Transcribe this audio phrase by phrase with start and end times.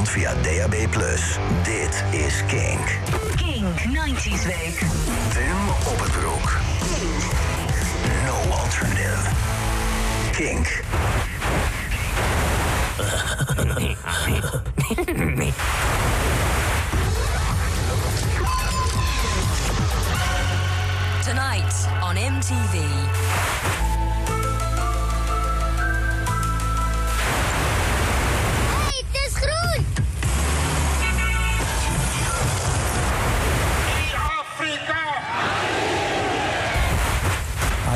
[0.00, 0.74] klant via DAB+.
[1.62, 2.98] Dit is Kink.
[3.36, 4.78] Kink 90s Week.
[5.32, 6.58] Tim op het broek.
[8.24, 9.28] No alternative.
[10.32, 10.82] Kink.
[21.24, 22.74] Tonight on MTV.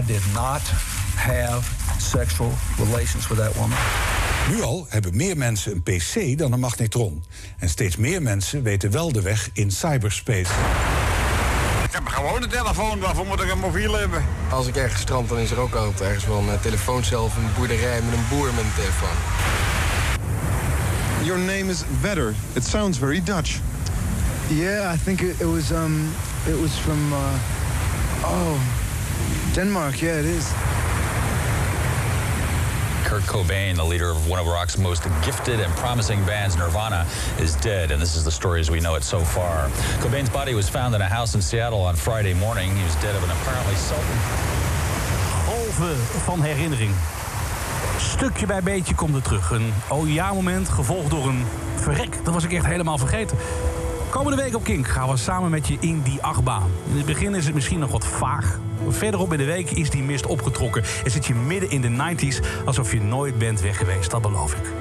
[0.06, 0.60] Did not
[1.14, 1.64] have
[1.98, 3.78] sexual relations with that woman.
[4.50, 7.24] Nu al hebben meer mensen een PC dan een magnetron.
[7.58, 10.52] En steeds meer mensen weten wel de weg in cyberspace.
[11.84, 14.24] Ik heb gewoon een telefoon, waarvoor moet ik een mobiel hebben?
[14.50, 17.36] Als ik ergens strand, dan is er ook altijd ergens wel een eh, telefooncel of
[17.36, 19.16] een boerderij met een boer met een telefoon.
[21.24, 22.34] Your name is Vedder.
[22.52, 23.58] It sounds very Dutch.
[24.48, 26.10] Yeah, I think it, it was um
[26.46, 27.18] it was from uh,
[28.24, 28.83] oh
[29.54, 30.00] Denmark.
[30.00, 30.52] Yeah, it is.
[33.04, 37.06] Kurt Cobain, the leader of one of rock's most gifted and promising bands, Nirvana,
[37.38, 39.68] is dead, and this is the story as we know it so far.
[40.00, 42.74] Cobain's body was found in a house in Seattle on Friday morning.
[42.74, 44.04] He was dead of an apparently self.
[45.46, 46.94] Golven van herinnering.
[47.98, 49.50] Stukje bij beetje komt het terug.
[49.50, 51.44] Een oh ja moment, gevolgd door een
[51.76, 52.24] verrek.
[52.24, 53.36] Dat was ik echt helemaal vergeten.
[54.14, 56.70] Komende week op Kink gaan we samen met je in die achtbaan.
[56.90, 58.58] In het begin is het misschien nog wat vaag.
[58.88, 60.82] Verderop in de week is die mist opgetrokken.
[61.04, 64.10] En zit je midden in de 90s alsof je nooit bent weg geweest.
[64.10, 64.72] Dat beloof ik.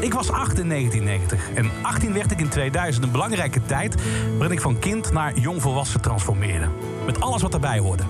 [0.00, 3.04] Ik was 8 in 1990 en 18 werd ik in 2000.
[3.04, 3.94] Een belangrijke tijd
[4.38, 6.68] waarin ik van kind naar jongvolwassen transformeerde.
[7.06, 8.02] Met alles wat daarbij hoorde.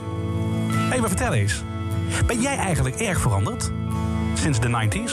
[0.70, 1.62] Hé, hey, maar vertel eens.
[2.26, 3.70] Ben jij eigenlijk erg veranderd?
[4.34, 5.12] Sinds de 90s?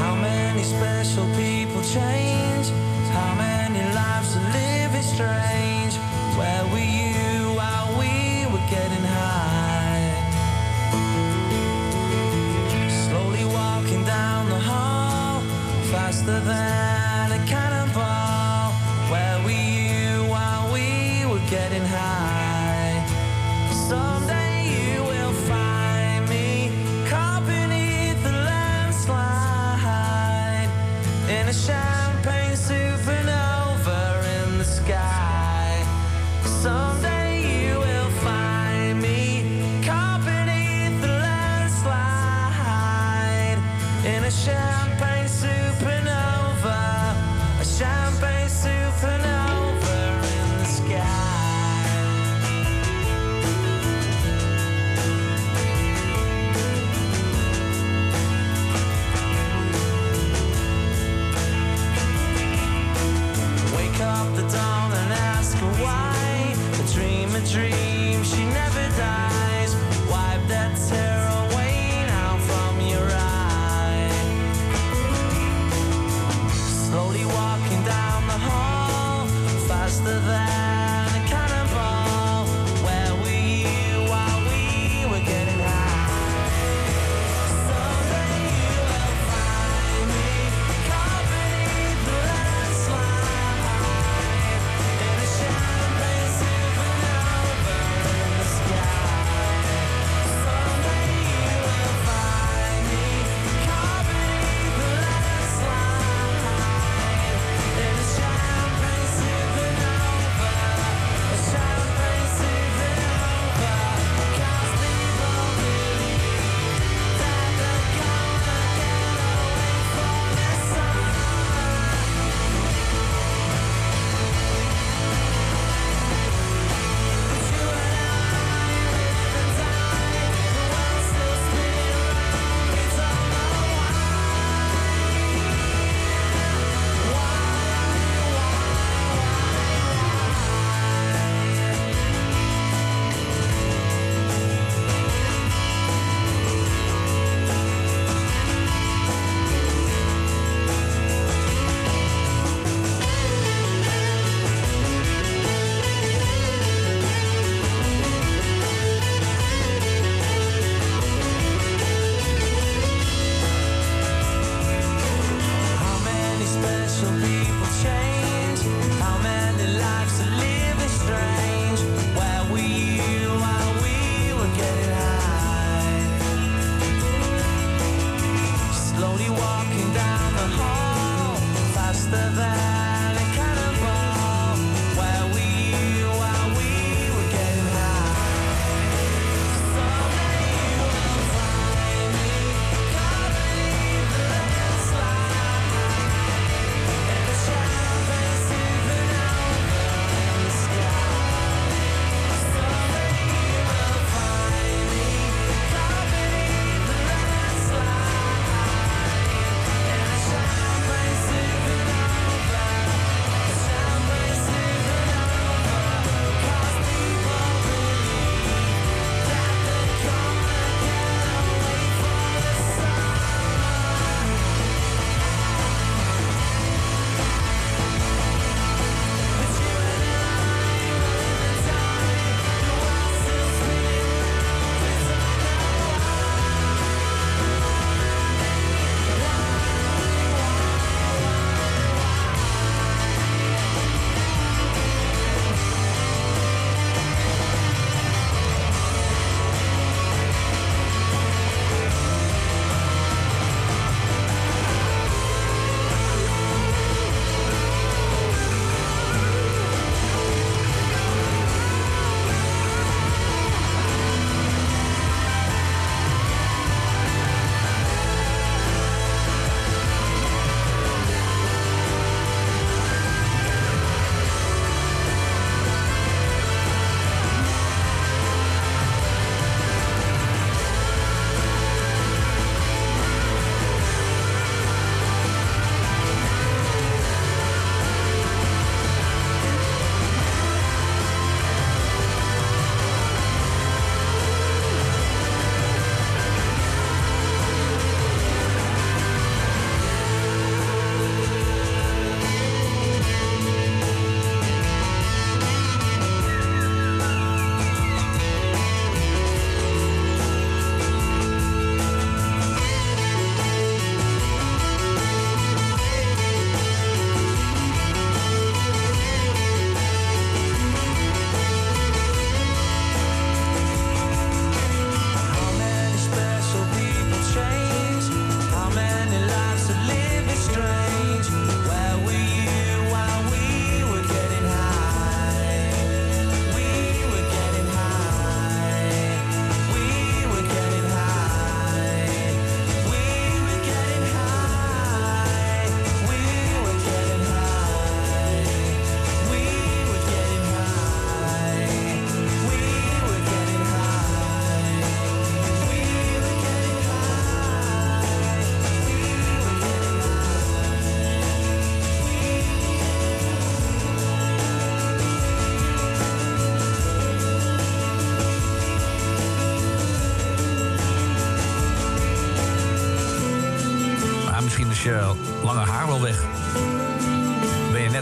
[0.00, 2.72] How many special people change?
[3.12, 3.47] How many
[5.18, 5.96] strange?
[6.38, 10.14] Where were you while we were getting high?
[13.04, 15.40] Slowly walking down the hall,
[15.90, 16.97] faster than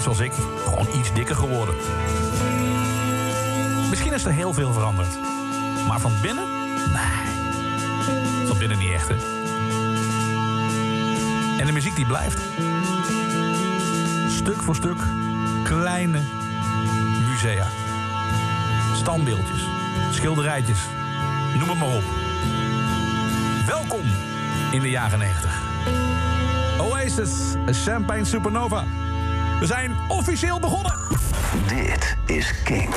[0.06, 0.32] zoals ik,
[0.64, 1.74] gewoon iets dikker geworden.
[3.90, 5.18] Misschien is er heel veel veranderd.
[5.88, 6.44] Maar van binnen?
[6.92, 8.46] Nee.
[8.46, 9.14] Van binnen niet echt, hè.
[11.58, 12.40] En de muziek die blijft.
[14.28, 14.98] Stuk voor stuk
[15.62, 16.20] kleine
[17.28, 17.66] musea.
[18.94, 19.66] Standbeeldjes,
[20.10, 20.80] schilderijtjes,
[21.58, 22.04] noem het maar op.
[23.66, 24.04] Welkom
[24.72, 25.62] in de jaren 90.
[26.78, 28.84] Oasis, Champagne Supernova.
[29.60, 30.94] We zijn officieel begonnen.
[31.66, 32.94] Dit is Kink.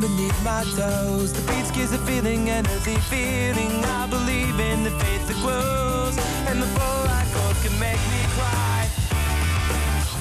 [0.00, 1.32] Beneath my toes.
[1.32, 2.64] The beach gives a feeling, an
[3.12, 3.72] feeling.
[3.84, 6.16] I believe in the faith that grows,
[6.48, 8.88] and the full light goes can make me cry.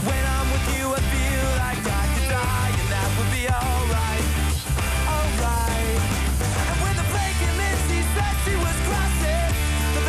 [0.08, 4.28] When I'm with you, I feel like I could die, and that would be alright,
[5.16, 6.00] alright.
[6.68, 7.08] And when the
[8.18, 9.52] said was crossing
[9.96, 10.02] the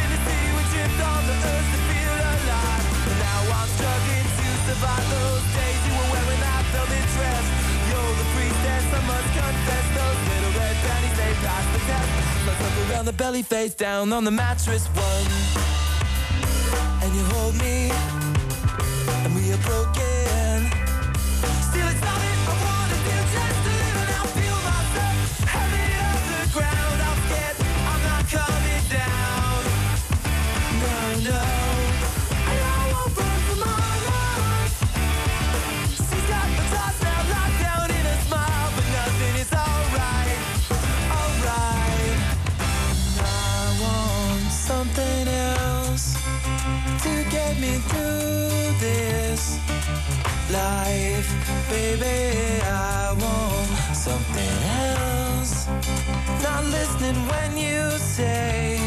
[0.00, 0.46] in sea.
[0.56, 2.84] We tripped on the earth to feel alive.
[3.20, 5.71] Now I'm struggling to survive those days
[9.12, 9.86] must confess.
[9.98, 12.10] Those little red panties, they passed the test.
[12.46, 14.86] Let's look around the belly, face down on the mattress.
[14.86, 15.41] One,
[51.72, 52.60] baby.
[52.64, 55.66] I want something else.
[56.44, 58.81] Not listening when you say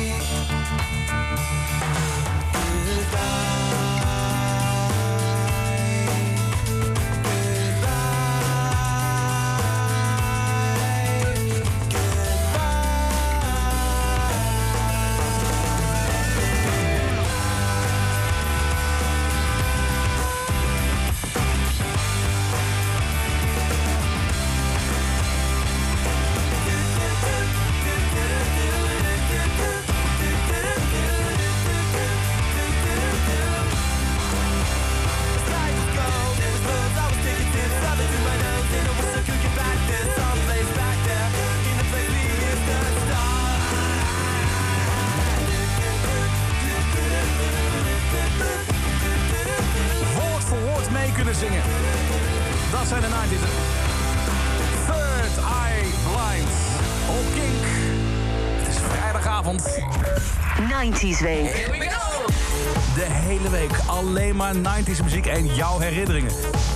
[64.53, 66.31] maar 90s muziek en jouw herinneringen.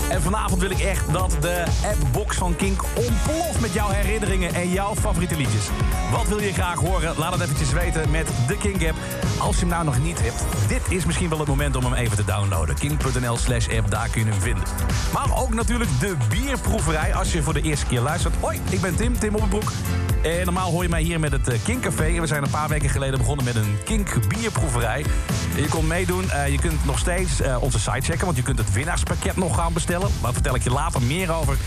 [0.09, 4.69] En vanavond wil ik echt dat de appbox van Kink ontploft met jouw herinneringen en
[4.69, 5.69] jouw favoriete liedjes.
[6.11, 7.13] Wat wil je graag horen?
[7.17, 8.97] Laat het eventjes weten met de Kink app.
[9.39, 11.93] Als je hem nou nog niet hebt, dit is misschien wel het moment om hem
[11.93, 12.75] even te downloaden.
[12.75, 14.63] Kink.nl slash app, daar kun je hem vinden.
[15.13, 18.35] Maar ook natuurlijk de bierproeverij als je voor de eerste keer luistert.
[18.39, 19.71] Hoi, ik ben Tim, Tim Oppenbroek.
[20.23, 22.05] En normaal hoor je mij hier met het eh, Kink Café.
[22.05, 25.05] En we zijn een paar weken geleden begonnen met een Kink bierproeverij.
[25.55, 26.31] Je kon meedoen.
[26.31, 29.55] Eh, je kunt nog steeds eh, onze site checken, want je kunt het winnaarspakket nog
[29.55, 30.09] gaan bestellen.
[30.21, 31.57] Daar vertel ik je later meer over.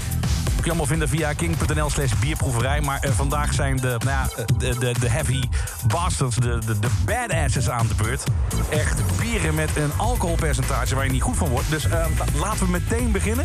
[0.63, 2.81] Kun je allemaal vinden via king.nl slash bierproeverij.
[2.81, 5.43] Maar eh, vandaag zijn de, nou ja, eh, de, de, de heavy
[5.87, 8.25] bastards, de, de, de badasses aan de beurt.
[8.69, 11.71] Echt bieren met een alcoholpercentage waar je niet goed van wordt.
[11.71, 13.45] Dus eh, laten we meteen beginnen.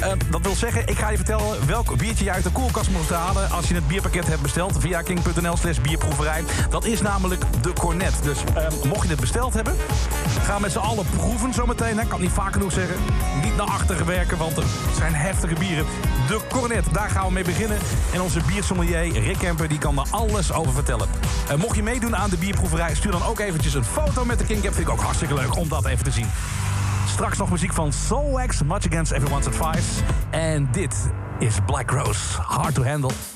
[0.00, 3.08] Eh, dat wil zeggen, ik ga je vertellen welk biertje je uit de koelkast moet
[3.08, 3.50] halen...
[3.50, 6.44] als je het bierpakket hebt besteld via king.nl slash bierproeverij.
[6.70, 8.14] Dat is namelijk de Cornet.
[8.22, 9.76] Dus eh, mocht je dit besteld hebben,
[10.42, 11.90] ga met z'n allen proeven zometeen.
[11.90, 12.96] Ik kan het niet vaak genoeg zeggen.
[13.42, 15.86] Niet naar achteren werken, want het zijn heftige bieren.
[16.28, 17.78] De Cornet, daar gaan we mee beginnen.
[18.12, 21.08] En onze biersommelier Rick Kemper die kan er alles over vertellen.
[21.48, 24.44] Eh, mocht je meedoen aan de bierproeverij, stuur dan ook eventjes een foto met de
[24.44, 24.74] King Cap.
[24.74, 26.26] Vind ik ook hartstikke leuk om dat even te zien.
[27.16, 30.02] Straks nog muziek van Soul Wax, Much Against Everyone's Advice.
[30.30, 33.35] En dit is Black Rose, Hard to Handle.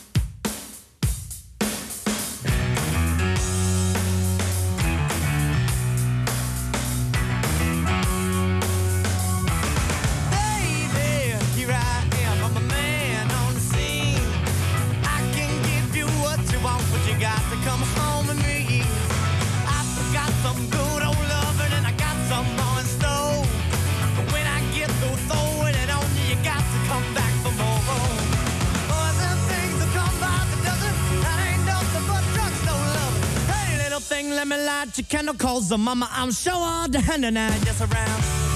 [35.00, 37.80] Let me light your candle, cause the mama, I'm sure hard to handle now, just
[37.80, 38.49] around.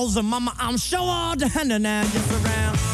[0.00, 2.89] Cause the mama, I'm sure all the hand now, just around.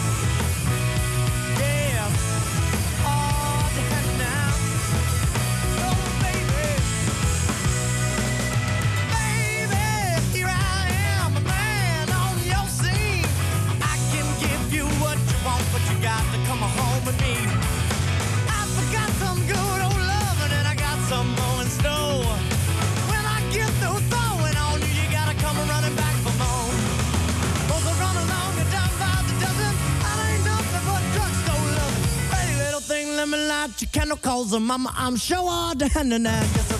[34.60, 36.75] Mama, I'm sure all the hand and gets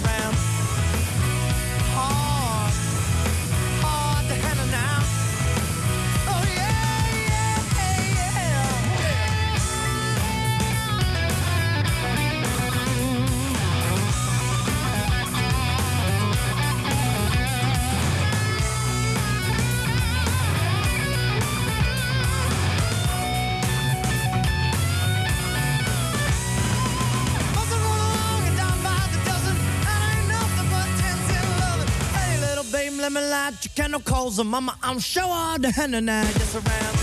[34.45, 36.96] mama, I'm sure all the and that gets around.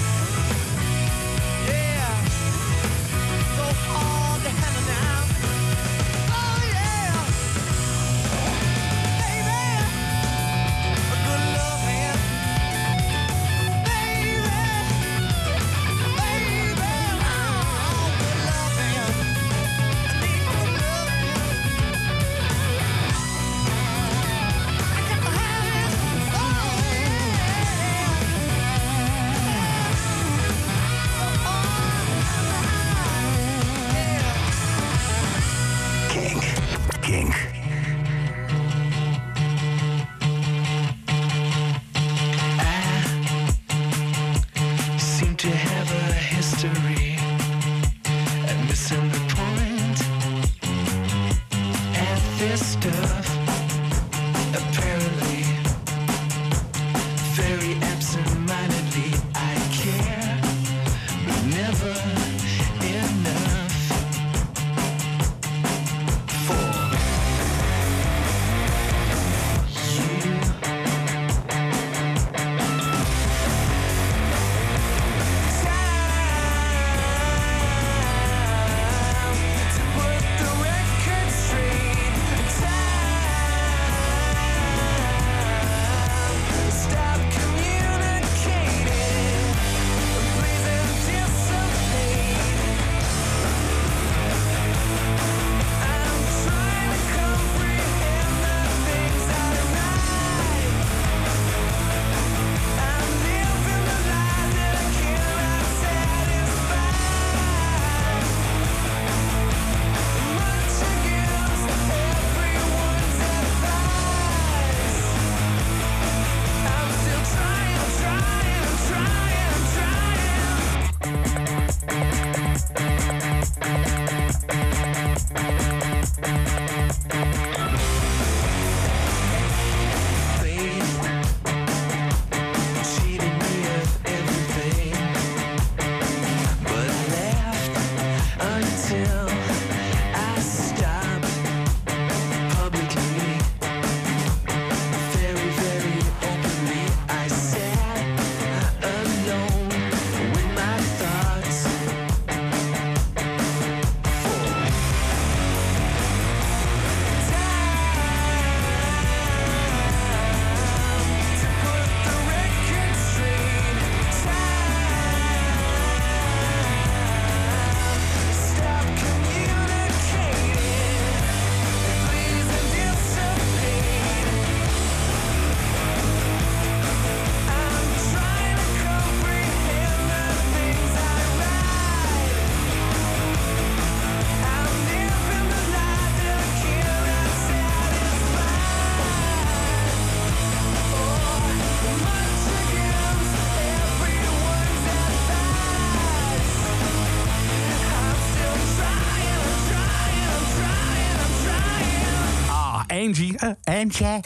[203.83, 204.21] Angie.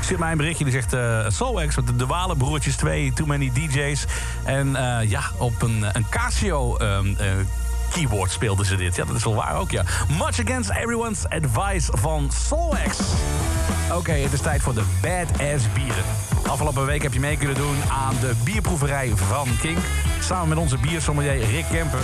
[0.00, 0.92] Zit mij een berichtje die zegt...
[0.92, 4.04] eh Soulwax, de, de Walenbroertjes 2, Too Many DJ's.
[4.44, 6.76] En eh, ja, op een, een Casio...
[6.76, 7.26] ehm, eh,
[7.92, 8.96] Keyboard speelden ze dit.
[8.96, 9.84] Ja, dat is wel waar ook, ja.
[10.08, 12.98] Much Against Everyone's Advice van Soulwax.
[13.92, 16.04] Oké, het is tijd voor de Badass Bieren.
[16.46, 19.78] Afgelopen week heb je mee kunnen doen aan de bierproeverij van King.
[20.20, 22.00] Samen met onze biersommelier Rick Kemper.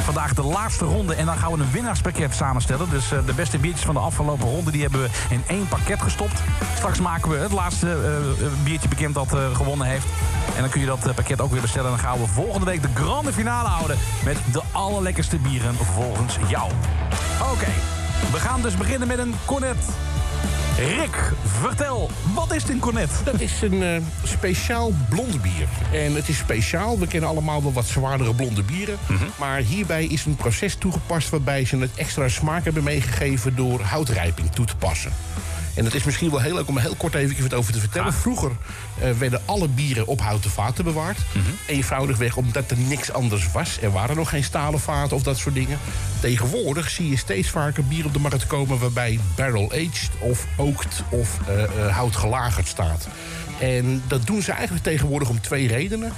[0.00, 2.90] Vandaag de laatste ronde en dan gaan we een winnaarspakket samenstellen.
[2.90, 6.02] Dus eh, de beste biertjes van de afgelopen ronde die hebben we in één pakket
[6.02, 6.42] gestopt.
[6.74, 10.06] Straks maken we het laatste eh, eh, biertje bekend dat gewonnen heeft.
[10.54, 11.90] En dan kun je dat pakket ook weer bestellen.
[11.90, 16.36] En dan gaan we volgende week de grande finale houden met de allerlekkerste bieren volgens
[16.48, 16.70] jou.
[17.52, 17.68] Oké,
[18.32, 19.76] we gaan dus beginnen met een cornet.
[20.86, 23.10] Rick, vertel, wat is het in Cornet?
[23.24, 25.68] Dat is een eh, speciaal blond bier.
[25.92, 26.98] En het is speciaal.
[26.98, 28.98] We kennen allemaal wel wat zwaardere blonde bieren.
[29.38, 34.52] Maar hierbij is een proces toegepast waarbij ze het extra smaak hebben meegegeven door houtrijping
[34.52, 35.12] toe te passen.
[35.74, 37.80] En het is misschien wel heel leuk om er heel kort even wat over te
[37.80, 38.12] vertellen.
[38.12, 38.50] Vroeger
[39.00, 41.18] eh, werden alle bieren op houten vaten bewaard.
[41.66, 43.78] Eenvoudigweg omdat er niks anders was.
[43.80, 45.78] Er waren nog geen stalen vaten of dat soort dingen.
[46.20, 48.78] Tegenwoordig zie je steeds vaker bier op de markt komen...
[48.78, 53.08] waarbij barrel-aged of oaked of eh, eh, hout gelagerd staat.
[53.60, 56.12] En dat doen ze eigenlijk tegenwoordig om twee redenen.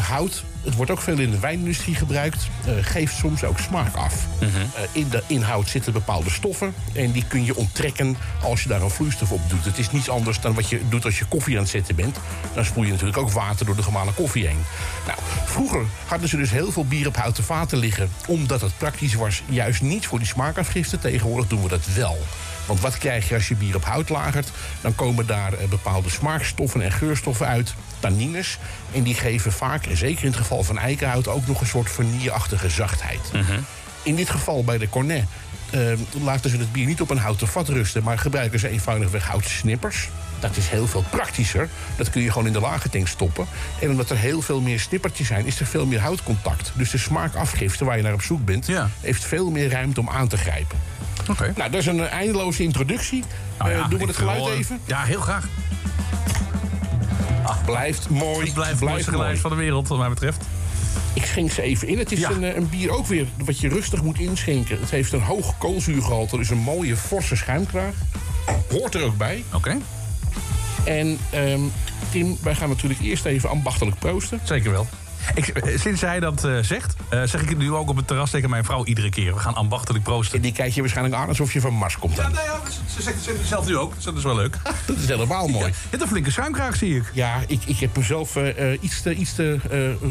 [0.00, 4.26] Hout, het wordt ook veel in de wijnindustrie gebruikt, eh, geeft soms ook smaak af.
[4.40, 4.48] Eh,
[4.92, 8.90] in de inhoud zitten bepaalde stoffen en die kun je onttrekken als je daar een
[8.90, 9.64] vloeistof op doet.
[9.64, 12.16] Het is niets anders dan wat je doet als je koffie aan het zetten bent.
[12.54, 14.64] Dan spoel je natuurlijk ook water door de gemalen koffie heen.
[15.06, 19.14] Nou, vroeger hadden ze dus heel veel bier op houten vaten liggen, omdat het praktisch
[19.14, 20.98] was, juist niet voor die smaakafgifte.
[20.98, 22.18] Tegenwoordig doen we dat wel.
[22.66, 24.50] Want wat krijg je als je bier op hout lagert?
[24.80, 28.58] Dan komen daar eh, bepaalde smaakstoffen en geurstoffen uit, tannines.
[28.92, 31.90] En die geven vaak, en zeker in het geval van eikenhout, ook nog een soort
[31.90, 33.20] vanilleachtige zachtheid.
[34.02, 35.24] In dit geval bij de Cornet
[35.70, 35.80] eh,
[36.22, 39.50] laten ze het bier niet op een houten vat rusten, maar gebruiken ze eenvoudigweg houten
[39.50, 40.08] snippers.
[40.40, 41.68] Dat is heel veel praktischer.
[41.96, 43.46] Dat kun je gewoon in de lage tank stoppen.
[43.80, 46.72] En omdat er heel veel meer snippertjes zijn, is er veel meer houtcontact.
[46.74, 48.66] Dus de smaakafgifte waar je naar op zoek bent,
[49.00, 50.78] heeft veel meer ruimte om aan te grijpen.
[51.30, 51.52] Oké.
[51.56, 53.24] Nou, dat is een eh, eindeloze introductie.
[53.58, 54.80] Nou ja, Eh, doen we het geluid wil, even?
[54.84, 55.46] Ja, heel graag.
[57.64, 58.44] Blijft mooi.
[58.44, 59.22] Het blijft het mooiste mooi.
[59.22, 60.44] geluid van de wereld, wat mij betreft.
[61.14, 61.98] Ik schenk ze even in.
[61.98, 62.30] Het is Ja.
[62.30, 64.80] een, eh, een bier ook weer wat je rustig moet inschenken.
[64.80, 67.94] Het heeft een hoog koolzuurgehalte, dus een mooie forse schuimkraag.
[68.70, 69.44] Hoort er ook bij.
[69.52, 69.76] Oké.
[70.84, 71.60] En ehm,
[72.10, 74.40] Tim, wij gaan natuurlijk eerst even ambachtelijk proosten.
[74.44, 74.86] Zeker wel.
[75.34, 78.06] Ik, eh, sinds jij dat eh, zegt, eh, zeg ik het nu ook op het
[78.06, 79.34] terras tegen mijn vrouw iedere keer.
[79.34, 80.36] We gaan ambachtelijk proosten.
[80.36, 82.16] En die kijk je waarschijnlijk aan alsof je van Mars komt.
[82.16, 82.60] Ja, nou ja,
[82.94, 83.94] ze zegt het zelf nu ook.
[83.94, 84.56] Dus dat is wel leuk.
[84.86, 85.66] Dat is helemaal mooi.
[85.66, 87.10] Je hebt een flinke schuimkraag, zie ik.
[87.12, 88.36] Ja, ik, ik heb mezelf
[88.80, 89.58] iets te, iets te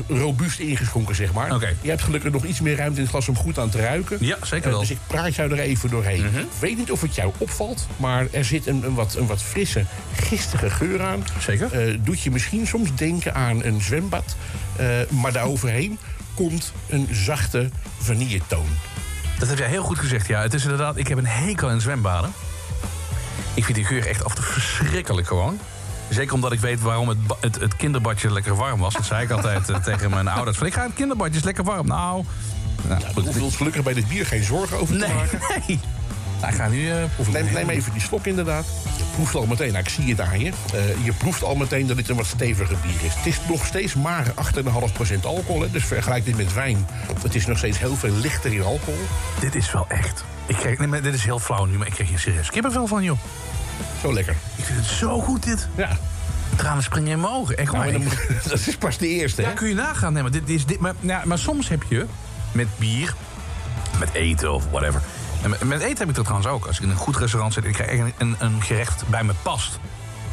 [0.07, 1.75] robuust ingeschonken, zeg maar.
[1.81, 4.17] Je hebt gelukkig nog iets meer ruimte in het glas om goed aan te ruiken.
[4.19, 4.79] Ja, zeker wel.
[4.79, 6.25] dus ik praat jou er even doorheen.
[6.25, 9.41] Ik weet niet of het jou opvalt, maar er zit een, een, wat, een wat
[9.41, 11.25] frisse, gistige geur aan.
[11.39, 12.03] Zeker.
[12.03, 14.35] Doet je misschien soms denken aan een zwembad.
[14.81, 15.99] Eh, maar daaroverheen
[16.35, 18.67] komt een zachte vanilletoon.
[19.39, 20.41] Dat heb jij heel goed gezegd, ja.
[20.41, 22.33] Het is inderdaad, ik heb een hekel aan zwembaden.
[23.53, 25.59] Ik vind die geur echt af en toe verschrikkelijk gewoon.
[26.09, 28.93] Zeker omdat ik weet waarom het, het, het kinderbadje lekker warm was.
[28.93, 30.57] Dat zei ik altijd eh, tegen mijn ouders.
[30.57, 31.87] Van, ik ga het kinderbadje is lekker warm.
[31.87, 32.23] Nou,
[32.87, 35.39] nou We hoeven ons gelukkig bij dit bier geen zorgen over te nee, maken.
[35.67, 35.79] nee.
[36.41, 37.33] Nou, ik ga nu proeven.
[37.33, 38.65] Neem, neem even die slok inderdaad.
[38.97, 40.51] Je proeft al meteen, nou, ik zie het aan je.
[40.73, 43.13] Eh, je proeft al meteen dat dit een wat steviger bier is.
[43.15, 45.61] Het is nog steeds maar 8,5% alcohol.
[45.61, 46.87] Hè, dus vergelijk dit met wijn.
[47.21, 48.99] Het is nog steeds heel veel lichter in alcohol.
[49.39, 50.23] Dit is wel echt.
[50.45, 52.87] Ik kreeg, nee, maar dit is heel flauw nu, maar ik kreeg hier serieus kippenvel
[52.87, 53.17] van, joh.
[54.01, 54.35] Zo lekker.
[54.55, 55.67] Ik vind het zo goed, dit.
[55.75, 55.97] Ja,
[56.55, 57.57] Tranen springen in mijn ogen.
[57.57, 58.03] Echt nou, dan
[58.49, 59.41] dat is pas de eerste.
[59.41, 59.53] Ja, Hè?
[59.53, 60.13] kun je nagaan.
[60.13, 62.05] Nee, maar, dit is, dit, maar, ja, maar soms heb je
[62.51, 63.13] met bier,
[63.99, 65.01] met eten of whatever.
[65.41, 66.65] En met, eten heb ik dat trouwens ook.
[66.65, 69.23] Als ik in een goed restaurant zit en ik krijg een, een, een gerecht bij
[69.23, 69.79] me past.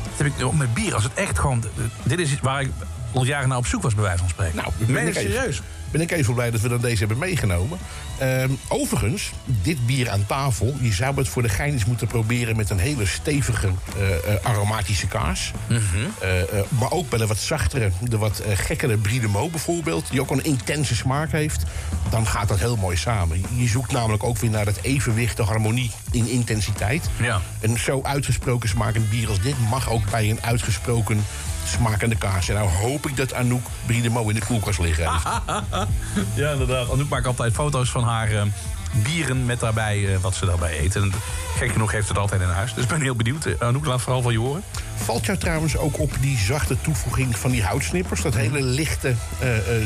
[0.02, 0.94] Dat heb ik met bier.
[0.94, 1.64] Als het echt gewoon...
[2.02, 2.70] Dit is waar ik
[3.18, 4.56] al jaren naar op zoek was, bij wijze van spreken.
[4.56, 5.62] Nou, ben ik serieus?
[5.90, 7.78] Ben ik even blij dat we dan deze hebben meegenomen.
[8.18, 12.56] Ehm, overigens, dit bier aan tafel, je zou het voor de gein eens moeten proberen
[12.56, 15.52] met een hele stevige eh, eh, aromatische kaas.
[15.66, 15.80] Mhm.
[16.20, 20.10] Eh, eh, maar ook bij de wat zachtere, de wat gekkere Brie de Meaux bijvoorbeeld,
[20.10, 21.62] die ook een intense smaak heeft.
[22.10, 23.44] Dan gaat dat heel mooi samen.
[23.56, 27.10] Je zoekt namelijk ook weer naar het evenwicht, de harmonie in intensiteit.
[27.20, 27.40] Ja.
[27.60, 31.24] Een zo uitgesproken smakend bier als dit mag ook bij een uitgesproken
[31.72, 32.48] smakende kaas.
[32.48, 35.24] En nou hoop ik dat Anouk Brie de Meaux in de koelkast liggen heeft.
[36.34, 36.90] Ja, inderdaad.
[36.92, 38.42] Anouk maakt altijd foto's van haar eh,
[39.02, 41.02] bieren met daarbij eh, wat ze daarbij eten.
[41.02, 41.12] En
[41.56, 42.74] gek genoeg heeft het altijd in huis.
[42.74, 43.44] Dus ik ben heel benieuwd.
[43.46, 44.62] Eh, Anouk, laat vooral van je horen.
[44.94, 48.22] Valt jou trouwens ook op die zachte toevoeging van die houtsnippers?
[48.22, 49.14] Dat hele lichte,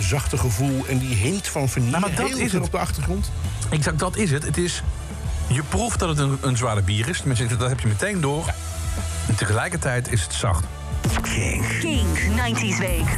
[0.00, 2.62] zachte gevoel en die hint van vanille Nou, maar dat heel is het.
[2.62, 3.30] op de achtergrond?
[3.70, 4.44] Exact, dat is het.
[4.44, 4.82] Het is...
[5.46, 7.18] Je proeft dat het een, een zware bier is.
[7.18, 8.46] Tenminste, dat heb je meteen door.
[9.28, 10.64] En tegelijkertijd is het zacht.
[11.80, 13.16] Kink 90s Week.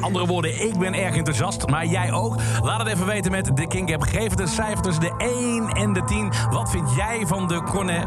[0.00, 2.36] Andere woorden, ik ben erg enthousiast, maar jij ook.
[2.62, 4.02] Laat het even weten met de Kink App.
[4.02, 6.32] Geef het een cijfer tussen de 1 en de 10.
[6.50, 8.02] Wat vind jij van de Cornet?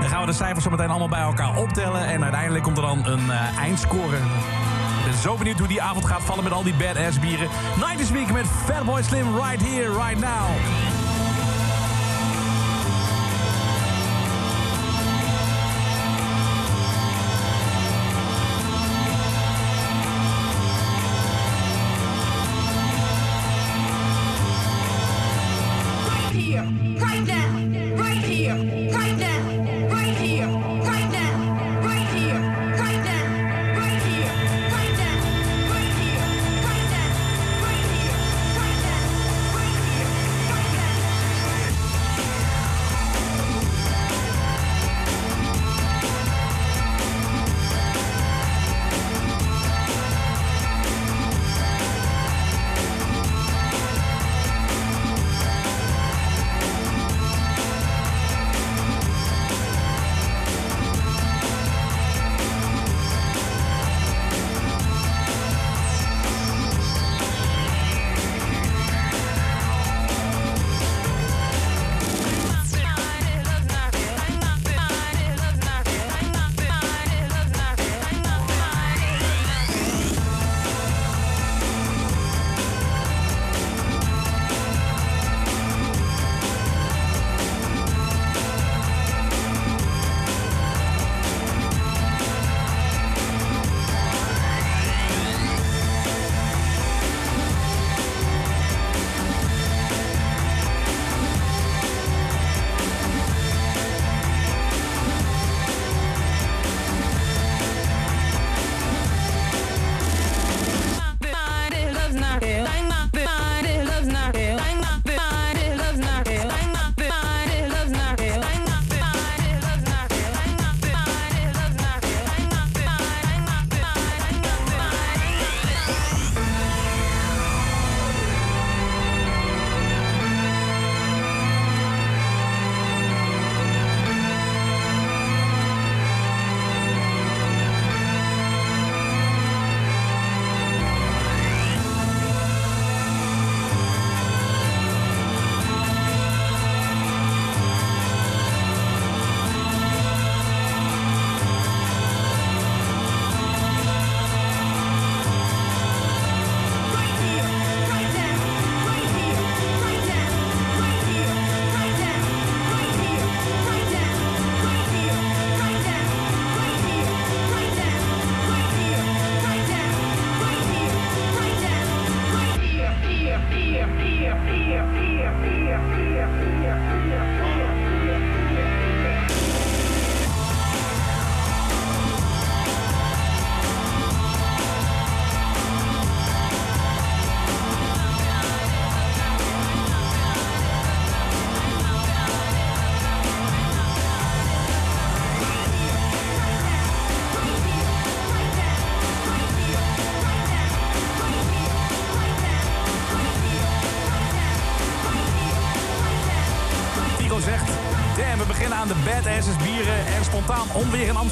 [0.00, 2.06] Dan gaan we de cijfers zo meteen allemaal bij elkaar optellen.
[2.06, 4.16] En uiteindelijk komt er dan een eh, eindscore.
[4.16, 7.48] Ik ben zo benieuwd hoe die avond gaat vallen met al die badass bieren.
[7.48, 11.03] 90s Week met Fatboy Slim right here, right now.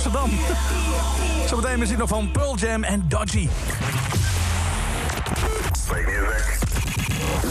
[0.05, 0.31] Amsterdam.
[1.47, 3.49] Zometeen muziek nog van Pearl Jam en Dodgy.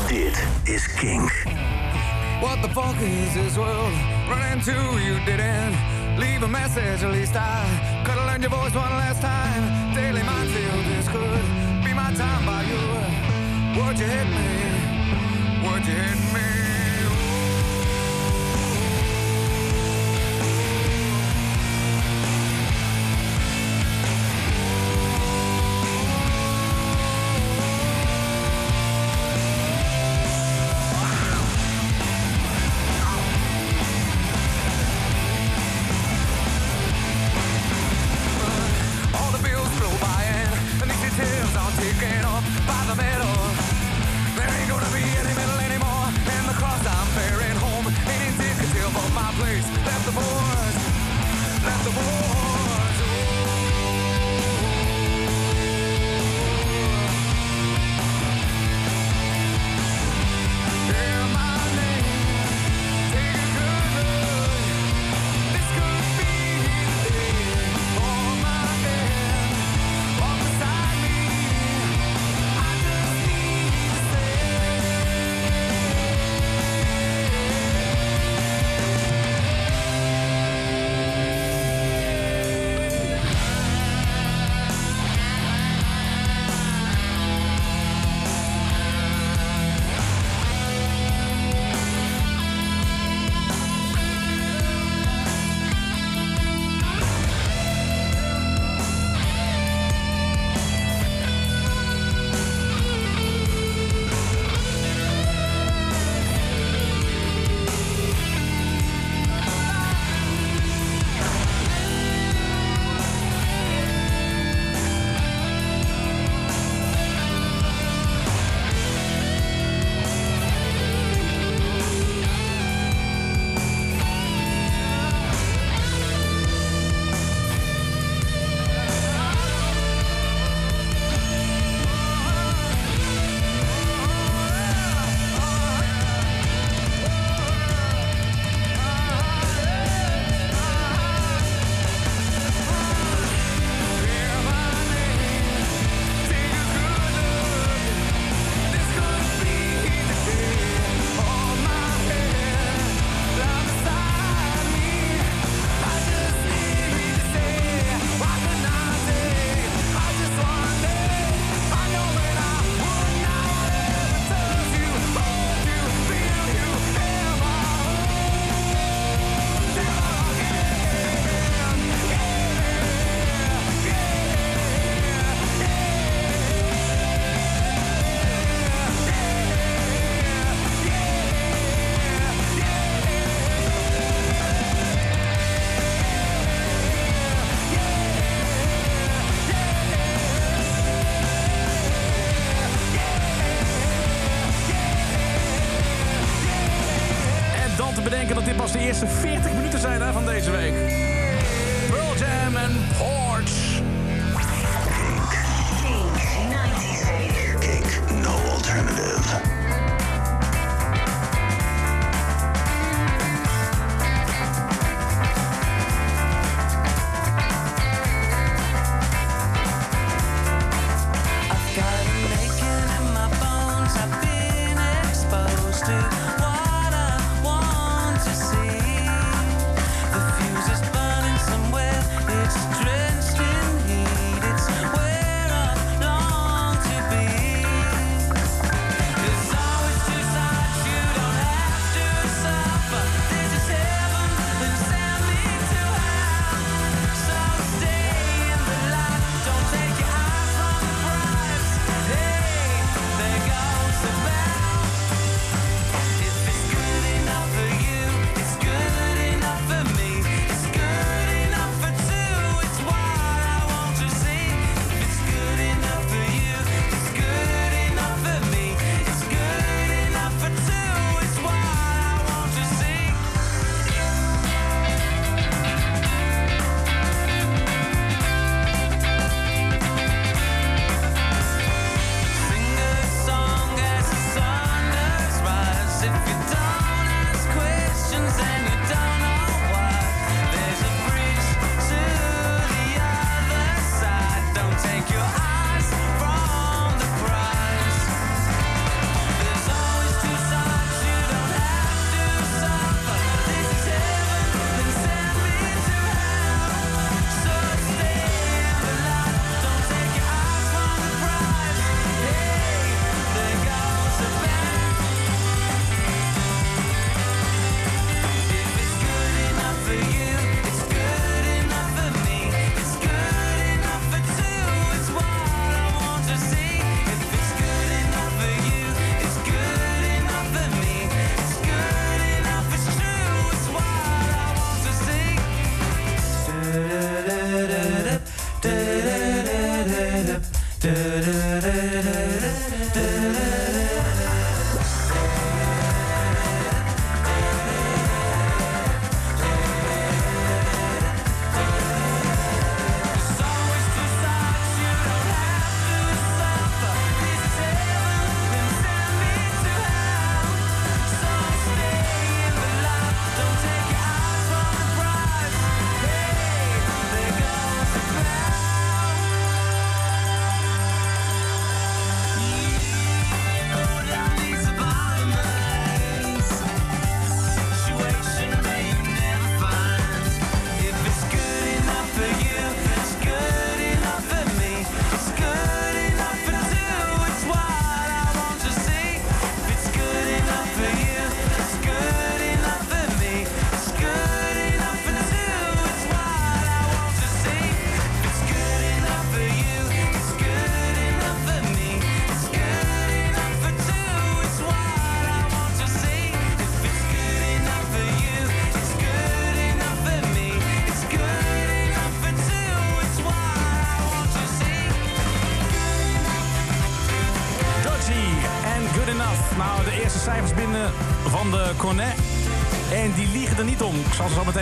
[0.07, 1.31] Dit is King.
[2.41, 3.93] What the fuck is this world?
[4.27, 5.75] Run into you didn't
[6.17, 9.93] leave a message, at least I could have learned your voice one last time.
[9.93, 11.43] Daily minefield, this good
[11.83, 13.81] be my time by you.
[13.81, 15.69] Would you hit me?
[15.69, 16.70] Would you hit me?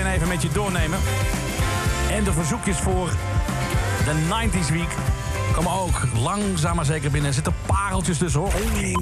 [0.04, 1.00] Meteen even met je doornemen.
[2.12, 3.10] En de verzoekjes voor
[4.06, 4.95] de 90s Week
[5.54, 7.30] komen ook langzaam maar zeker binnen.
[7.30, 8.54] Er zitten pareltjes tussen hoor.
[8.54, 8.93] Oeh.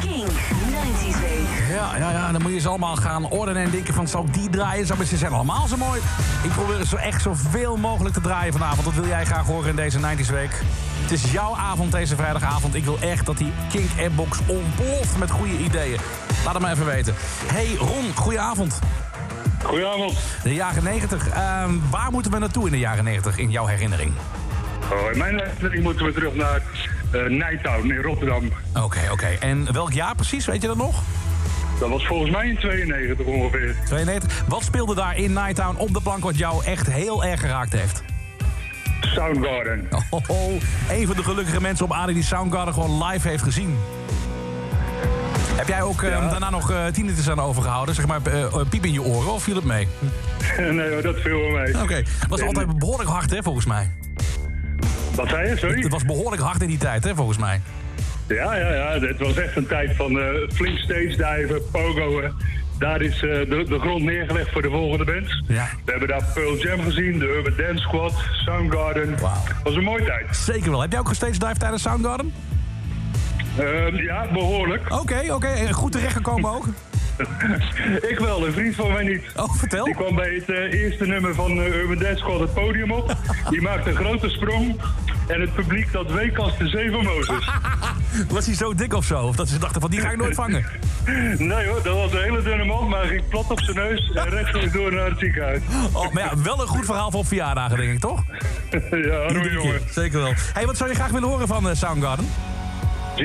[0.00, 1.68] Kink 90s Week.
[1.68, 4.08] Ja, ja, ja, dan moet je ze allemaal gaan ordenen en denken van...
[4.08, 4.86] zou ik die draaien?
[4.86, 6.00] Zou, maar ze zijn allemaal zo mooi.
[6.42, 8.84] Ik probeer zo echt zoveel mogelijk te draaien vanavond.
[8.84, 10.62] Dat wil jij graag horen in deze 90s Week.
[11.02, 12.74] Het is jouw avond deze vrijdagavond.
[12.74, 15.98] Ik wil echt dat die Kink App-box ontploft met goede ideeën.
[16.44, 17.14] Laat het maar even weten.
[17.46, 18.78] Hey Ron, goedenavond.
[19.72, 20.18] Goedenavond.
[20.42, 21.28] De jaren 90.
[21.28, 24.12] Ehm, waar moeten we naartoe in de jaren 90 in jouw herinnering?
[24.92, 26.62] Oh, in mijn herinnering moeten we terug naar
[27.10, 28.52] eh Nijtown in Rotterdam.
[28.82, 29.26] Oké, oké.
[29.26, 30.46] En welk jaar precies?
[30.46, 31.02] Weet je dat nog?
[31.78, 33.76] Dat was volgens mij in 92 ongeveer.
[33.84, 34.44] 92.
[34.48, 38.02] Wat speelde daar in Nighttown op de plank wat jou echt heel erg geraakt heeft?
[39.00, 39.88] Soundgarden.
[40.10, 40.52] Oh, oh,
[40.90, 43.78] een van de gelukkige mensen op aarde die Soundgarden gewoon live heeft gezien.
[45.62, 47.94] Heb jij ook eh, daarna nog uh, tinnitus aan overgehouden?
[47.94, 49.88] Zeg maar eh, eh, piep in je oren of viel het mee?
[50.70, 51.82] nee hoor, dat viel wel mee.
[51.82, 53.90] Oké, was En- altijd behoorlijk hard hè, volgens mij.
[55.14, 55.82] Wat zei je, sorry?
[55.82, 57.60] Het was behoorlijk hard in die tijd hè, volgens mij.
[58.28, 59.00] Ja, ja, ja.
[59.06, 61.06] Het was echt een tijd van eh, flink stage
[61.38, 62.32] diven, pogoen.
[62.78, 65.42] Daar is eh, de, de grond neergelegd voor de volgende bands.
[65.46, 65.68] Ja.
[65.84, 68.12] We hebben daar Pearl Jam gezien, de Urban Dance Squad,
[68.44, 69.14] Soundgarden.
[69.64, 70.36] was een mooie tijd.
[70.36, 70.80] Zeker wel.
[70.80, 72.32] Heb jij ook gesteeds dive tijdens Soundgarden?
[73.56, 74.92] Ehm, ja, behoorlijk.
[74.92, 75.46] Oké, oké.
[75.46, 76.66] En goed terechtgekomen ook?
[78.10, 79.22] Ik wel, een vriend van mij niet.
[79.36, 79.84] Oh, vertel.
[79.84, 83.16] Die kwam bij het eh, eerste nummer van eh, Urban Dance Squad het podium op.
[83.50, 84.80] Die maakte een grote sprong.
[85.26, 87.50] En het publiek dat week als de zee van Mozes.
[88.34, 89.22] Was hij zo dik of zo?
[89.22, 90.64] Of dat ze dachten van die ga ik nooit vangen?
[91.38, 94.10] Nee hoor, dat was een hele dunne man, maar hij ging plat op zijn neus
[94.14, 95.60] en recht door naar het ziekenhuis.
[95.92, 98.24] Oh, maar ja, wel een goed verhaal voor op verjaardagen, denk ik, toch?
[98.90, 99.80] ja, arme jongen.
[99.90, 100.32] Zeker wel.
[100.52, 102.26] hey, wat zou je graag willen horen van eh, Soundgarden?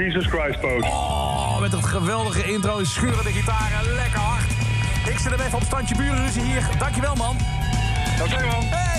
[0.03, 0.85] Jesus Christ pose.
[0.85, 4.51] Oh, met dat geweldige intro, schurende gitaren, lekker hard.
[5.09, 6.69] Ik zit er even op standje burenruzie hier.
[6.79, 7.35] Dankjewel, man.
[8.21, 8.63] Oké, man.
[8.63, 8.96] Hey!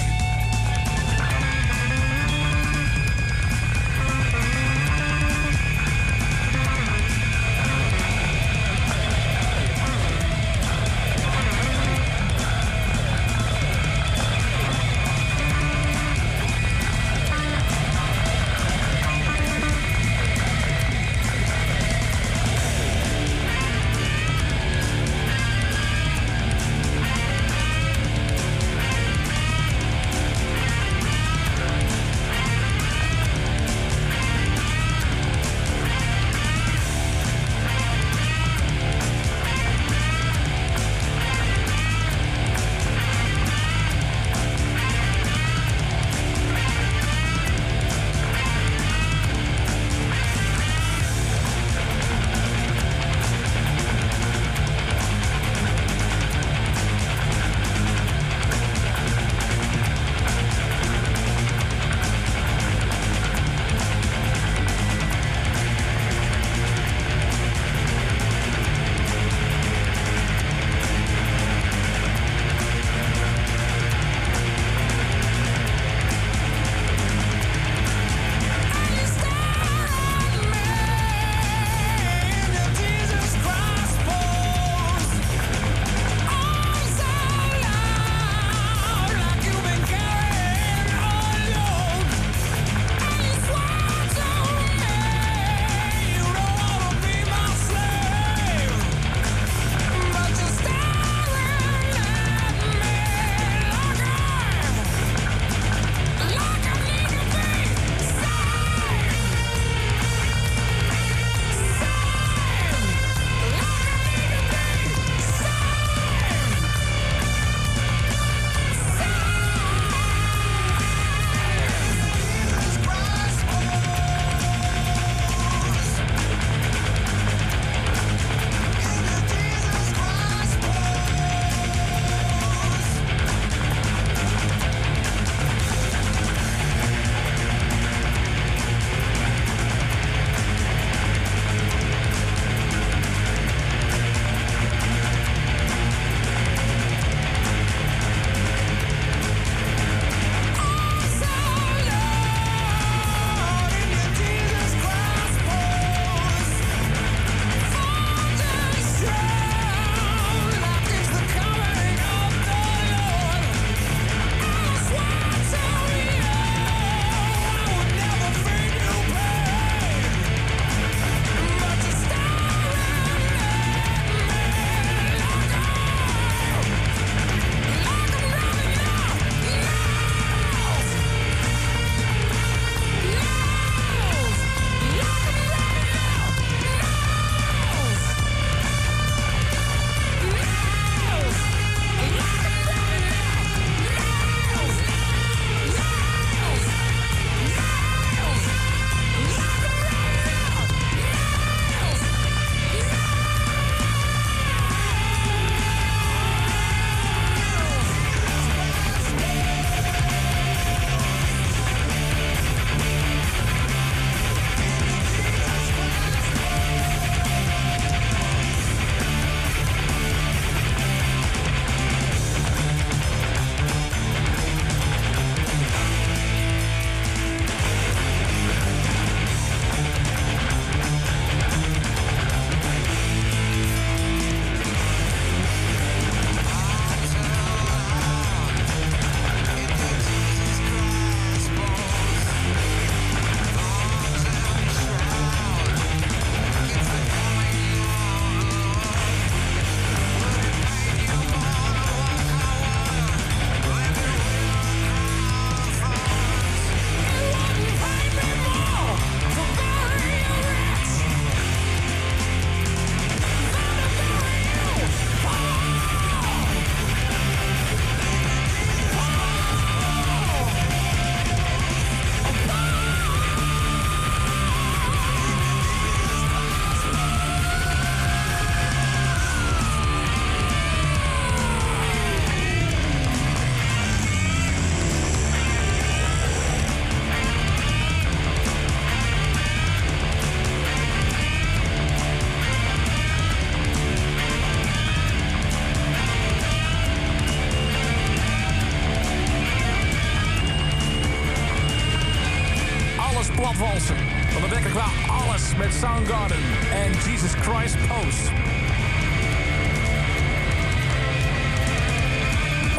[305.80, 306.38] Soundgarden
[306.72, 308.30] en Jesus Christ Post.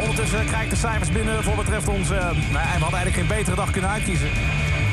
[0.00, 2.14] Ondertussen krijg de cijfers binnen voor betreft onze...
[2.14, 4.28] eh, nou, we hadden eigenlijk geen betere dag kunnen uitkiezen.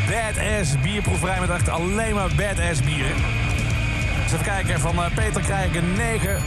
[0.10, 3.16] Badass bierproeverij met echt alleen maar badass bieren.
[4.24, 6.42] Dus even kijken, van eh, Peter krijg ik een 9.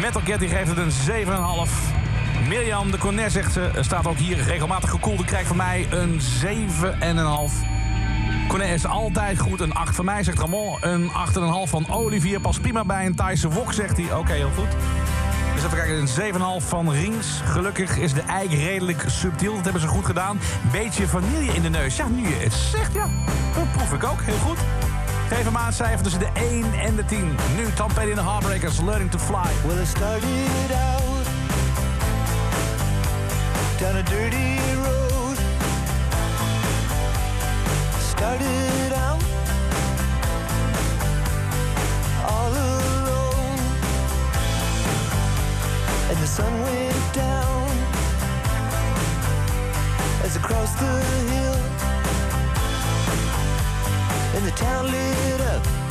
[0.00, 2.48] Metal die geeft het een 7,5.
[2.48, 5.16] Mirjam de Cornet zegt ze, staat ook hier regelmatig gekoeld.
[5.16, 7.71] Die krijgt van mij een 7,5.
[8.52, 10.76] Cornet is altijd goed, een 8 van mij, zegt Ramon.
[10.80, 11.12] Een 8,5
[11.64, 14.14] van Olivier, pas prima bij een Thaise wok, zegt hij.
[14.14, 14.66] Oké, heel goed.
[15.54, 17.40] Dus even kijken, een 7,5 van Rings.
[17.44, 19.54] Gelukkig is de eik redelijk subtiel.
[19.54, 20.40] Dat hebben ze goed gedaan.
[20.72, 21.96] Beetje vanille in de neus.
[21.96, 23.08] Ja, nu je het zegt, ja.
[23.54, 24.58] Dat proef ik ook, heel goed.
[25.28, 27.36] Geef een maatcijfer tussen de 1 en de 10.
[27.56, 29.66] Nu Tom en de Heartbreakers, Learning to Fly.
[29.66, 30.22] Well, I started
[33.82, 34.71] out a dirty
[38.32, 39.22] Started out
[42.30, 43.58] all alone,
[46.08, 47.68] and the sun went down
[50.24, 50.94] as across the
[51.32, 51.58] hill,
[54.34, 55.81] and the town lit up.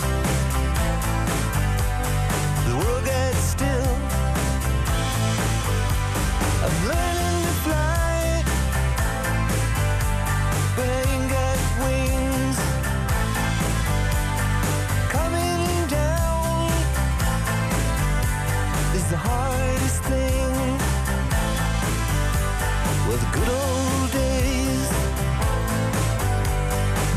[23.50, 24.90] Old days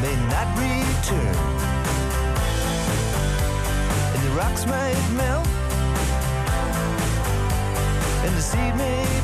[0.02, 1.36] may not return,
[4.14, 5.46] and the rocks might melt
[8.24, 9.23] and the seed may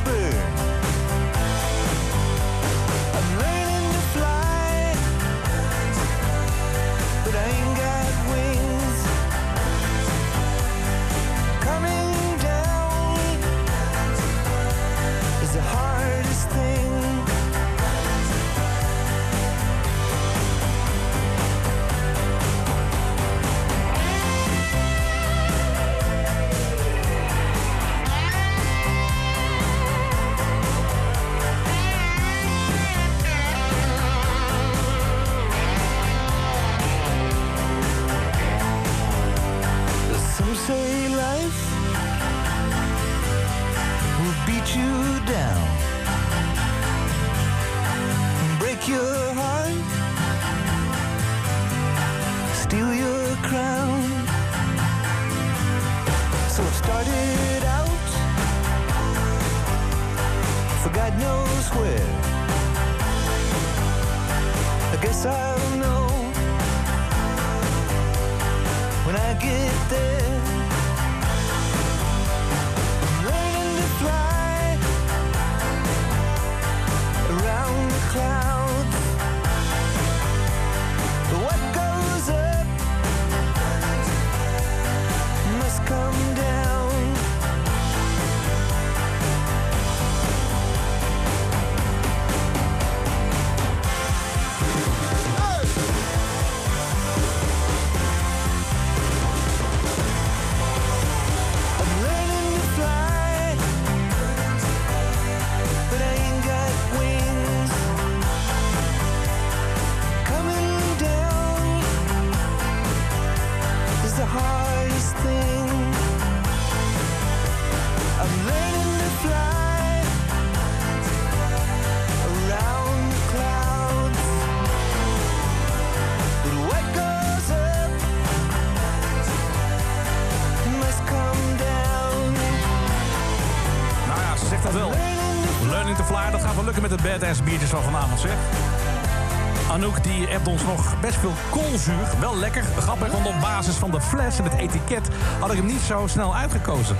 [141.34, 142.08] veel koolzuur.
[142.20, 142.64] Wel lekker.
[142.78, 145.08] Grappig, want op basis van de fles en het etiket...
[145.40, 146.96] had ik hem niet zo snel uitgekozen.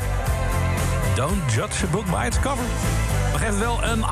[1.14, 2.64] Don't judge a book by its cover.
[3.33, 4.05] We geven het wel een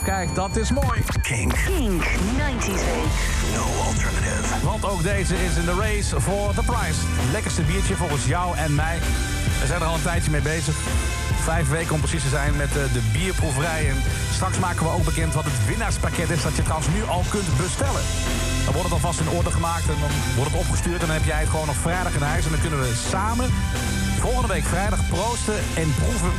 [0.00, 0.04] 8,5.
[0.04, 1.02] Kijk, dat is mooi.
[1.22, 1.54] Kink.
[1.66, 2.82] Kink 90s
[3.54, 4.64] No alternative.
[4.64, 7.00] Want ook deze is in de race for the prize.
[7.32, 8.98] Lekkerste biertje volgens jou en mij.
[9.60, 10.74] We zijn er al een tijdje mee bezig.
[11.42, 13.88] Vijf weken om precies te zijn met eh, de bierproeverij.
[13.88, 13.96] En
[14.32, 16.42] straks maken we ook bekend wat het winnaarspakket is...
[16.42, 18.02] dat je trouwens nu al kunt bestellen.
[18.66, 21.00] Dan wordt het alvast in orde gemaakt en dan wordt het opgestuurd...
[21.00, 22.44] en dan heb jij het gewoon nog vrijdag in huis.
[22.44, 23.48] En dan kunnen we samen
[24.26, 26.32] Volgende week vrijdag proosten en proeven.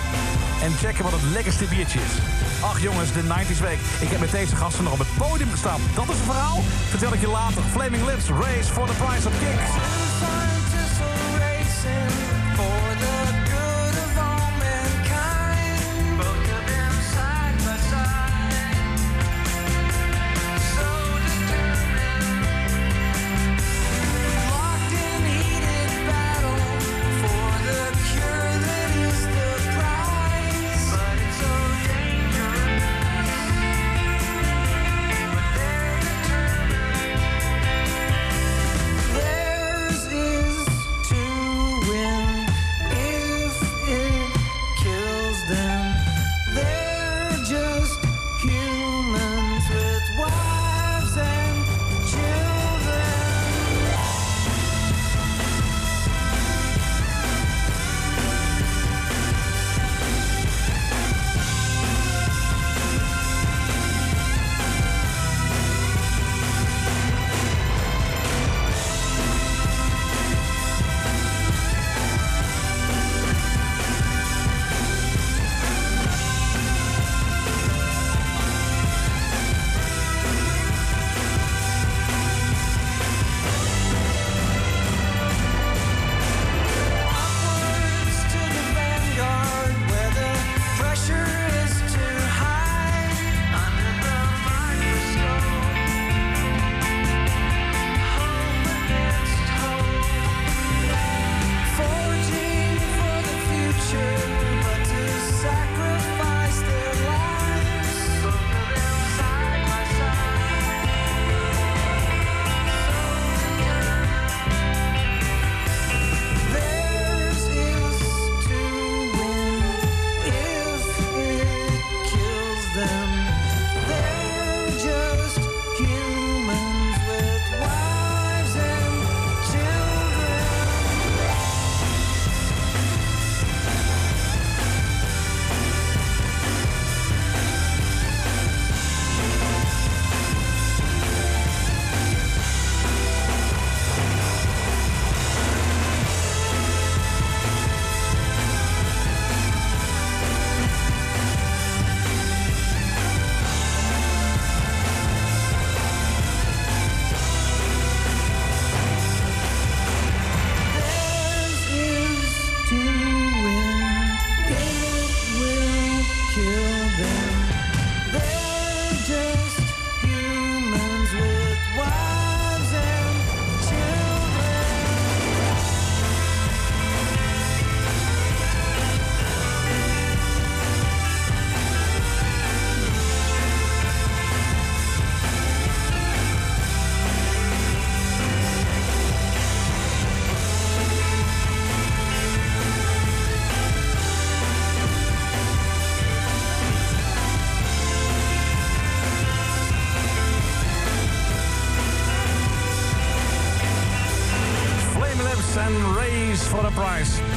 [0.61, 2.13] En checken wat het lekkerste biertje is.
[2.61, 3.80] Ach jongens, de 90s week.
[3.99, 5.82] Ik heb met deze gasten nog op het podium gestaan.
[5.95, 6.59] Dat is het verhaal.
[6.89, 7.61] Vertel ik je later.
[7.71, 10.07] Flaming Lips, Race for the Price of Kicks.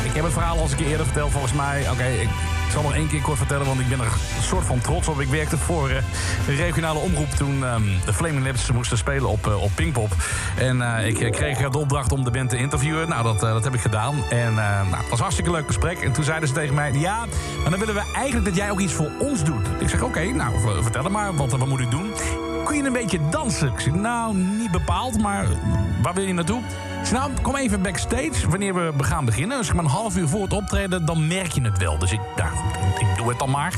[0.04, 1.90] Ik heb het verhaal al eens een keer eerder verteld, volgens mij.
[1.90, 2.28] Oké, ik
[2.72, 5.20] zal nog één keer kort vertellen, want ik ben er een soort van trots op.
[5.20, 6.02] Ik werkte voor eh,
[6.46, 10.16] de regionale omroep toen ehm, de Flaming Lips moesten spelen op, eh, op Pinkpop.
[10.58, 13.08] En eh, ik kreeg de opdracht om de band te interviewen.
[13.08, 14.24] Nou, dat, dat heb ik gedaan.
[14.30, 15.98] En nou, het was een hartstikke leuk gesprek.
[15.98, 17.18] En toen zeiden ze tegen mij, ja,
[17.62, 19.66] maar dan willen we eigenlijk dat jij ook iets voor ons doet.
[19.78, 22.12] Ik zeg, oké, nou, vertel het maar, wat, wat moet ik doen?
[22.64, 23.72] Kun je een beetje dansen?
[23.72, 25.46] Ik zeg, nou, niet bepaald, maar
[26.02, 26.62] waar wil je naartoe?
[27.10, 29.58] Ik nou, kom even backstage wanneer we gaan beginnen.
[29.58, 31.98] Dus maar een half uur voor het optreden, dan merk je het wel.
[31.98, 33.74] Dus ik, nou, ik, ik doe het dan maar.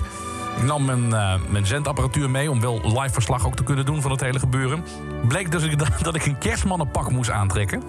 [0.57, 4.03] Ik nam mijn, eh, mijn zendapparatuur mee om wel live verslag ook te kunnen doen
[4.03, 4.85] van het hele gebeuren.
[5.29, 7.83] Bleek dus ik- dat ik een kerstmannenpak moest aantrekken.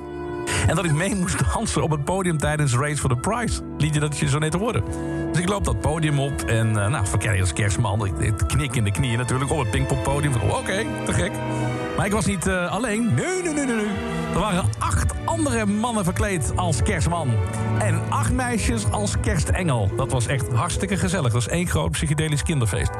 [0.68, 3.62] En dat ik mee moest dansen op het podium tijdens Race for the Prize.
[3.78, 4.84] Liedje dat je zo net hoorde.
[5.32, 8.06] Dus ik loop dat podium op en uh, nou, verkeer als kerstman.
[8.06, 11.32] Ik, ik knik in de knieën natuurlijk op het oh, Oké, te gek.
[11.98, 13.14] Maar ik was niet uh, alleen.
[13.14, 13.86] Nee, nee, nee, nee.
[14.34, 14.63] Er waren
[15.34, 17.32] andere mannen verkleed als kerstman.
[17.80, 19.92] En acht meisjes als kerstengel.
[19.96, 21.32] Dat was echt hartstikke gezellig.
[21.32, 22.92] Dat was één groot psychedelisch kinderfeest.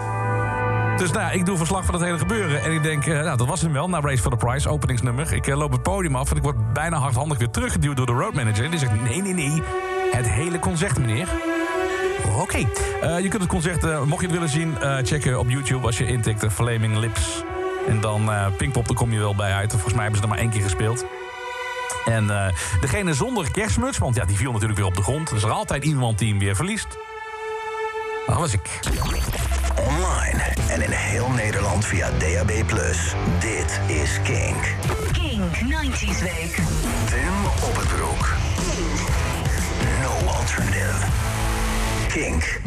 [0.98, 2.64] Dus nou, ik doe verslag van het hele gebeuren.
[2.64, 5.34] En ik denk, uh, nou, dat was hem wel, na Race for the Prize, openingsnummer.
[5.34, 8.12] Ik uh, loop het podium af en ik word bijna hardhandig weer teruggeduwd door de
[8.12, 8.64] roadmanager.
[8.64, 9.62] En die zegt, nee, nee, nee,
[10.12, 11.28] het hele concert, meneer.
[12.40, 12.58] Oké.
[12.58, 16.06] Uh, je kunt het concert, mocht je het willen zien, checken op YouTube als je
[16.06, 17.44] intikt Flaming Lips.
[17.88, 19.72] En dan Pinkpop, daar kom je wel bij uit.
[19.72, 21.06] Volgens mij hebben ze er maar één keer gespeeld.
[22.06, 25.30] En eh, degene zonder kerstmuts, want ja, die viel natuurlijk weer op de grond.
[25.30, 26.88] Er is er altijd iemand die hem weer verliest.
[28.28, 28.80] Dat was ik.
[29.76, 32.52] Online en in heel Nederland via DAB+.
[33.40, 34.76] Dit is Kink.
[35.12, 36.56] Kink 90s Week.
[37.06, 38.34] Tim op het broek.
[40.02, 41.06] No alternative.
[42.08, 42.62] Kink.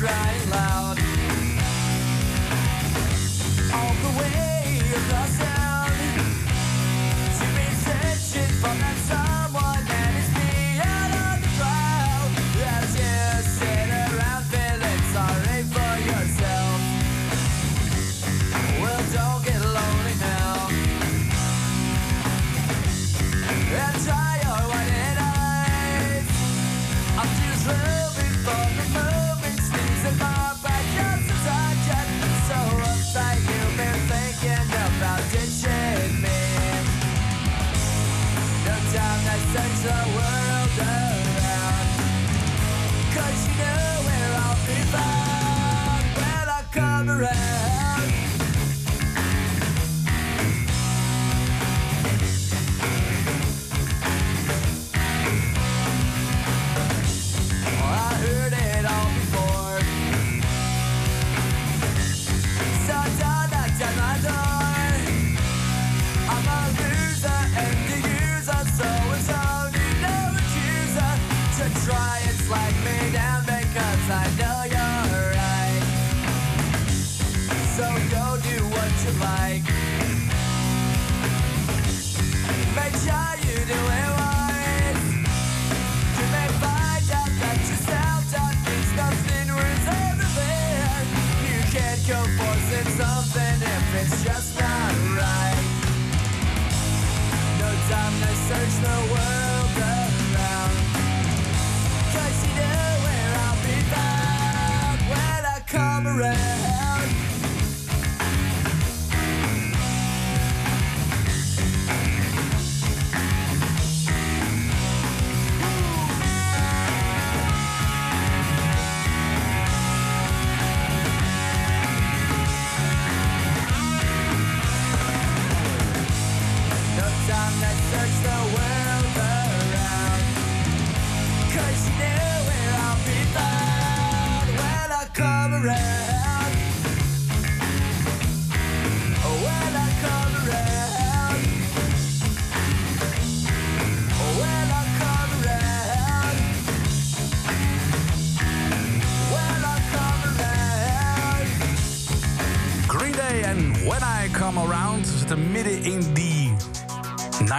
[0.00, 0.47] Right.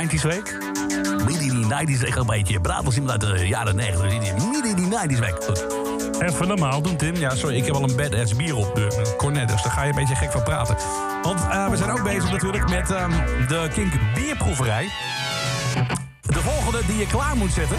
[0.09, 0.57] 90s week.
[1.25, 2.15] Midden in die 90s week.
[2.15, 4.01] Een beetje praat als iemand uit de jaren 90.
[4.01, 5.37] We zitten Midden in die 90s week.
[6.21, 7.15] Even normaal doen, Tim.
[7.15, 9.47] Ja, sorry, ik heb al een badass bier op de cornet.
[9.47, 10.77] Dus daar ga je een beetje gek van praten.
[11.21, 13.11] Want eh, we zijn ook bezig natuurlijk met ehm,
[13.47, 14.89] de Kink Bierproeverij.
[16.21, 17.77] De volgende die je klaar moet zetten...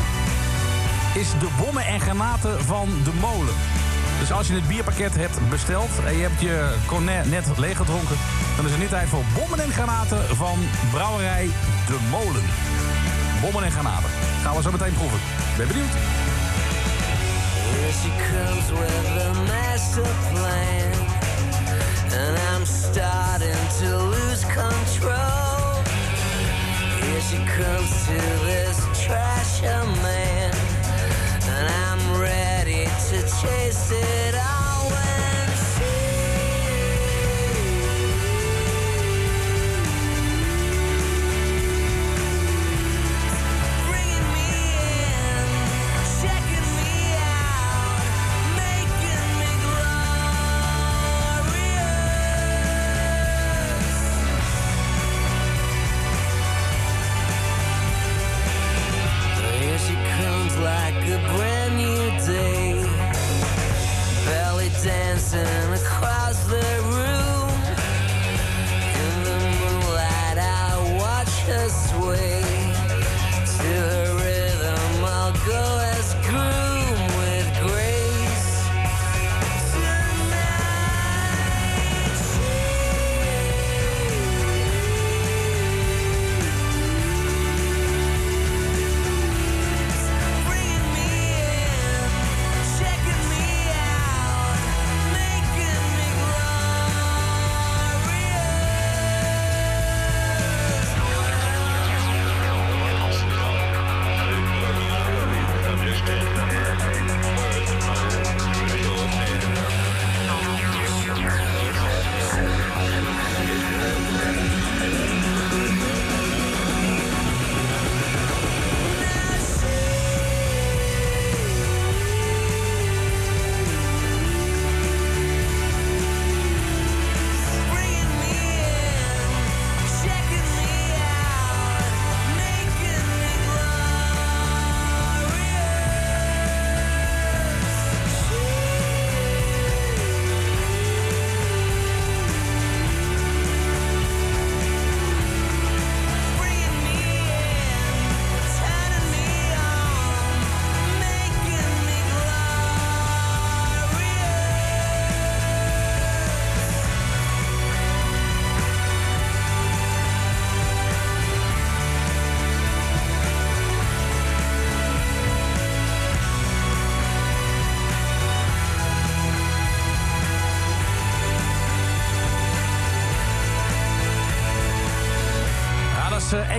[1.14, 3.54] is de bommen en granaten van de molen.
[4.18, 8.16] Dus als je het bierpakket hebt besteld en je hebt je cornet net leeggedronken...
[8.56, 10.58] dan is het nu tijd voor bommen en granaten van
[10.90, 11.50] brouwerij
[11.90, 12.44] De Molen.
[13.40, 14.10] Bommen en granaten.
[14.42, 15.20] Gaan we zo meteen proeven.
[15.56, 15.94] Ben benieuwd.
[17.70, 20.92] Here she comes with a master plan.
[22.18, 25.82] And I'm starting to lose control.
[27.00, 30.52] Here she comes to this trasher man.
[31.54, 35.29] And I'm ready to chase it all when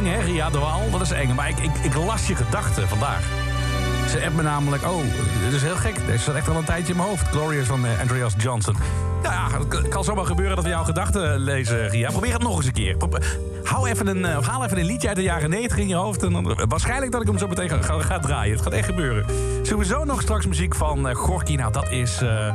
[0.05, 0.89] eng, hè, Ria de Waal?
[0.91, 1.35] Dat is eng.
[1.35, 3.23] Maar ik, ik, ik las je gedachten vandaag.
[4.09, 4.83] Ze appt me namelijk...
[4.83, 5.03] Oh,
[5.43, 6.05] dit is heel gek.
[6.05, 7.27] Deze zat echt al een tijdje in mijn hoofd.
[7.27, 8.75] Glorious van eh, Andreas Johnson.
[9.23, 12.09] Nou ja, het kan- zomaar gebeuren dat we jouw gedachten lezen, Ria.
[12.09, 12.95] Probeer het nog eens een keer.
[13.63, 15.95] Hou even een, eh, of haal even een liedje uit de jaren 90 in je
[15.95, 16.23] hoofd.
[16.23, 17.69] En dan, waarschijnlijk dat ik hem zo meteen
[18.03, 18.53] ga, draaien.
[18.53, 19.25] Het gaat echt gebeuren.
[19.61, 21.55] Sowieso nog straks muziek van eh, Gorky.
[21.55, 22.21] Nou, dat is...
[22.21, 22.53] eh,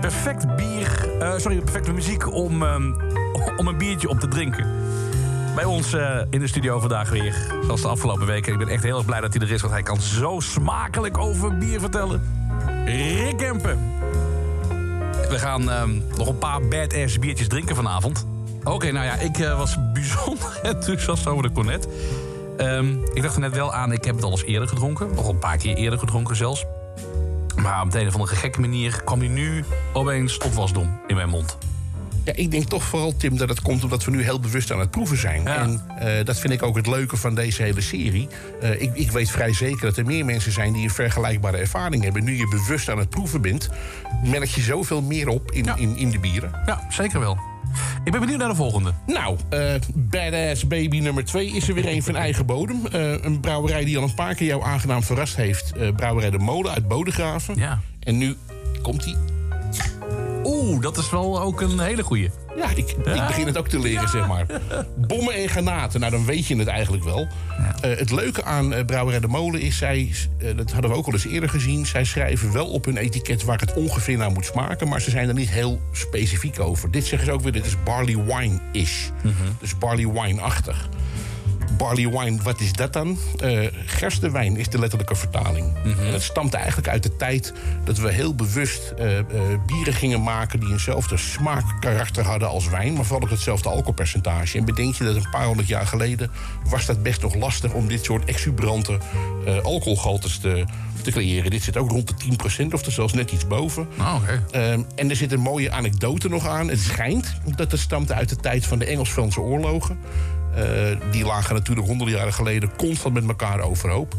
[0.00, 1.08] perfect bier...
[1.20, 2.92] eh, sorry, perfecte muziek om, ehm,
[3.56, 4.66] om een biertje op te drinken.
[5.54, 7.34] Bij ons eh, in de studio vandaag weer.
[7.64, 8.52] Zoals de afgelopen weken.
[8.52, 9.60] Ik ben echt heel erg blij dat hij er is.
[9.60, 12.22] Want hij kan zo smakelijk over bier vertellen.
[12.84, 13.78] Rick Kempen.
[15.28, 18.26] We gaan ehm, nog een paar badass biertjes drinken vanavond.
[18.64, 21.88] Oké, nou ja, ik eh, was bijzonder enthousiast over de cornet.
[22.56, 25.14] Ehm, ik dacht er net wel aan, ik heb het al eens eerder gedronken.
[25.14, 26.64] Nog een paar keer eerder gedronken zelfs.
[27.56, 31.14] Maar op de een of andere gekke manier kwam hij nu opeens tot wasdom in
[31.14, 31.58] mijn mond.
[32.28, 34.80] Ja, ik denk toch vooral, Tim, dat het komt omdat we nu heel bewust aan
[34.80, 35.46] het proeven zijn.
[35.46, 38.28] En eh, dat vind ik ook het leuke van deze hele serie.
[38.60, 42.02] Eh, ik, ik weet vrij zeker dat er meer mensen zijn die een vergelijkbare ervaring
[42.02, 42.24] hebben.
[42.24, 43.68] Nu je bewust aan het proeven bent,
[44.24, 46.50] merk je zoveel meer op in, in, in de bieren.
[46.66, 47.38] Ja, zeker wel.
[48.04, 48.92] Ik ben benieuwd naar de volgende.
[49.06, 52.80] Nou, eh, Badass Baby nummer 2 is er weer een van eigen bodem.
[52.90, 55.72] Een brouwerij die al een paar keer jou aangenaam verrast heeft.
[55.96, 57.54] Brouwerij De Molen uit Bodegraven.
[57.56, 57.80] Ja.
[58.00, 58.36] En nu
[58.82, 59.37] komt hij.
[60.58, 62.30] Oeh, dat is wel ook een hele goeie.
[62.56, 64.46] Ja, ik, ik begin het ook te leren, zeg maar.
[64.96, 67.26] Bommen en granaten, nou dan weet je het eigenlijk wel.
[67.80, 71.06] Eh, het leuke aan eh, Brouwerij de Molen is, zij, eh, dat hadden we ook
[71.06, 71.86] al eens eerder gezien...
[71.86, 74.88] zij schrijven wel op hun etiket waar het ongeveer naar moet smaken...
[74.88, 76.90] maar ze zijn er niet heel specifiek over.
[76.90, 79.08] Dit zeggen ze ook weer, dit is barley wine-ish.
[79.60, 80.88] Dus barley wine-achtig.
[81.76, 83.18] Barley wine, wat is dat dan?
[83.36, 85.76] Eh gerstewijn is de letterlijke vertaling.
[85.84, 87.52] En het stamt eigenlijk uit de tijd
[87.84, 89.24] dat we heel bewust eh, eh,
[89.66, 90.60] bieren gingen maken...
[90.60, 92.92] die eenzelfde smaakkarakter hadden als wijn...
[92.92, 94.58] maar vooral ook hetzelfde alcoholpercentage.
[94.58, 96.30] En bedenk je dat een paar honderd jaar geleden...
[96.64, 98.98] was dat best nog lastig om dit soort exuberante
[99.62, 100.64] alcoholgehaltes te,
[101.02, 101.50] te creëren.
[101.50, 103.88] Dit zit ook rond de 10% of er zelfs net iets boven.
[103.98, 104.44] Oh, oké.
[104.94, 106.68] En er zit een mooie anekdote nog aan.
[106.68, 109.98] Het schijnt dat het stamt uit de tijd van de Engels-Franse oorlogen.
[110.54, 110.64] Eh,
[111.10, 114.14] die lagen natuurlijk honderden jaren geleden constant met elkaar overhoop.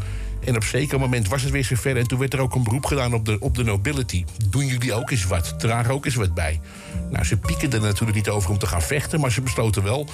[0.46, 1.98] En op zeker moment was het weer zover.
[1.98, 4.26] En toen werd er ook een beroep gedaan op de, op de nobility.
[4.50, 5.60] Doen jullie ook eens wat?
[5.60, 6.60] Draag ook eens wat bij.
[7.10, 9.20] Nou, ze pieken er natuurlijk niet over om te gaan vechten.
[9.20, 10.08] Maar ze besloten wel.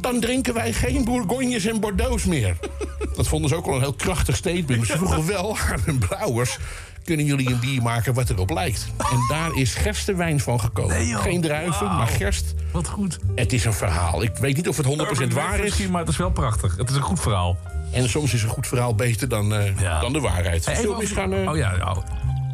[0.00, 2.56] Dan drinken wij geen Bourgognes en Bordeaux's meer.
[3.16, 4.76] Dat vonden ze ook al een heel krachtig statement.
[4.76, 6.58] Maar ze vroegen wel aan hun brouwers.
[7.04, 8.86] Kunnen jullie een bier maken wat erop lijkt?
[8.98, 10.96] En daar is gerstewijn van gekomen.
[11.18, 12.54] Geen druiven, maar gerst.
[12.72, 13.18] Wat goed.
[13.34, 14.22] Het is een verhaal.
[14.22, 14.86] Ik weet niet of het
[15.30, 15.86] 100% waar is.
[15.88, 16.76] Maar het is wel prachtig.
[16.76, 17.58] Het is een goed verhaal.
[17.92, 20.64] En soms is een goed verhaal beter dan, eh, dan de waarheid.
[20.64, 21.32] Hey, Zullen we even eens gaan...
[21.32, 21.98] eh, Oh ja, nou.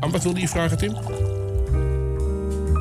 [0.01, 0.93] aan wat wilde je vragen, Tim?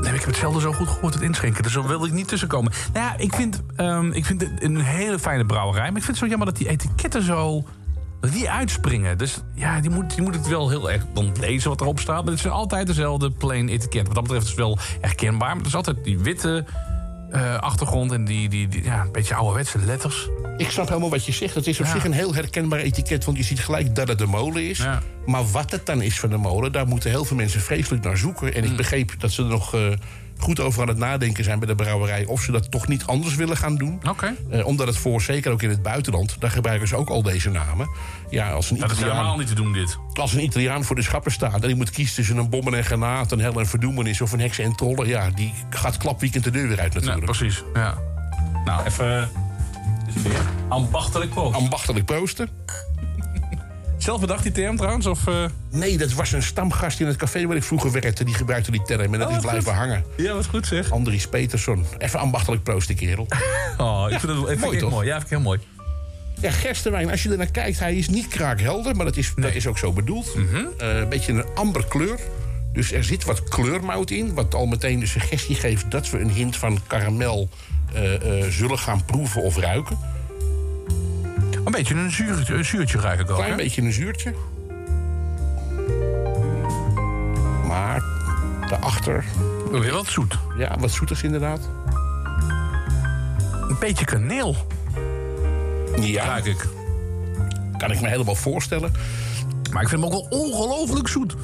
[0.01, 1.63] Nee, ik heb het zelden zo goed gehoord, het inschenken.
[1.63, 2.71] Dus zo wilde ik niet tussenkomen.
[2.93, 5.87] Nou ja, ik vind, ehm, ik vind het een hele fijne brouwerij.
[5.87, 7.63] Maar ik vind het zo jammer dat die etiketten zo...
[8.27, 9.17] Dat die uitspringen.
[9.17, 12.23] Dus ja, die moet, die moet het wel heel erg dan lezen wat erop staat.
[12.23, 14.05] Maar het zijn altijd dezelfde plain etiket.
[14.05, 15.47] Wat dat betreft is het wel herkenbaar.
[15.47, 16.65] Maar het is altijd die witte
[17.31, 18.11] eh, achtergrond...
[18.11, 20.27] en die, die, die ja, een beetje ouderwetse letters.
[20.57, 21.55] Ik snap helemaal wat je zegt.
[21.55, 21.91] Het is op Ja.
[21.91, 24.77] zich een heel herkenbaar etiket, want je ziet gelijk dat het de molen is.
[24.77, 25.01] Ja.
[25.25, 28.17] Maar wat het dan is van de molen, daar moeten heel veel mensen vreselijk naar
[28.17, 28.53] zoeken.
[28.53, 28.77] En ik Hmm.
[28.77, 29.81] begreep dat ze er nog eh,
[30.39, 32.25] goed over aan het nadenken zijn bij de brouwerij...
[32.25, 33.99] of ze dat toch niet anders willen gaan doen.
[34.09, 34.35] Oké.
[34.49, 37.49] Eh, omdat het voor, zeker ook in het buitenland, daar gebruiken ze ook al deze
[37.49, 37.89] namen.
[38.29, 39.17] Ja, als een Dat is Italiaan...
[39.17, 39.97] helemaal niet te doen, dit.
[40.13, 42.83] Als een Italiaan voor de schappen staat en die moet kiezen tussen een bommen en
[42.83, 46.51] granaat, een hel en verdoemenis of een heksen en trollen, ja, die gaat klapweekend de
[46.51, 47.25] deur weer uit Ja, natuurlijk.
[47.25, 47.63] precies.
[47.73, 47.97] Ja.
[48.65, 49.29] Nou, even...
[50.15, 51.53] Is weer ambachtelijk poot.
[51.53, 52.49] Ambachtelijk proosten.
[53.97, 55.05] Zelf bedacht die term trouwens?
[55.05, 55.45] Of, eh?
[55.71, 58.23] Nee, dat was een stamgast in het café waar ik vroeger werkte.
[58.23, 59.73] Die gebruikte die term en dat Oh, is blijven goed.
[59.73, 60.03] hangen.
[60.17, 60.91] Ja, wat goed zeg.
[60.91, 61.85] Andries Peterson.
[61.97, 63.27] Even ambachtelijk proosten, kerel.
[63.77, 64.89] Oh, ik vind het, Mooi, toch?
[64.91, 65.07] mooi.
[65.07, 65.59] Ja, vind ik heel mooi.
[66.41, 69.53] Ja, gerstewijn, als je er naar kijkt, hij is niet kraakhelder, maar dat is, dat
[69.53, 70.35] is ook zo bedoeld.
[70.35, 70.65] Mhm.
[70.77, 72.19] Eh, een beetje een amber kleur.
[72.73, 76.29] Dus er zit wat kleurmout in, wat al meteen de suggestie geeft dat we een
[76.29, 77.49] hint van karamel
[77.93, 78.03] eh,
[78.49, 79.97] zullen gaan proeven of ruiken.
[81.67, 83.35] Een beetje een zuurtje, een zuurtje ruik ik ook.
[83.35, 83.57] Klein hè?
[83.57, 84.33] beetje een zuurtje.
[87.67, 88.03] Maar
[88.69, 89.25] daarachter,
[89.71, 90.37] Weer wat zoet.
[90.57, 91.59] ja, wat zoeters inderdaad.
[93.69, 94.55] Een beetje kaneel,
[95.99, 96.65] Ja, ruik ik.
[97.77, 98.91] kan ik me helemaal voorstellen.
[99.71, 101.35] Maar ik vind hem ook wel ongelooflijk zoet.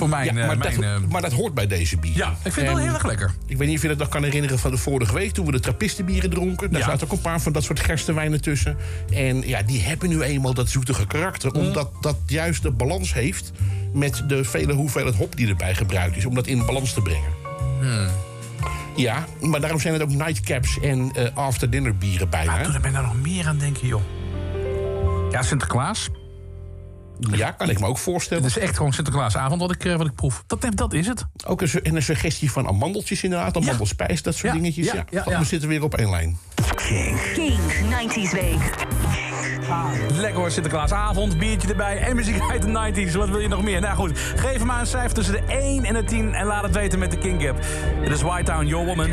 [0.00, 0.24] Voor mijn...
[0.24, 2.16] Ja, eh, maar, mijn dat, eh, maar dat hoort bij deze bier.
[2.16, 3.34] ja, ik vind het wel heel erg lekker.
[3.46, 5.32] Ik weet niet of je dat nog kan herinneren van de vorige week...
[5.32, 6.72] toen we de trappistenbieren dronken.
[6.72, 8.76] Daar zaten ook een paar van dat soort gerstenwijnen tussen.
[9.12, 11.50] En ja, die hebben nu eenmaal dat zoetige karakter.
[11.52, 11.60] Mm.
[11.60, 13.52] Omdat dat juist de balans heeft...
[13.92, 16.24] met de vele hoeveelheid hop die erbij gebruikt is...
[16.24, 17.30] om dat in balans te brengen.
[17.80, 18.08] Hmm.
[18.96, 22.52] Ja, maar daarom zijn het ook nightcaps en eh after dinner bieren bijna.
[22.52, 24.02] Maar toen ben ik daar nog meer aan denken, joh.
[25.30, 26.08] Ja, Sinterklaas.
[27.30, 28.42] Ja, kan ik me ook voorstellen.
[28.44, 30.44] Het is echt gewoon Sinterklaasavond wat ik, eh, wat ik proef.
[30.46, 31.24] Dat, dat is het.
[31.46, 34.86] Ook een, en een suggestie van amandeltjes inderdaad, amandelspijs, dat soort Ja, dingetjes.
[34.86, 35.38] ja, Ja, ja, Van, ja.
[35.38, 36.38] We zitten weer op één lijn.
[37.34, 38.86] King 90s week.
[40.12, 42.68] Lekker hoor, Sinterklaasavond, biertje erbij en muziek uit de
[43.08, 43.14] 90s.
[43.16, 43.80] Wat wil je nog meer?
[43.80, 46.62] Nou goed, geef hem maar een cijfer tussen de 1 en de 10 en laat
[46.62, 47.56] het weten met de King Gap.
[48.02, 49.10] Dit is White Town, Your Woman.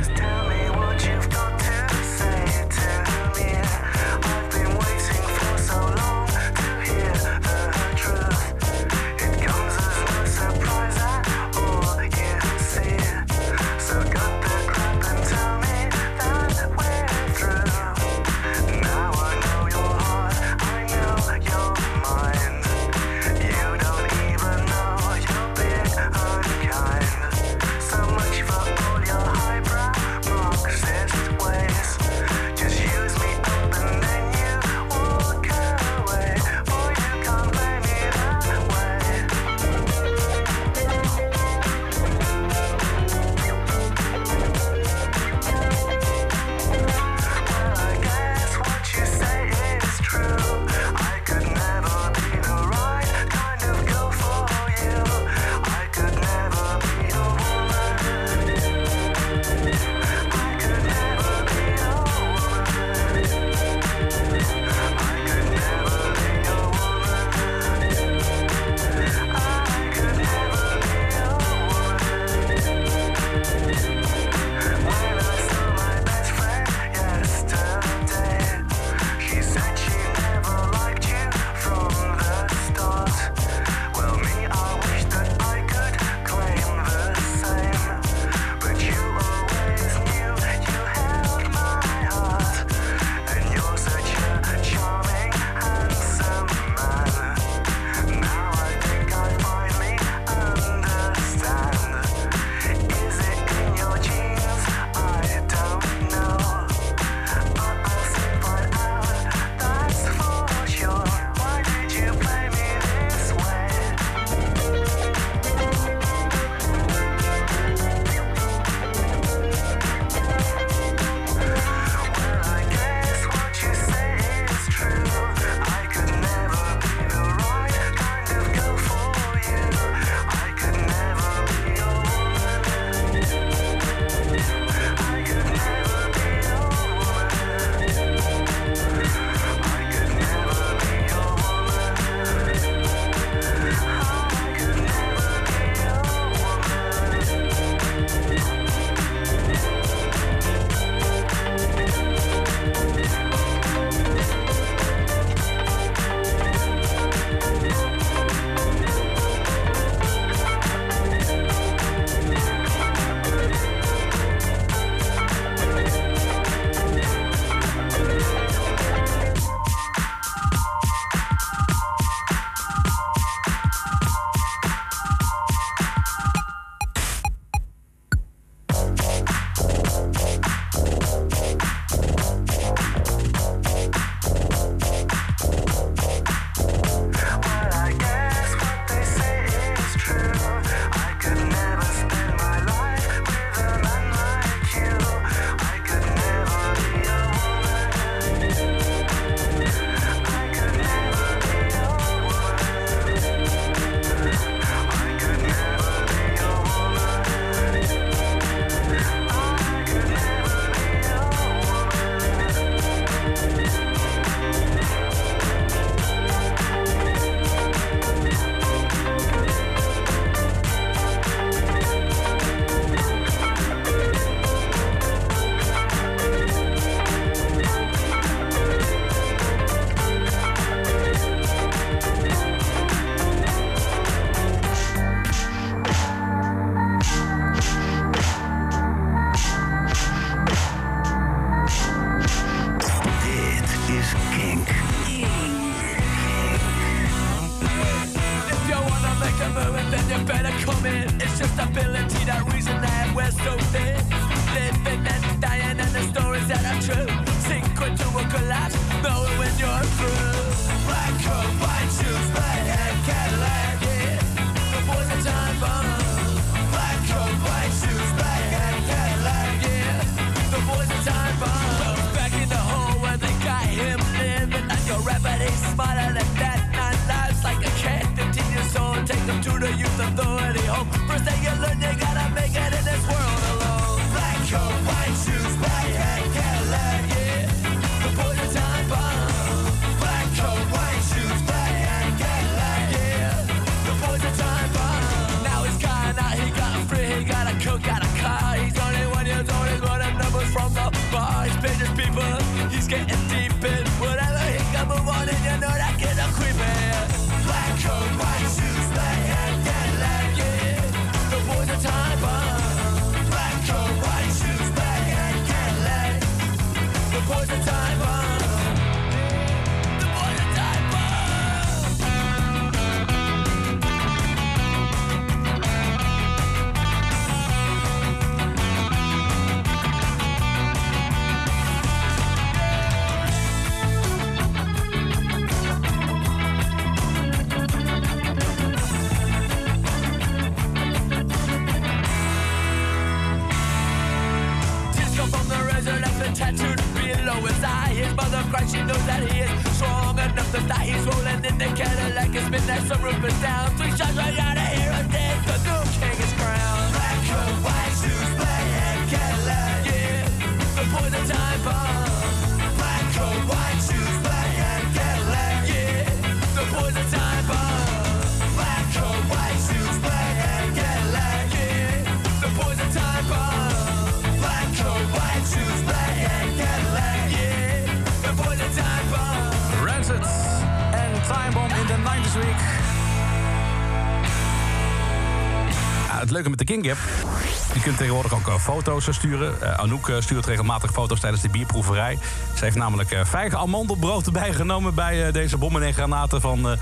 [386.84, 389.62] Je kunt tegenwoordig ook eh, foto's eh, sturen.
[389.62, 392.20] Eh, Anouk stuurt regelmatig foto's tijdens de bierproeverij.
[392.56, 394.96] Ze heeft namelijk vijf amandelbrood erbij genomen...
[394.96, 396.78] bij deze bommen en granaten van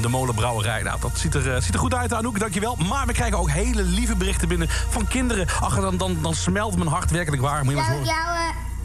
[0.00, 0.82] de molenbrouwerij.
[0.82, 2.76] Nou, dat ziet er, ziet er goed uit, Anouk, dankjewel.
[2.88, 5.46] Maar we krijgen ook hele lieve berichten binnen van kinderen.
[5.60, 7.64] Ach, dan, dan, dan smelt mijn hart werkelijk waar.
[7.64, 8.36] Moet je ik jou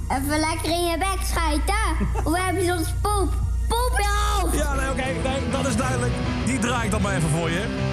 [0.10, 2.08] uh, even lekker in je bek schijten?
[2.24, 3.34] We heb je zo'n poep?
[3.68, 4.58] Poep in!
[4.58, 5.04] Ja, nee, oké,
[5.52, 6.14] dat is duidelijk.
[6.46, 7.87] Die draai ik dan maar even voor je.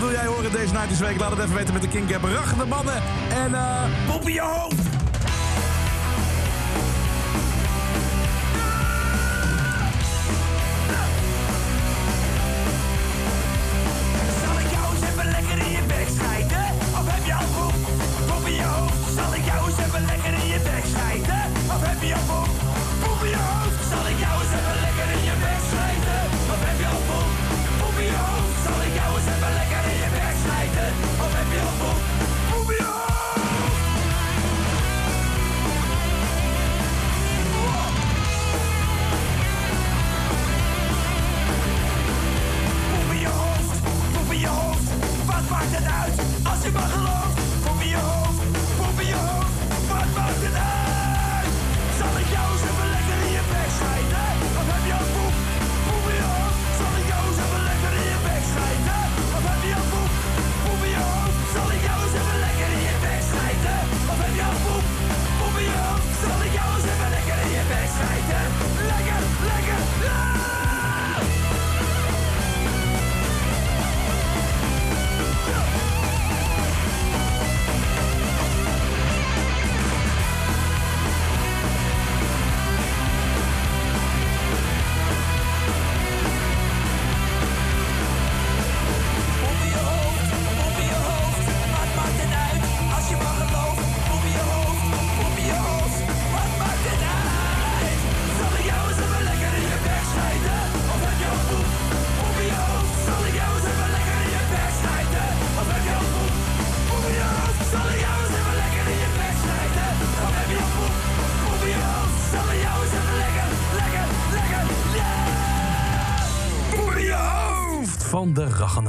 [0.00, 1.18] Wil jij horen deze night week?
[1.18, 4.89] Laat het even weten met de King Rachende mannen en eh, uh, in je hoofd!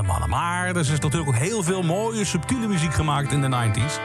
[0.05, 0.29] mannen.
[0.29, 3.99] Maar er is dus natuurlijk ook heel veel mooie, subtiele muziek gemaakt in de 90s.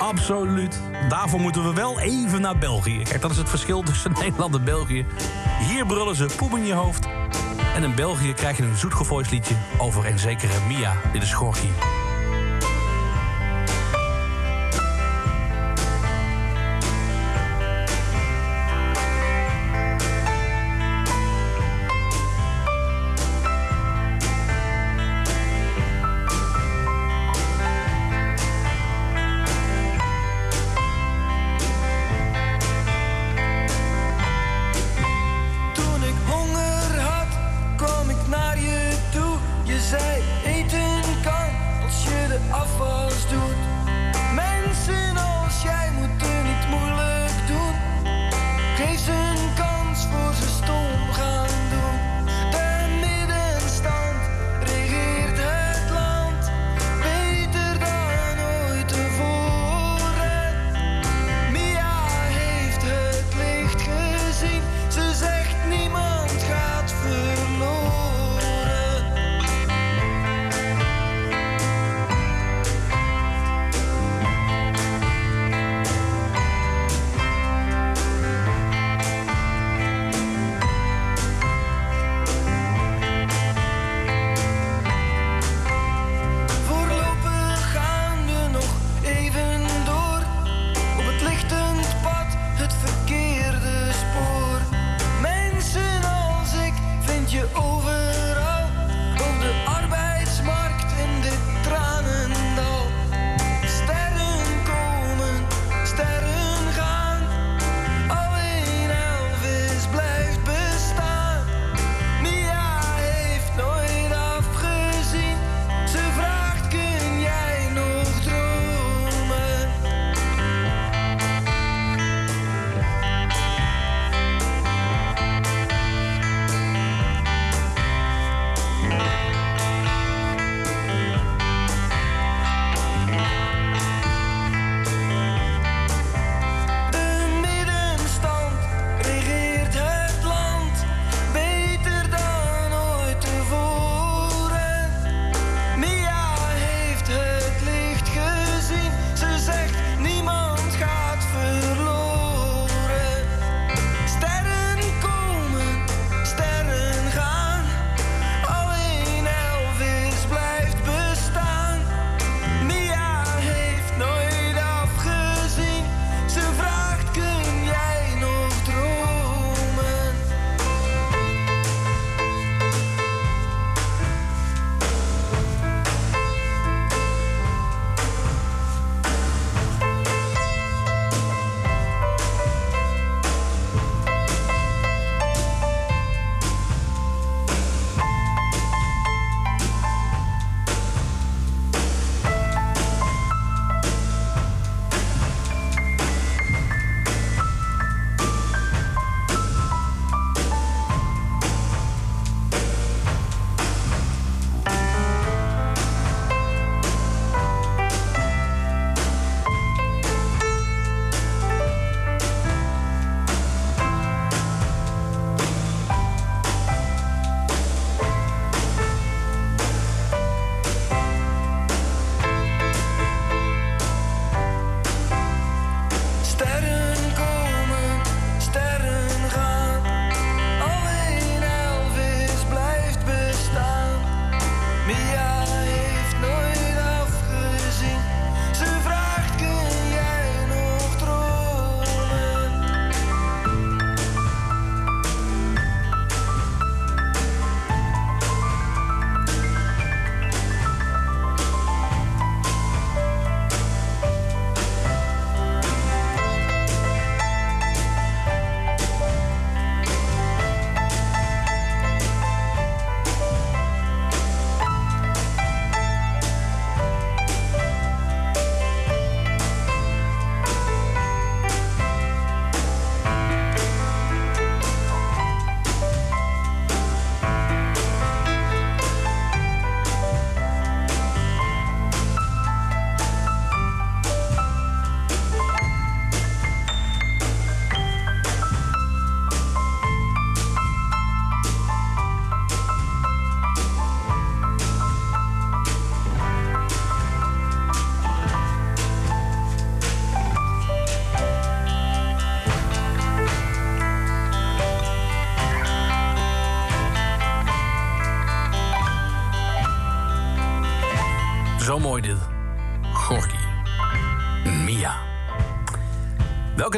[0.00, 0.80] Absoluut.
[1.08, 3.02] Daarvoor moeten we wel even naar België.
[3.02, 5.06] Kijk, dat is het verschil tussen Nederland en België.
[5.68, 7.08] Hier brullen ze poep in je hoofd.
[7.74, 10.92] En in België krijg je een zoetgevoelsliedje over een zekere Mia.
[11.12, 11.68] Dit is Gorky.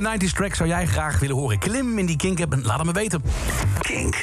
[0.00, 1.58] Welke 90s track zou jij graag willen horen?
[1.58, 3.22] Klim in die kink en laat het me weten.
[3.78, 4.22] Kink.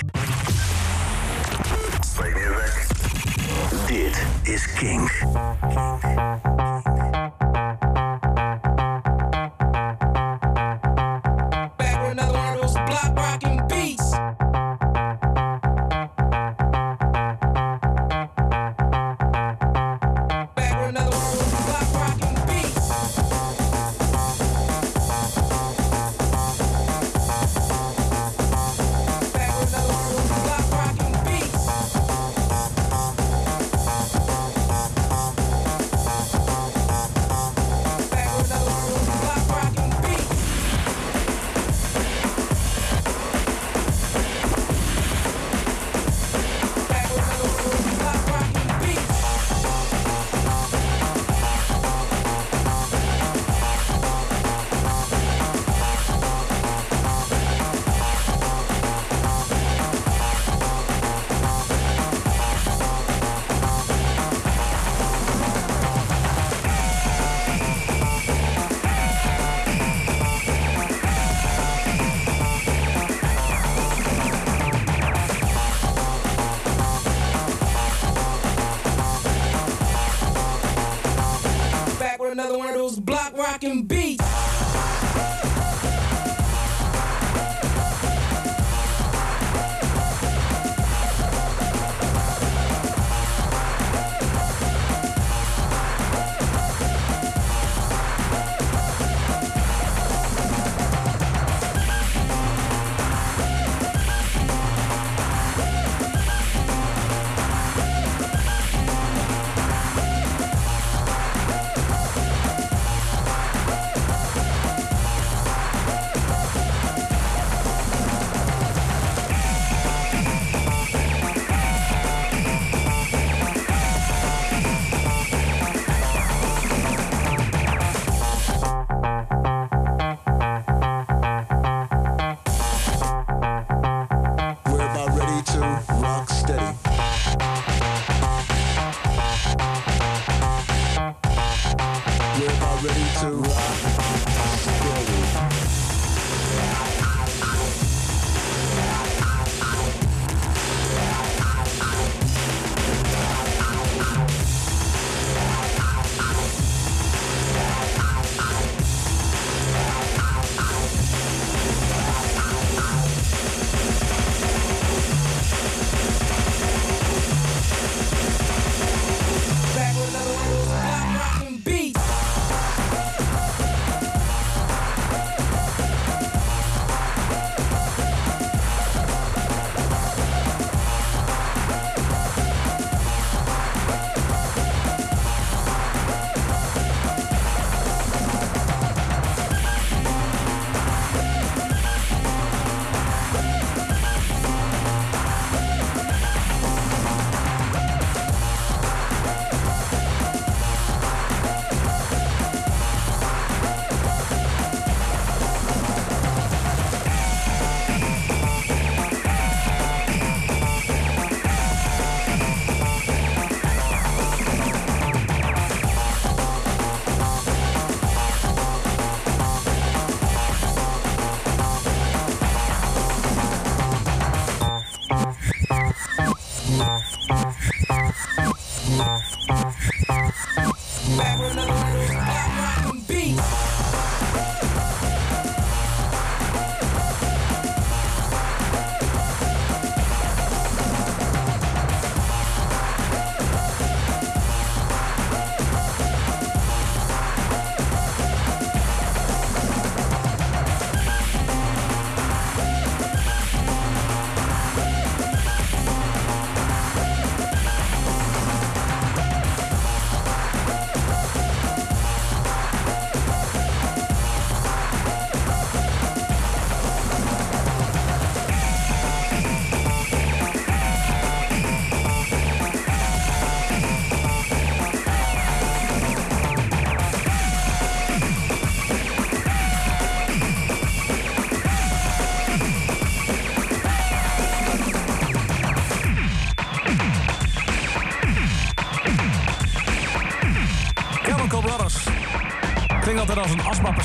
[3.88, 5.12] Dit is Kink.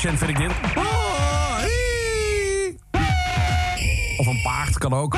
[0.01, 0.51] Vind ik dit.
[4.17, 5.17] Of een paard kan ook.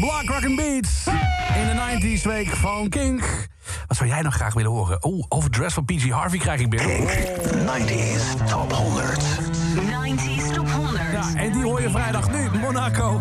[0.00, 1.06] Block Rock and Beats.
[1.54, 3.48] In de 90s week van Kink.
[3.86, 5.02] Wat zou jij nog graag willen horen?
[5.02, 7.08] Oh, overdress van PG Harvey krijg ik binnen.
[7.08, 9.20] 90s Top 100.
[9.20, 11.02] 90s Top 100.
[11.12, 12.58] Ja, en die hoor je vrijdag nu.
[12.58, 13.20] Monaco.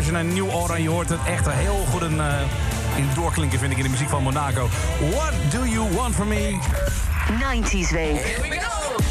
[0.00, 0.80] Division en New Order.
[0.80, 2.40] Je hoort het echt een heel goed in, eh,
[2.96, 4.68] in doorklinken, vind ik, in de muziek van Monaco.
[5.10, 6.58] What do you want from me?
[7.38, 8.38] 90s week.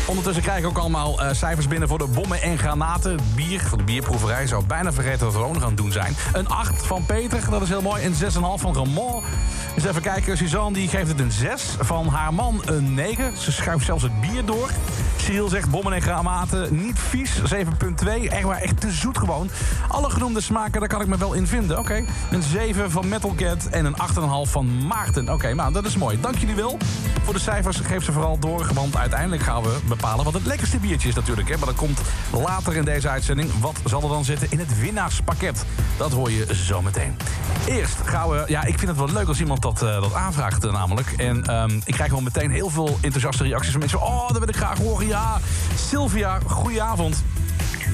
[0.06, 3.20] Ondertussen krijg ik ook allemaal eh, cijfers binnen voor de bommen en granaten.
[3.36, 4.48] Bier, van de bierproeverij.
[4.48, 6.16] Zou bijna vergeten wat we ook nog aan het doen zijn.
[6.34, 8.06] Een 8 van Peter, dat is heel mooi.
[8.06, 9.24] Een 6,5 van Ramon.
[9.76, 11.76] Eens even kijken, Suzanne die geeft het een 6.
[11.80, 13.38] Van haar man een 9.
[13.38, 14.70] Ze schuift zelfs het bier door.
[15.30, 17.42] Cyril zegt bommen en granaten niet vies.
[17.54, 18.30] 7,2.
[18.30, 19.50] Echt maar echt te zoet gewoon.
[19.88, 21.80] Alle genoemde smaken, daar kan ik me wel in vinden.
[21.80, 22.04] Oké.
[22.32, 23.96] Een 7 van Metal Cat en een
[24.46, 25.30] 8,5 van Maarten.
[25.30, 26.20] Oké, maar dat is mooi.
[26.22, 26.78] Dank jullie wel.
[27.24, 28.70] Voor de cijfers geef ze vooral door.
[28.74, 31.50] Want uiteindelijk gaan we bepalen wat het lekkerste biertje is natuurlijk.
[31.50, 31.58] Hè?
[31.58, 32.02] Maar dat komt
[32.32, 33.60] later in deze uitzending.
[33.60, 35.66] Wat zal er dan zitten in het winnaarspakket?
[35.98, 37.18] Dat hoor je zo meteen.
[37.66, 38.44] Eerst gaan we...
[38.48, 41.14] Ja, ik vind het wel leuk als iemand dat, eh, dat aanvraagt eh, namelijk.
[41.18, 44.02] En ehm, ik krijg gewoon meteen heel veel enthousiaste reacties van mensen.
[44.02, 45.08] Oh, dat wil ik graag horen.
[45.08, 45.19] Ja,
[45.76, 47.24] Sylvia, goedenavond.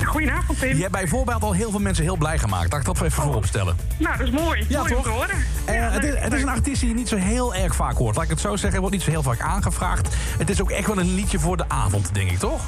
[0.03, 0.75] Goedenavond, Tim.
[0.75, 2.71] Je hebt bijvoorbeeld al heel veel mensen heel blij gemaakt.
[2.71, 3.77] Laat ik dat even voorop stellen.
[3.97, 4.65] Nou, dat is mooi.
[4.69, 5.05] Ja, mooi om toch?
[5.05, 5.35] te horen.
[5.65, 7.75] Eh, Ja, het, is, leuk, het is een artiest die je niet zo heel erg
[7.75, 8.15] vaak hoort.
[8.15, 10.15] Laat ik het zo zeggen, wordt niet zo heel vaak aangevraagd.
[10.37, 12.61] Het is ook echt wel een liedje voor de avond, denk ik, toch?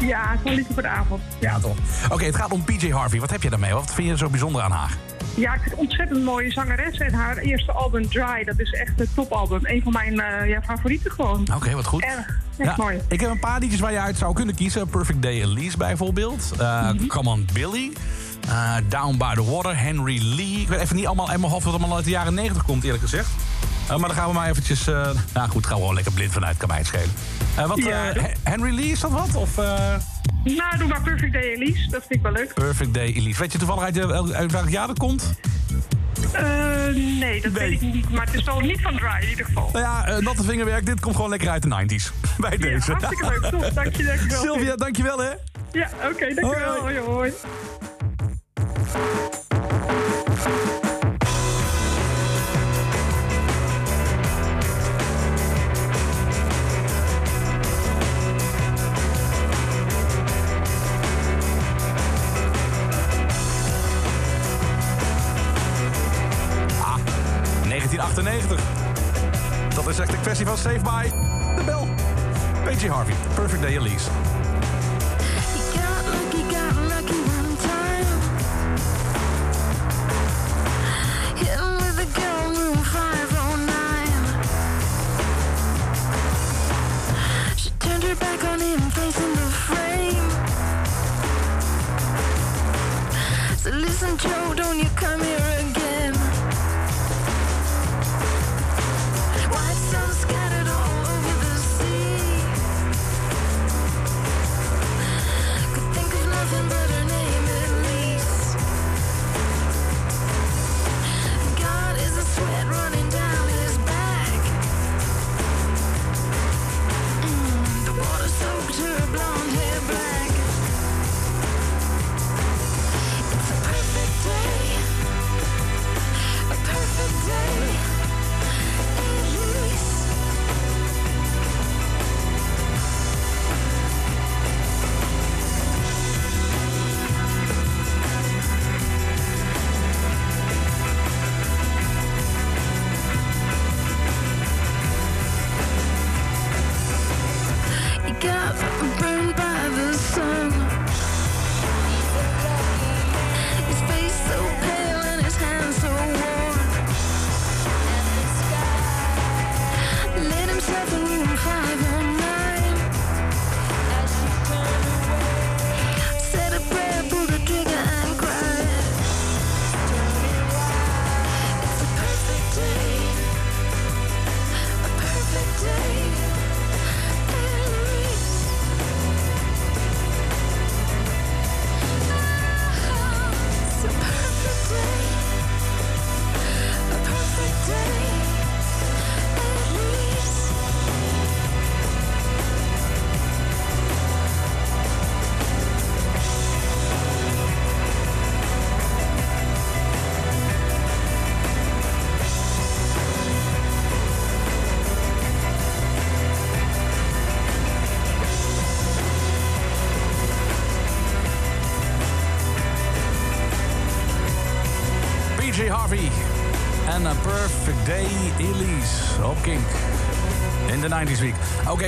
[0.00, 1.22] Ja, het is wel liefde voor de avond.
[1.38, 1.76] Ja, toch.
[2.10, 3.20] Oké, het gaat om PJ Harvey.
[3.20, 3.72] Wat heb je daarmee?
[3.72, 4.90] Wat vind je zo bijzonder aan haar?
[5.40, 6.98] Ja, ik vind het ontzettend mooie zangeres.
[6.98, 9.60] En haar eerste album, Dry, dat is echt het topalbum.
[9.62, 11.46] Een van mijn eh, ja, favorieten gewoon.
[11.54, 12.02] Oké, wat goed.
[12.02, 13.00] Erg, echt mooi.
[13.08, 14.88] Ik heb een paar liedjes waar je uit zou kunnen kiezen.
[14.88, 16.52] Perfect Day Elise bijvoorbeeld.
[16.60, 16.90] Uh.
[17.06, 17.92] Come on Billy.
[18.48, 19.78] Uh, Down by the Water.
[19.78, 20.60] Henry Lee.
[20.60, 23.02] Ik weet even niet allemaal mijn hoofd wat allemaal uit de jaren 90 komt, eerlijk
[23.02, 23.30] gezegd.
[23.82, 24.84] Uh, maar dan gaan we maar eventjes...
[24.84, 26.56] nou goed, gaan we gewoon lekker blind vanuit.
[26.56, 27.68] Kan mij het schelen.
[27.68, 28.12] Wat, Ja,
[28.42, 29.34] Henry Lee, is dat wat?
[29.34, 29.58] Of,
[30.44, 31.90] Nou, doe maar Perfect Day Elise.
[31.90, 32.54] Dat vind ik wel leuk.
[32.54, 33.40] Perfect Day Elise.
[33.40, 35.38] Weet je toevallig uit, uit welk jaar dat komt?
[36.32, 36.86] Eh,
[37.18, 38.10] nee, dat weet ik niet.
[38.10, 39.70] Maar het is wel niet van Dry in ieder geval.
[39.72, 40.86] Nou ja, uh, natte vingerwerk.
[40.86, 42.12] Dit komt gewoon lekker uit de 90s.
[42.38, 42.90] Bij deze.
[42.90, 43.50] Ja, hartstikke leuk.
[43.50, 44.42] Top, dank je, dank je wel.
[44.42, 45.30] Sylvia, dankjewel hè.
[45.72, 46.80] Ja, oké, dankjewel.
[46.80, 47.32] Hoi, hoi.
[70.60, 71.10] Echt een kwestie van Save by
[71.56, 71.88] de Bel.
[72.64, 74.08] PJ Harvey, Perfect Day Elise.
[74.08, 74.49] Turned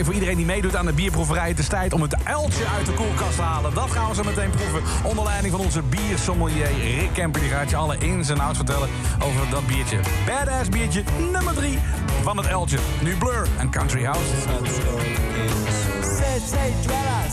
[0.05, 1.49] Voor iedereen die meedoet aan de bierproeverij...
[1.49, 3.75] het is tijd om het uiltje uit de koelkast te halen.
[3.75, 4.83] Dat gaan we zo meteen proeven.
[5.05, 7.41] Onder leiding van onze biersommelier Rick Kemper.
[7.41, 8.89] Die gaat je alle ins en outs vertellen
[9.23, 10.01] over dat biertje.
[10.27, 11.03] Badass biertje
[11.33, 11.79] nummer 3
[12.23, 12.79] van het uiltje.
[13.03, 14.31] Nu Blur en Country House.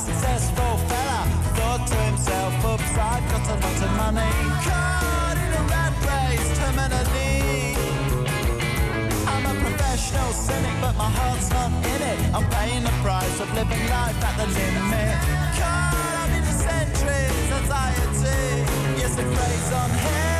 [0.06, 1.24] Successful fella,
[1.56, 5.28] thought to himself, oops, got a lot of money.
[10.10, 12.19] Professional cynic, but my heart's not in it.
[12.34, 15.15] I'm paying the price of living life at the limit.
[15.60, 18.65] Caught up in the centuries, anxiety.
[18.98, 20.40] Yes, it preys on him.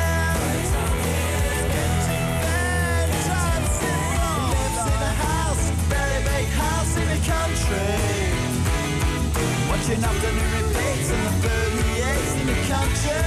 [4.50, 7.94] Lives in a house, very big house in the country.
[9.70, 12.02] Watching afternoon repeats and the food he
[12.40, 13.22] in the country.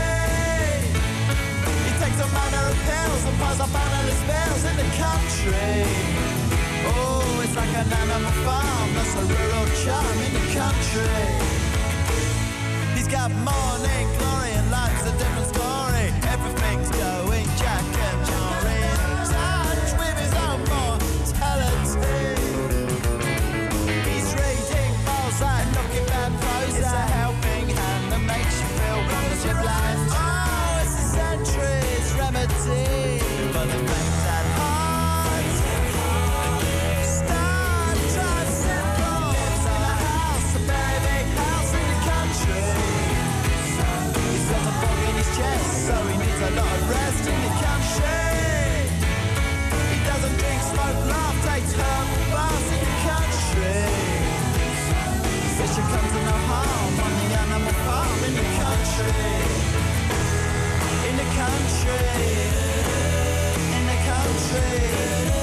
[1.87, 6.22] He takes a manner of pills and piles up analyst bills in the country.
[6.95, 11.25] Oh, it's like an animal farm, that's a rural charm in the country.
[12.95, 15.52] He's got morning glory and life's a different
[47.27, 48.29] in the country.
[49.91, 51.65] He doesn't drink, smoke, laugh, take
[52.73, 53.81] in the country.
[55.57, 56.37] Fisher comes in the
[57.21, 59.29] the animal farm in the country.
[61.09, 62.03] In the country.
[63.77, 65.42] In the country.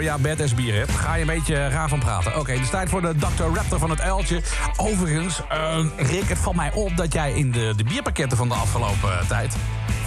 [0.00, 0.88] Blur, ja, badass bier, hè.
[0.88, 2.38] Ga je een beetje raar van praten.
[2.38, 3.42] Oké, het is tijd voor de Dr.
[3.42, 4.40] Raptor van het uiltje.
[4.76, 8.54] Overigens, eh, Rick, het valt mij op dat jij in de, de bierpakketten van de
[8.54, 9.56] afgelopen eh, tijd...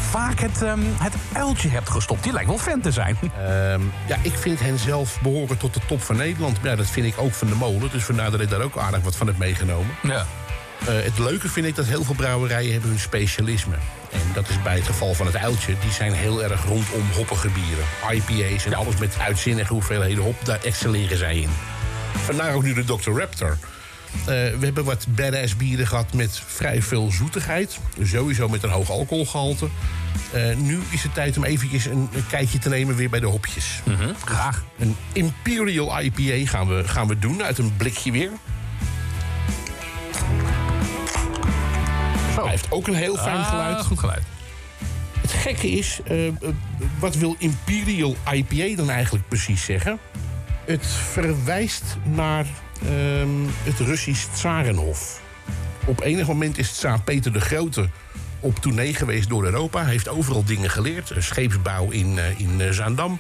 [0.10, 2.24] vaak het, ehm, het uiltje hebt gestopt.
[2.24, 3.18] Die lijkt wel fan te zijn.
[3.22, 6.58] Ehm, ja, ik vind hen zelf behoren tot de top van Nederland.
[6.62, 7.92] Ja, dat vind ik ook van de molen.
[7.92, 9.96] Dus vandaar dat ik daar ook aardig wat van heb meegenomen.
[10.02, 10.26] Ja.
[10.88, 13.76] Eh, het leuke vind ik dat heel veel brouwerijen hebben hun specialisme.
[13.76, 14.03] En
[14.34, 15.76] dat is bij het geval van het uiltje.
[15.82, 17.86] Die zijn heel erg rondom hoppige bieren.
[18.12, 20.46] IPA's en alles met uitzinnige hoeveelheden hop.
[20.46, 21.50] Daar excelleren zij in.
[22.16, 23.12] Vandaar ook nu de Dr.
[23.12, 23.58] Raptor.
[24.20, 27.80] Eh, we hebben wat badass bieren gehad met vrij veel zoetigheid.
[28.04, 29.68] Sowieso met een hoog alcoholgehalte.
[30.32, 33.26] Eh, nu is het tijd om eventjes een, een kijkje te nemen weer bij de
[33.26, 33.82] hopjes.
[34.26, 34.64] Graag.
[34.80, 38.32] Een Imperial IPA gaan we, gaan we doen uit een blikje weer.
[42.74, 43.86] Ook een heel fijn Ah, geluid.
[43.86, 44.24] goed geluid.
[45.22, 46.34] Het gekke is, eh, eh,
[47.00, 50.00] wat wil Imperial IPA dan eigenlijk precies zeggen?
[50.66, 52.46] Het verwijst naar
[52.86, 53.30] ehm,
[53.64, 55.22] het Russisch Tsarenhof.
[55.86, 57.90] Op enig moment is tsaar Peter de Grote
[58.40, 59.82] op tournee geweest door Europa.
[59.82, 61.12] Hij heeft overal dingen geleerd.
[61.18, 63.20] Scheepsbouw in, eh, in Zaandam.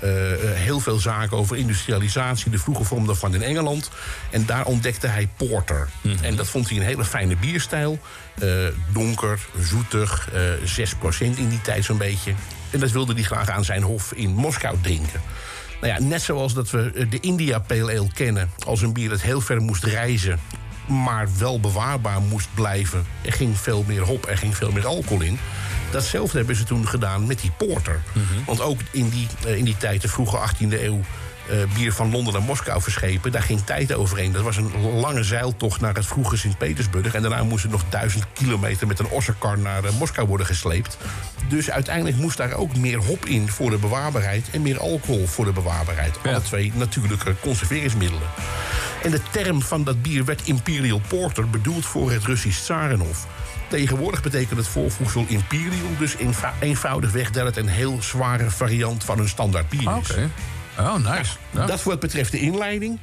[0.00, 3.90] Eh, eh, heel veel zaken over industrialisatie, de vroege vorm daarvan in Engeland.
[4.30, 5.88] En daar ontdekte hij porter.
[6.22, 7.98] En dat vond hij een hele fijne bierstijl.
[8.38, 8.48] Eh,
[8.92, 12.34] donker, zoetig, eh 6% in die tijd zo'n beetje.
[12.70, 15.20] En dat wilde hij graag aan zijn hof in Moskou drinken.
[15.80, 18.50] Nou ja, net zoals dat we de India Pale Ale kennen...
[18.66, 20.40] als een bier dat heel ver moest reizen...
[20.88, 23.06] maar wel bewaarbaar moest blijven.
[23.22, 25.38] Er ging veel meer hop, er ging veel meer alcohol in.
[25.96, 28.02] Datzelfde hebben ze toen gedaan met die porter.
[28.46, 31.00] Want ook in die, eh, in die tijd, de vroege 18e eeuw...
[31.50, 33.32] eh, bier van Londen naar Moskou verschepen.
[33.32, 34.32] Daar ging tijd overheen.
[34.32, 37.14] Dat was een lange zeiltocht naar het vroege Sint-Petersburg.
[37.14, 40.96] En daarna moest er nog duizend kilometer met een ossenkar naar eh, Moskou worden gesleept.
[41.48, 44.50] Dus uiteindelijk moest daar ook meer hop in voor de bewaarbaarheid...
[44.50, 46.16] en meer alcohol voor de bewaarbaarheid.
[46.24, 48.28] Alle twee natuurlijke conserveringsmiddelen.
[49.02, 51.50] En de term van dat bier werd Imperial Porter...
[51.50, 53.26] bedoeld voor het Russisch Tsarenhof.
[53.68, 55.96] Tegenwoordig betekent het voorvoegsel Imperial...
[55.98, 56.16] dus
[56.60, 60.10] eenvoudigweg dat het een heel zware variant van een standaard bier is.
[60.10, 60.30] Oké.
[60.78, 61.36] Oh, nice.
[61.50, 61.66] Ja.
[61.66, 62.98] Dat wat betreft de inleiding.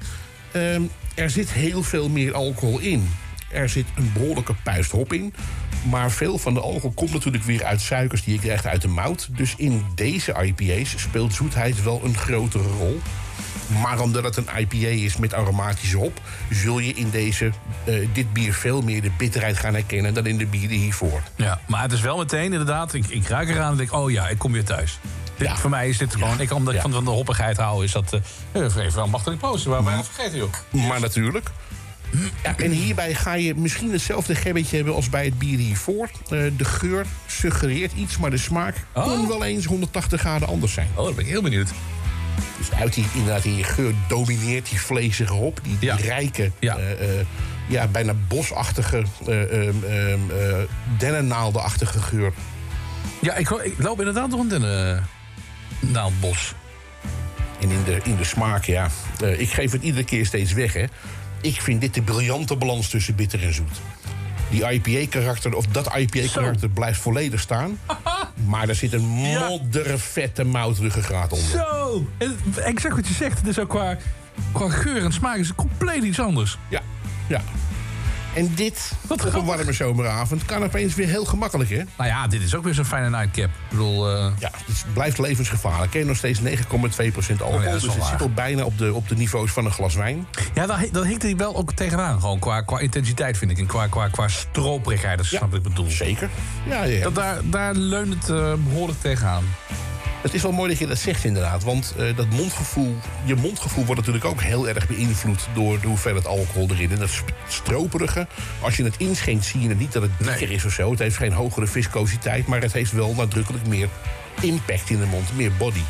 [0.52, 0.82] Ehm,
[1.16, 3.10] er zit heel veel meer alcohol in.
[3.52, 5.34] Er zit een behoorlijke puist hop in.
[5.90, 8.88] Maar veel van de alcohol komt natuurlijk weer uit suikers die je krijgt uit de
[8.88, 9.28] mout.
[9.32, 13.02] Dus in deze IPA's speelt zoetheid wel een grotere rol.
[13.82, 16.22] Maar omdat het een IPA is met aromatische hop...
[16.50, 17.52] zul je in deze,
[17.84, 20.14] eh, dit bier veel meer de bitterheid gaan herkennen...
[20.14, 21.22] dan in de bieren hiervoor.
[21.36, 24.28] Ja, maar het is wel meteen inderdaad, ik, ik ruik eraan en denk, oh ja,
[24.28, 25.00] ik kom weer thuis.
[25.38, 27.92] Dit, Voor mij is dit gewoon, ik, omdat ik van, van de hoppigheid hou, is
[27.92, 28.20] dat...
[28.54, 30.88] Uh, even aan Machtig Poster, waar wij vergeten, joh.
[30.88, 31.50] Maar natuurlijk.
[32.44, 36.10] Ja, en hierbij ga je misschien hetzelfde gebbetje hebben als bij het bier hiervoor.
[36.30, 40.88] De geur suggereert iets, maar de smaak kon wel eens 180 graden anders zijn.
[40.96, 41.70] Oh, dan ben ik heel benieuwd.
[42.58, 45.60] Dus uit die, inderdaad in je geur domineert die vlezige hop.
[45.64, 46.78] Die, die rijke, Ja.
[46.78, 47.26] eh, eh,
[47.68, 50.60] ja, bijna bosachtige, eh,
[50.98, 52.34] dennennaaldenachtige geur.
[53.22, 54.48] Ja, ik, ik loop inderdaad door een
[55.80, 56.54] dennennaaldbos.
[57.62, 58.90] En in de, in de smaak, ja.
[59.38, 60.84] ik geef het iedere keer steeds weg, hè.
[61.42, 63.82] Ik vind dit de briljante balans tussen bitter en zoet.
[64.54, 67.80] Die IPA-karakter, of dat IPA-karakter, blijft volledig staan.
[68.48, 71.50] Maar er zit een moddervette moutruggengraat onder.
[71.50, 72.08] Zo!
[72.18, 73.98] En Exact wat je zegt, het is ook qua,
[74.52, 76.58] qua geur en smaak is het compleet iets anders.
[76.70, 76.82] Ja,
[77.28, 77.42] ja.
[78.34, 81.82] En dit, op een warme zomeravond, kan opeens weer heel gemakkelijk, hè?
[81.98, 83.46] Nou ja, dit is ook weer zo'n fijne nightcap.
[83.50, 84.10] Ik bedoel...
[84.10, 85.94] eh, Ja, het blijft levensgevaarlijk.
[85.94, 86.04] hè.
[86.04, 87.54] Nog steeds 9,2% alcohol.
[87.58, 89.52] Oh ja, dat is dus wel het zit al bijna op de, op de niveaus
[89.52, 90.28] van een glas wijn.
[90.54, 92.20] Ja, daar, daar hikt hij wel ook tegenaan.
[92.20, 93.58] Gewoon qua, qua intensiteit, vind ik.
[93.58, 95.90] En qua, qua, qua stroperigheid, dat is snap wat ik bedoel.
[95.90, 96.30] Zeker.
[96.68, 97.04] Ja, ja, ja.
[97.04, 99.44] Dat, daar, daar leunt het eh, behoorlijk tegenaan.
[100.24, 101.64] Het is wel mooi dat je dat zegt inderdaad.
[101.64, 105.48] Want eh, dat mondgevoel, je mondgevoel wordt natuurlijk ook heel erg beïnvloed...
[105.54, 106.92] door de hoeveelheid alcohol erin.
[106.92, 108.28] En dat stroperige,
[108.62, 110.90] als je het inschenkt zie je niet dat het dikker is of zo.
[110.90, 113.90] Het heeft geen hogere viscositeit, maar het heeft wel nadrukkelijk meer
[114.42, 115.36] impact in de mond.
[115.36, 115.84] Meer body.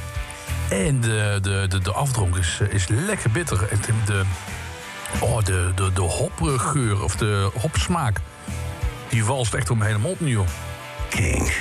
[0.69, 3.67] En de, de, de, de afdronk is, eh, is lekker bitter.
[3.71, 4.23] En de, de,
[5.19, 8.17] oh, de, de, de hopgeur of de hopsmaak...
[9.09, 10.19] die walst echt om mijn hele mond
[11.13, 11.23] joh.
[11.23, 11.51] King.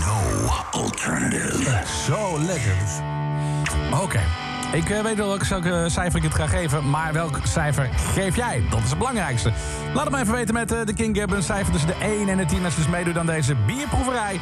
[0.00, 1.82] No alternative.
[2.06, 2.76] Zo lekker.
[4.02, 4.20] Oké.
[4.72, 8.36] Ik eh, weet wel welke welke cijfer ik het ga geven, maar welk cijfer geef
[8.36, 8.62] jij?
[8.70, 9.52] Dat is het belangrijkste.
[9.94, 11.30] Laat het me even weten met eh, de King Gab.
[11.30, 14.40] Een cijfer tussen de 1 en de 10 als je dus meedoet aan deze bierproeverij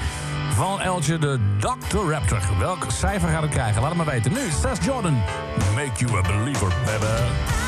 [0.54, 2.10] van Eltje, de Dr.
[2.10, 2.40] Raptor.
[2.58, 3.82] Welk cijfer gaat het krijgen?
[3.82, 4.32] Laat het me weten.
[4.32, 5.22] Nu, Seth Jordan.
[5.74, 7.67] Make you a believer, baby.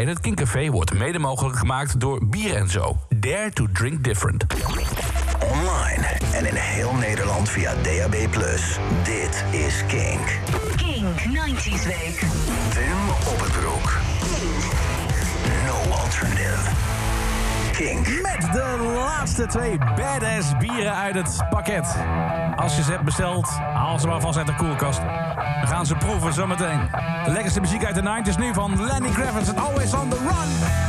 [0.00, 2.96] In het Kinkcafé wordt mede mogelijk gemaakt door Bier en Zo.
[3.08, 4.44] Dare to drink different.
[5.52, 8.14] Online en in heel Nederland via DAB+.
[9.04, 10.38] Dit is Kink.
[10.76, 12.20] Kink 90s Week.
[12.74, 13.98] Wim op het broek.
[15.66, 16.70] No alternative.
[17.72, 18.22] Kink.
[18.22, 21.96] Met de laatste twee badass bieren uit het pakket.
[22.56, 25.00] Als je ze hebt besteld, haal ze maar vast uit de koelkast.
[25.66, 26.80] Gaan ze proeven zometeen.
[27.24, 30.85] De lekkerste muziek uit de 90s nu van Lenny Kravitz Always on the Run.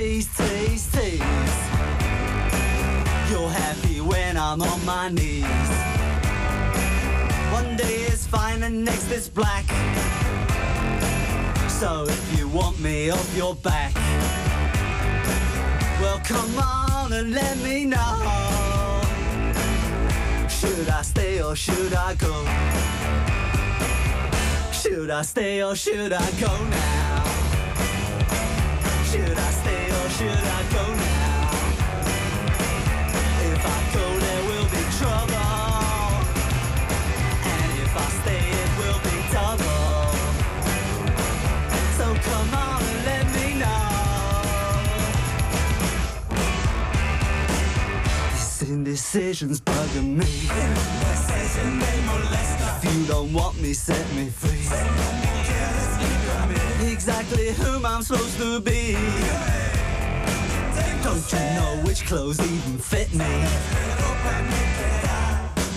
[0.00, 1.60] Tease, tease, tease.
[3.30, 5.70] You're happy when I'm on my knees.
[7.52, 9.66] One day is fine then next it's black.
[11.68, 13.94] So if you want me off your back,
[16.00, 18.12] well come on and let me know.
[20.48, 22.34] Should I stay or should I go?
[24.72, 26.79] Should I stay or should I go now?
[42.82, 43.90] And let me know.
[48.32, 50.26] This indecision's bugging me.
[52.76, 54.66] If you don't want me, set me free.
[56.92, 58.96] Exactly whom I'm supposed to be.
[61.02, 63.44] Don't you know which clothes even fit me?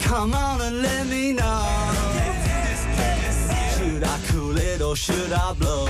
[0.04, 1.66] Come on and let me know.
[3.78, 5.88] Should I cool it or should I blow?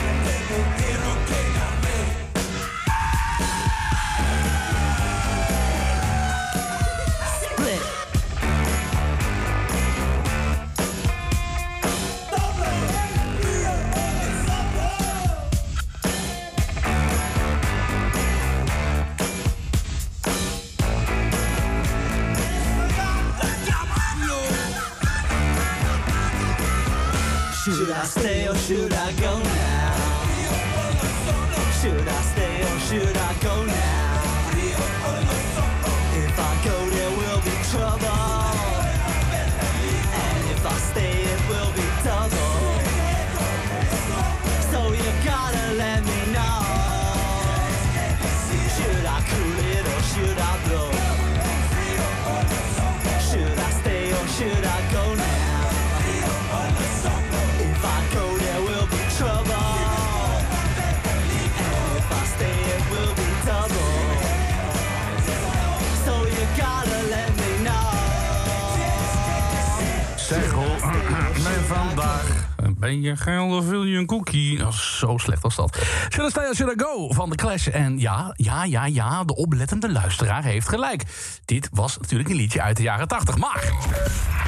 [71.64, 72.52] Vandaag.
[72.78, 74.66] Ben je geil of wil je een cookie?
[74.66, 75.78] Oh, zo slecht als dat.
[76.10, 77.68] Should I stay or should I go van The Clash.
[77.68, 81.04] En ja, ja, ja, ja, de oplettende luisteraar heeft gelijk.
[81.46, 83.38] Dit was natuurlijk een liedje uit de jaren 80.
[83.38, 83.64] Maar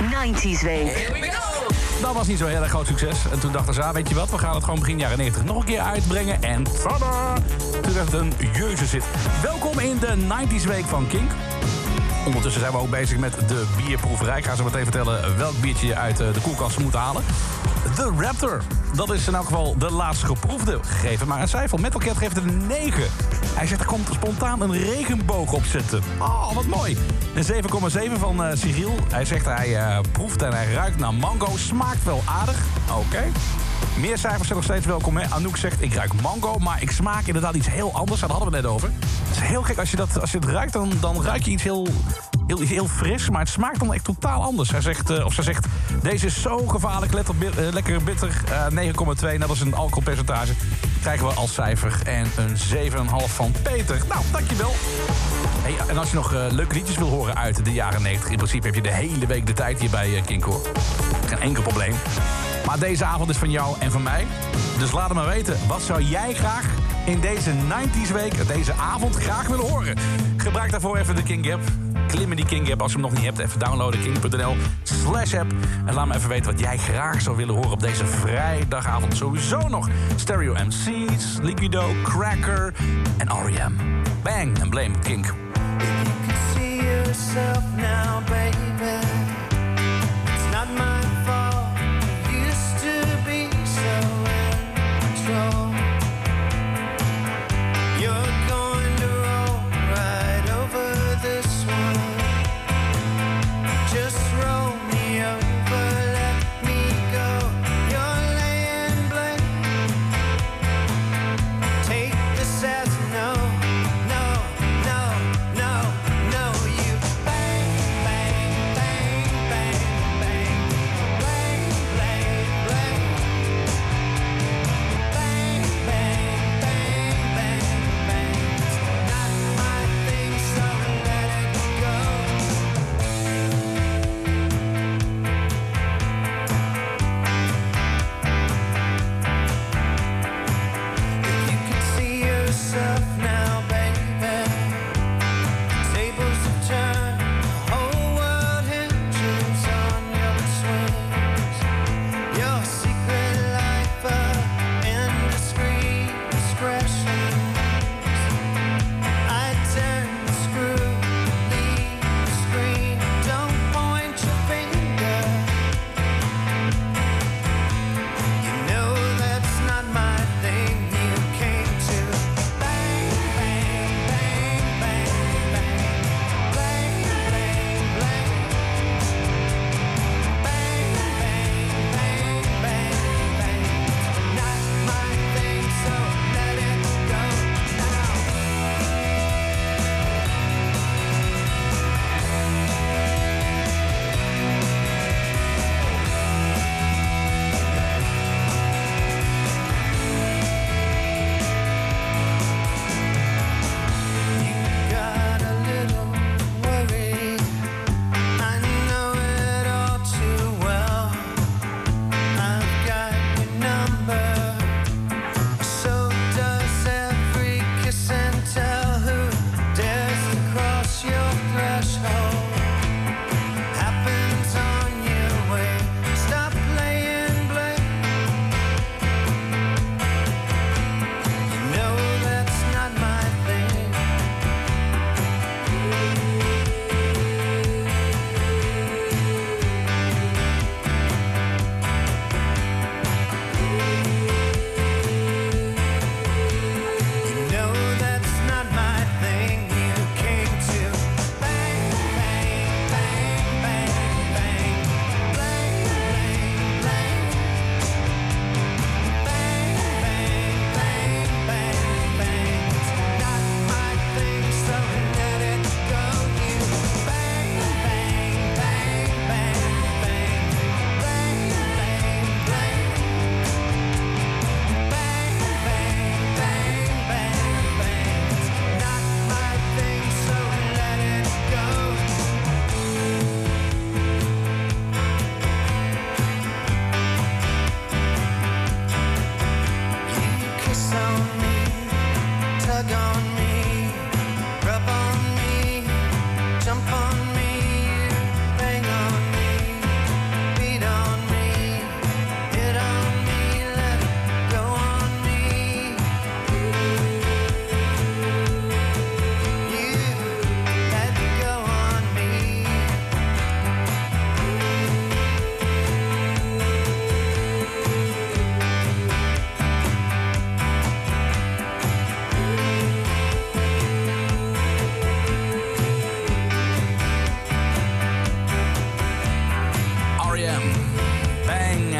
[0.01, 1.11] 90s week.
[2.01, 3.29] dat was niet zo heel erg groot succes.
[3.31, 5.43] En toen dachten ze, ah, weet je wat, we gaan het gewoon begin jaren 90
[5.43, 6.43] nog een keer uitbrengen.
[6.43, 7.33] En tada!
[7.81, 9.05] Toen werd het een jeuze zit.
[9.41, 11.31] Welkom in de 90s week van Kink.
[12.25, 14.37] Ondertussen zijn we ook bezig met de bierproeverij.
[14.37, 17.23] Ik ga zo meteen vertellen welk biertje je uit eh, de koelkast moet halen.
[17.95, 18.61] De Raptor.
[18.93, 20.79] Dat is in elk geval de laatste geproefde.
[20.81, 21.79] Gegeven maar een cijfer.
[21.79, 23.03] Metalcat geeft het een 9.
[23.55, 26.03] Hij zegt er komt spontaan een regenboog op zitten.
[26.19, 26.97] Oh, wat mooi.
[27.35, 27.63] Een
[28.13, 28.95] 7,7 van eh Cyril.
[29.09, 31.57] Hij zegt hij eh, proeft en hij ruikt naar mango.
[31.57, 32.57] Smaakt wel aardig.
[32.97, 33.23] Oké.
[33.99, 35.17] Meer cijfers zijn nog steeds welkom.
[35.17, 35.29] Hè?
[35.29, 38.19] Anouk zegt, ik ruik mango, maar ik smaak inderdaad iets heel anders.
[38.19, 38.89] Daar hadden we net over.
[39.27, 41.51] Het is heel gek, als je, dat, als je het ruikt, dan, dan ruik je
[41.51, 41.87] iets heel,
[42.47, 43.29] heel, heel fris.
[43.29, 44.71] Maar het smaakt dan echt totaal anders.
[44.71, 45.65] Hij zegt, eh, of zij zegt,
[46.01, 47.19] deze is zo gevaarlijk, eh,
[47.71, 48.43] lekker bitter.
[48.51, 50.53] eh, 9,2, net als een alcoholpercentage.
[51.01, 51.99] Krijgen we als cijfer.
[52.05, 54.01] En een 7,5 van Peter.
[54.09, 54.75] Nou, dankjewel.
[55.61, 58.29] Hey, en als je nog eh, leuke liedjes wil horen uit de jaren 90...
[58.29, 60.61] in principe heb je de hele week de tijd hier bij Kinkoor.
[61.25, 61.93] Geen enkel probleem.
[62.65, 64.25] Maar deze avond is van jou en van mij.
[64.77, 65.57] Dus laat het maar weten.
[65.67, 66.65] Wat zou jij graag
[67.05, 69.97] in deze 90s week, deze avond, graag willen horen?
[70.37, 71.61] Gebruik daarvoor even de King App.
[72.07, 72.81] Klim in die King App.
[72.81, 74.01] Als je hem nog niet hebt, even downloaden.
[74.01, 75.53] King.nl slash app.
[75.85, 79.15] En laat me even weten wat jij graag zou willen horen op deze vrijdagavond.
[79.15, 82.73] Sowieso nog Stereo MC's, Liquido, Cracker
[83.17, 83.73] en R.E.M.
[84.23, 85.33] Bang en Blame Kink.
[86.53, 88.74] see yourself now, baby.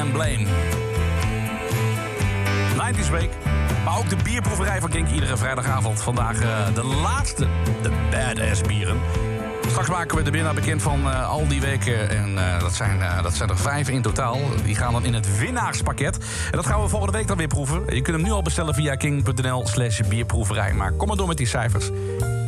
[0.06, 0.46] And Blame.
[2.94, 3.30] 90s Week.
[3.86, 6.02] Maar ook de bierproeverij van Kink iedere vrijdagavond.
[6.02, 7.48] Vandaag eh, de laatste,
[7.82, 9.00] de badass bieren.
[9.68, 12.10] Straks maken we de winnaar bekend van eh, al die weken.
[12.10, 14.40] En eh, dat, zijn, dat zijn er vijf in totaal.
[14.64, 16.18] Die gaan dan in het winnaarspakket.
[16.52, 17.84] En dat gaan we volgende week dan weer proeven.
[17.86, 20.74] Je kunt hem nu al bestellen via king.nl slash bierproeverij.
[20.74, 21.90] Maar kom maar door met die cijfers.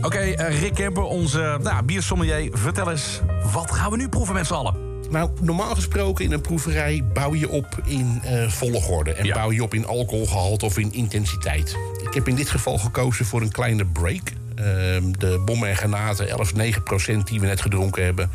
[0.02, 0.20] Oké,
[0.60, 2.50] Rick Kemper, onze nou, biersommelier.
[2.54, 3.22] Vertel eens,
[3.52, 4.77] wat gaan we nu proeven met z'n allen?
[5.10, 9.14] Nou, normaal gesproken in een proeverij bouw je op in eh, volgorde.
[9.14, 11.78] En bouw je op in alcoholgehalte of in intensiteit.
[12.08, 14.32] Ik heb in dit geval gekozen voor een kleine break.
[14.56, 18.30] Ehm, de bommen en granaten, 11, 9 procent die we net gedronken hebben...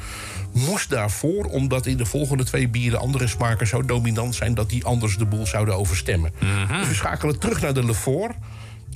[0.53, 2.99] moest daarvoor, omdat in de volgende twee bieren...
[2.99, 6.33] andere smaken zo dominant zijn dat die anders de boel zouden overstemmen.
[6.79, 8.35] Dus we schakelen terug naar de Lefort.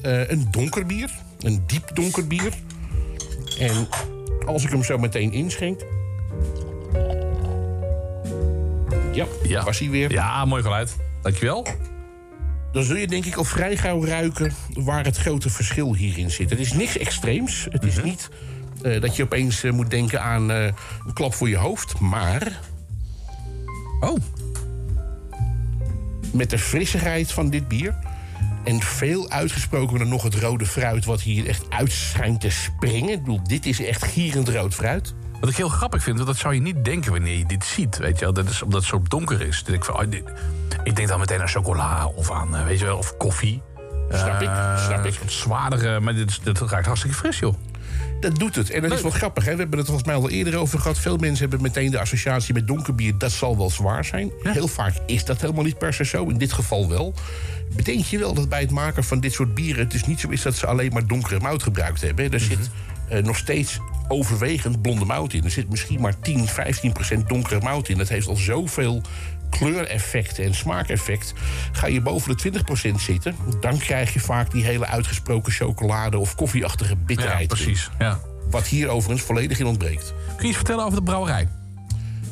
[0.02, 2.52] Eh, een donker bier, een diep donker bier.
[3.58, 3.88] En
[4.46, 5.80] als ik hem zo meteen inschenk...
[9.42, 10.12] Ja, was hij weer.
[10.12, 10.96] Ja, mooi geluid.
[11.22, 11.66] Dankjewel.
[12.72, 16.50] Dan zul je denk ik al vrij gauw ruiken waar het grote verschil hierin zit.
[16.50, 17.66] Het is niks extreems.
[17.70, 18.28] Het is niet
[18.82, 20.64] eh, dat je opeens eh, moet denken aan eh,
[21.06, 22.00] een klap voor je hoofd.
[22.00, 22.60] Maar...
[24.00, 24.16] Oh.
[26.32, 27.98] Met de frissigheid van dit bier...
[28.64, 31.04] en veel uitgesprokener nog het rode fruit...
[31.04, 33.12] wat hier echt uit schijnt te springen.
[33.12, 35.14] Ik bedoel, dit is echt gierend rood fruit.
[35.40, 37.96] Wat ik heel grappig vind, want dat zou je niet denken wanneer je dit ziet.
[37.96, 39.62] Weet je wel, dat is omdat het zo donker is.
[39.66, 40.22] Ik, van, oh, dit-
[40.84, 43.62] ik denk dan meteen aan chocola of aan, eh, weet je wel, of koffie.
[44.10, 45.18] Snap ik, Eh, snap ik.
[45.26, 47.54] Zwaardere, maar dit, dit ruikt hartstikke fris, joh.
[48.20, 48.70] Dat doet het.
[48.70, 49.44] En dat is wel grappig.
[49.44, 49.52] Hè?
[49.52, 50.98] We hebben het volgens mij al eerder over gehad.
[50.98, 53.18] Veel mensen hebben meteen de associatie met donkerbier.
[53.18, 54.30] Dat zal wel zwaar zijn.
[54.42, 56.24] Heel vaak is dat helemaal niet per se zo.
[56.28, 57.14] In dit geval wel.
[57.76, 59.82] Bedenk je wel dat bij het maken van dit soort bieren...
[59.82, 62.24] het dus niet zo is dat ze alleen maar donkere mout gebruikt hebben.
[62.24, 62.30] hè.
[62.30, 62.70] Er zit
[63.08, 63.78] eh, nog steeds
[64.08, 65.44] overwegend blonde mout in.
[65.44, 67.98] Er zit misschien maar 10, 15 procent donkere mout in.
[67.98, 69.02] Dat heeft al zoveel
[69.50, 71.34] kleureffect en smaakeffect.
[71.72, 73.34] Ga je boven de 20 procent zitten...
[73.60, 76.18] dan krijg je vaak die hele uitgesproken chocolade...
[76.18, 77.40] of koffieachtige bitterheid.
[77.40, 77.90] Ja, precies.
[77.98, 78.20] Ja.
[78.50, 80.14] Wat hier overigens volledig in ontbreekt.
[80.26, 81.48] Kun je iets vertellen over de brouwerij?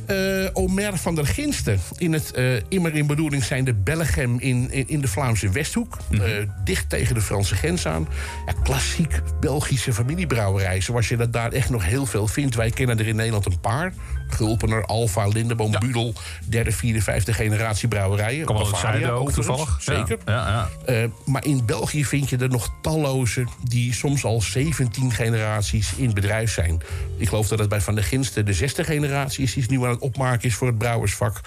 [0.07, 1.81] Eh, Omer van der Ginsten.
[1.97, 5.99] In het eh, immer in bedoeling zijn de Bellegem in, in, in de Vlaamse Westhoek.
[6.11, 6.23] Mhm.
[6.23, 6.31] Eh,
[6.65, 8.09] dicht tegen de Franse grens aan.
[8.47, 10.81] Ja, klassiek Belgische familiebrouwerij.
[10.81, 12.55] Zoals je dat daar echt nog heel veel vindt.
[12.55, 13.93] Wij kennen er in Nederland een paar.
[14.29, 16.15] Gulpener, Alfa, Lindeboom, Budel.
[16.49, 18.45] Derde, vierde, vijfde generatie brouwerijen.
[18.45, 19.77] Kan Bavaria ook toevallig.
[19.81, 20.19] Zeker.
[20.25, 20.69] Ja, ja.
[20.93, 26.15] Eh, maar in België vind je er nog talloze die soms al 17 generaties in
[26.15, 26.83] bedrijf zijn.
[27.17, 29.91] Ik geloof dat het bij Van der Ginsten de zesde generatie is die nu aan
[29.91, 31.41] het opmaken is voor het brouwersvak.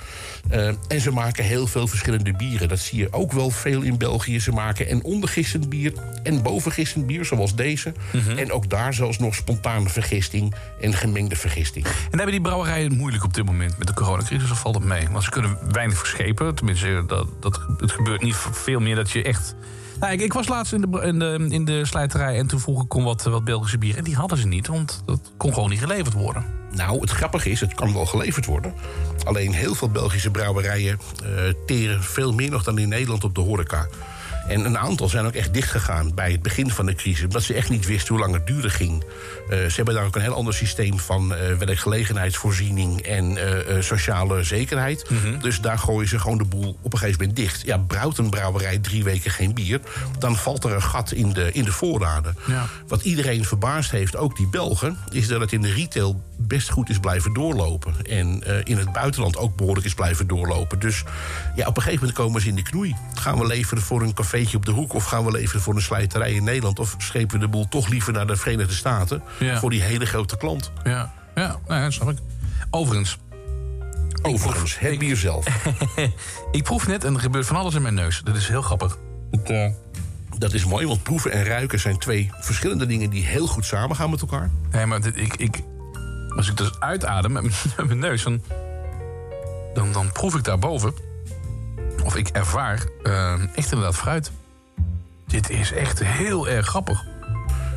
[0.49, 2.67] Eh, en ze maken heel veel verschillende bieren.
[2.67, 4.39] Dat zie je ook wel veel in België.
[4.39, 5.93] Ze maken en ondergistend bier
[6.23, 7.93] en bovengistend bier, zoals deze.
[8.11, 8.37] Mhm.
[8.37, 11.85] En ook daar zelfs nog spontane vergisting en gemengde vergisting.
[11.85, 14.84] En hebben die brouwerijen het moeilijk op dit moment met de coronacrisis of valt het
[14.84, 15.07] mee?
[15.11, 16.56] Want ze kunnen weinig verschepen.
[16.56, 19.56] Tenminste, dat, dat, het gebeurt niet veel meer dat je echt...
[19.99, 23.23] Nou, ik, ik was laatst in de, in, de, slijterij en toen vroeg ik wat,
[23.23, 23.98] wat Belgische bier.
[23.98, 26.45] En die hadden ze niet, want dat kon gewoon niet geleverd worden.
[26.72, 28.73] Nou, het grappige is, het kan wel geleverd worden.
[29.23, 31.30] Alleen heel veel Belgische brouwerijen eh,
[31.65, 33.88] teren veel meer nog dan in Nederland op de horeca.
[34.48, 37.23] En een aantal zijn ook echt dichtgegaan bij het begin van de crisis.
[37.23, 39.03] Omdat ze echt niet wisten hoe lang het duren ging.
[39.49, 44.44] Eh, ze hebben daar ook een heel ander systeem van eh, werkgelegenheidsvoorziening en eh, sociale
[44.44, 45.06] zekerheid.
[45.41, 47.61] Dus daar gooien ze gewoon de boel op een gegeven moment dicht.
[47.65, 49.80] Ja, brouwt een brouwerij drie weken geen bier,
[50.19, 52.36] dan valt er een gat in de, in de voorraden.
[52.48, 52.65] Ja.
[52.88, 56.90] Wat iedereen verbaasd heeft, ook die Belgen, is dat het in de retail best goed
[56.90, 57.94] is blijven doorlopen.
[58.06, 60.80] En in het buitenland ook behoorlijk is blijven doorlopen.
[60.80, 61.03] Dus
[61.56, 62.95] ja, op een gegeven moment komen ze in de knoei.
[63.14, 64.94] Gaan we leveren voor een cafeetje op de hoek...
[64.94, 66.80] of gaan we leveren voor een slijterij in Nederland...
[66.80, 69.24] of schepen we de boel toch liever naar de Verenigde Staten...
[69.39, 69.59] Ja.
[69.59, 70.72] voor die hele grote klant.
[70.84, 72.18] Ja, ja, nou dat snap ik.
[72.69, 73.18] Overigens.
[74.22, 75.45] Overigens, het bier zelf.
[76.51, 78.22] ik proef net en er gebeurt van alles in mijn neus.
[78.23, 78.97] Dat is heel grappig.
[79.31, 79.72] Het, eh,
[80.38, 83.09] Dat is mooi, want proeven en ruiken zijn twee verschillende dingen...
[83.09, 84.49] die heel goed samengaan met elkaar.
[84.72, 85.61] Nee, maar dit, ik, ik,
[86.35, 88.41] als ik dus uitadem met mijn, met mijn neus, dan,
[89.73, 90.93] dan, dan proef ik daarboven,
[92.03, 94.31] of ik ervaar, eh, echt inderdaad fruit.
[95.27, 97.05] Dit is echt heel erg grappig.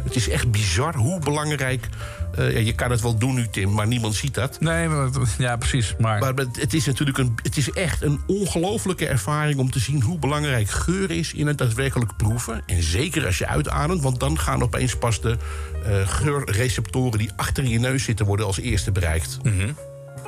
[0.05, 1.89] Het is echt bizar hoe belangrijk...
[2.35, 4.61] eh, ja, je kan het wel doen nu, Tim, maar niemand ziet dat.
[4.61, 5.09] Nee, maar,
[5.39, 5.95] ja, precies.
[5.99, 10.03] Maar, Maar het is natuurlijk een, het is echt een ongelofelijke ervaring om te zien
[10.03, 12.63] hoe belangrijk geur is in het daadwerkelijk proeven.
[12.67, 15.37] En zeker als je uitademt, want dan gaan opeens pas de
[15.85, 19.39] eh, geurreceptoren die achter je neus zitten worden als eerste bereikt.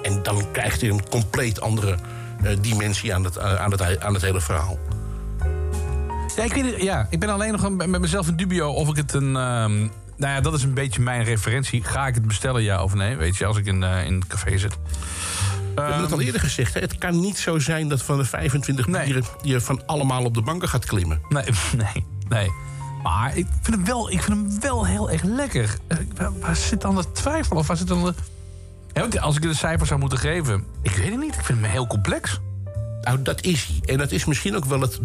[0.03, 1.97] En dan krijgt je een compleet andere
[2.43, 4.79] eh, dimensie aan het, aan, het, aan het hele verhaal.
[6.37, 8.89] Ja, ik weet het, ja, ik ben alleen nog een- met mezelf in dubio of
[8.89, 9.37] ik het een...
[9.37, 9.79] ehm,
[10.17, 11.85] nou ja, dat is een beetje mijn referentie.
[11.85, 13.17] Ga ik het bestellen, ja of nee?
[13.17, 14.77] Weet je, als ik in, eh, in het café zit.
[15.75, 18.25] We hebben het al eerder gezegd, hè, het kan niet zo zijn dat van de
[18.25, 19.25] 25 bieren...
[19.43, 21.21] je van allemaal op de banken gaat klimmen.
[21.29, 21.45] Nee,
[21.77, 22.49] nee, nee.
[23.03, 25.77] Maar ik vind hem wel, ik vind hem wel heel erg lekker.
[25.87, 27.57] Eh, Waar, waar zit dan de twijfel?
[27.57, 28.15] Of waar zit dan
[28.95, 29.21] de...
[29.21, 30.65] Als ik de cijfers zou moeten geven...
[30.83, 32.41] Ik weet het niet, ik vind hem heel complex.
[33.03, 33.93] Nou, dat is hij.
[33.93, 34.99] En dat is misschien ook wel het.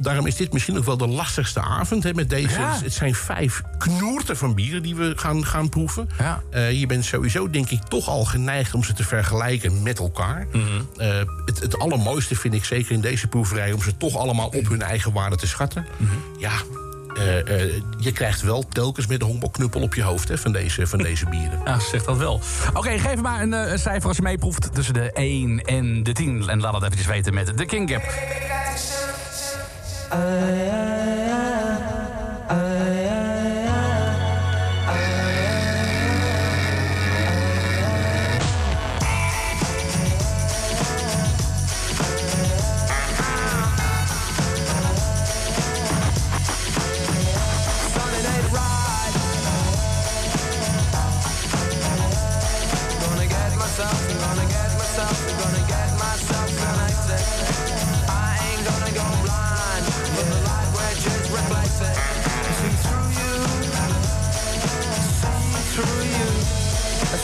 [0.00, 2.02] Daarom is dit misschien ook wel de lastigste avond.
[2.02, 2.58] Hè, met deze.
[2.60, 2.78] Ja.
[2.82, 6.08] Het zijn vijf knoerten van bieren die we gaan, gaan proeven.
[6.50, 10.46] Eh, je bent sowieso, denk ik, toch al geneigd om ze te vergelijken met elkaar.
[10.52, 10.62] Mhm.
[10.96, 14.68] Eh, het, het allermooiste vind ik zeker in deze proeverij om ze toch allemaal op
[14.68, 15.86] hun eigen waarde te schatten.
[15.96, 16.12] Mhm.
[16.38, 16.52] Ja.
[17.14, 20.86] Eh, eh, je krijgt wel telkens met een honkbalknuppel op je hoofd hè, van, deze,
[20.86, 21.60] van deze bieren.
[21.68, 22.40] Ja, zeg dat wel.
[22.74, 26.12] Oké, geef maar een, eh, een cijfer als je meeproeft tussen de 1 en de
[26.12, 26.48] 10.
[26.48, 28.02] En laat het eventjes weten met de King Gap.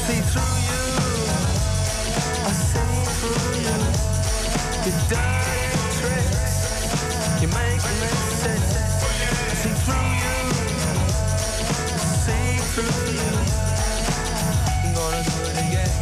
[0.06, 0.82] See through you,
[2.44, 3.78] I see through you.
[4.84, 5.62] Your dirty
[5.96, 8.10] tricks, you make me
[8.40, 8.64] sick.
[9.50, 10.36] I see through you,
[12.24, 13.32] see through you.
[14.84, 15.92] I'm gonna do it again.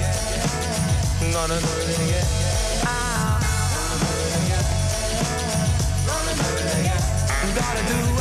[1.20, 2.26] I'm gonna do it again.
[2.84, 3.38] Ah.
[6.06, 7.02] Gonna do it again.
[7.54, 8.11] Gotta do right.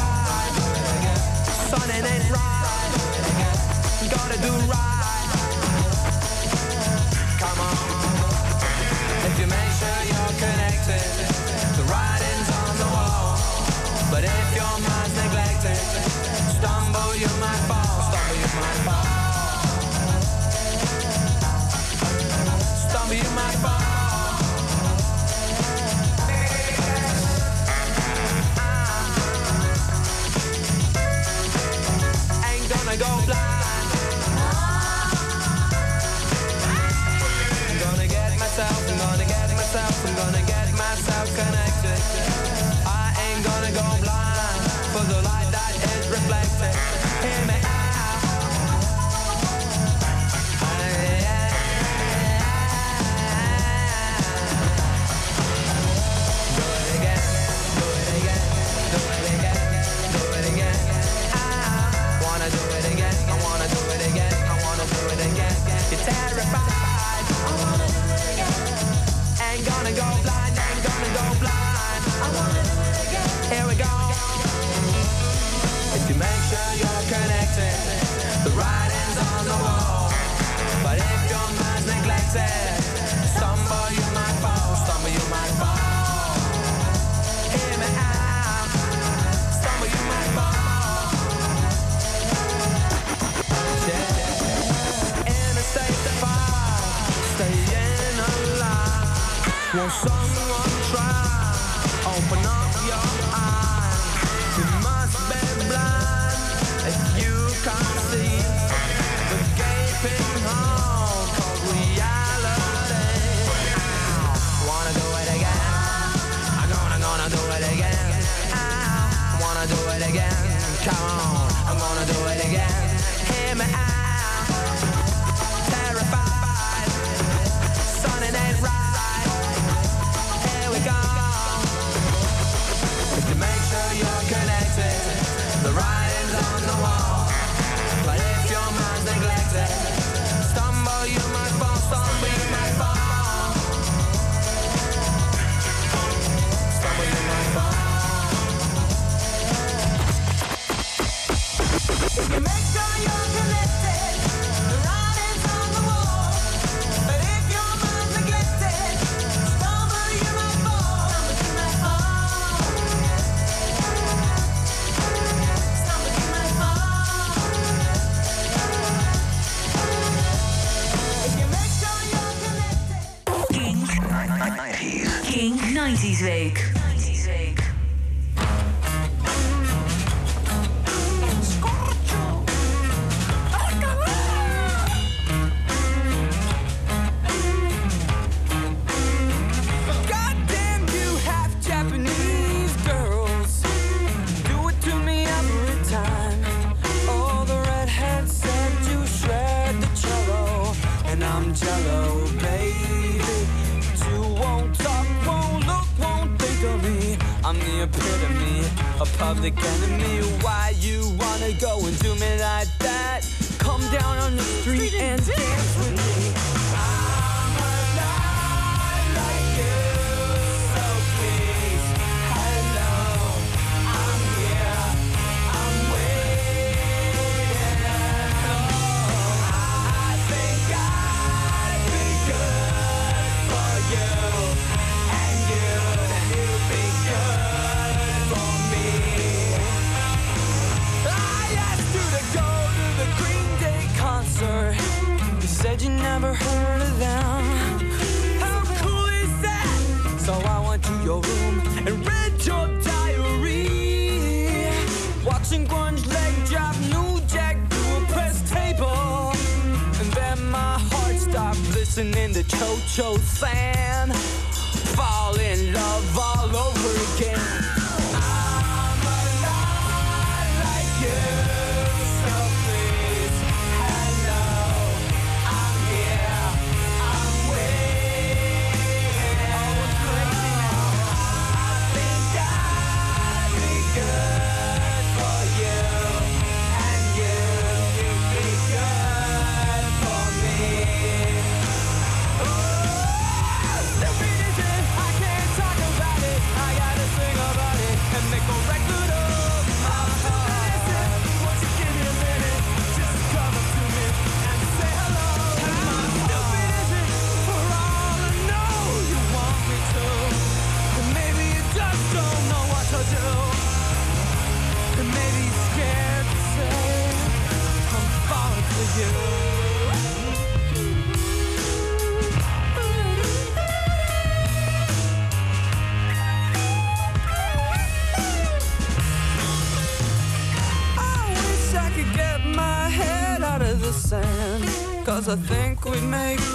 [99.73, 100.11] Won't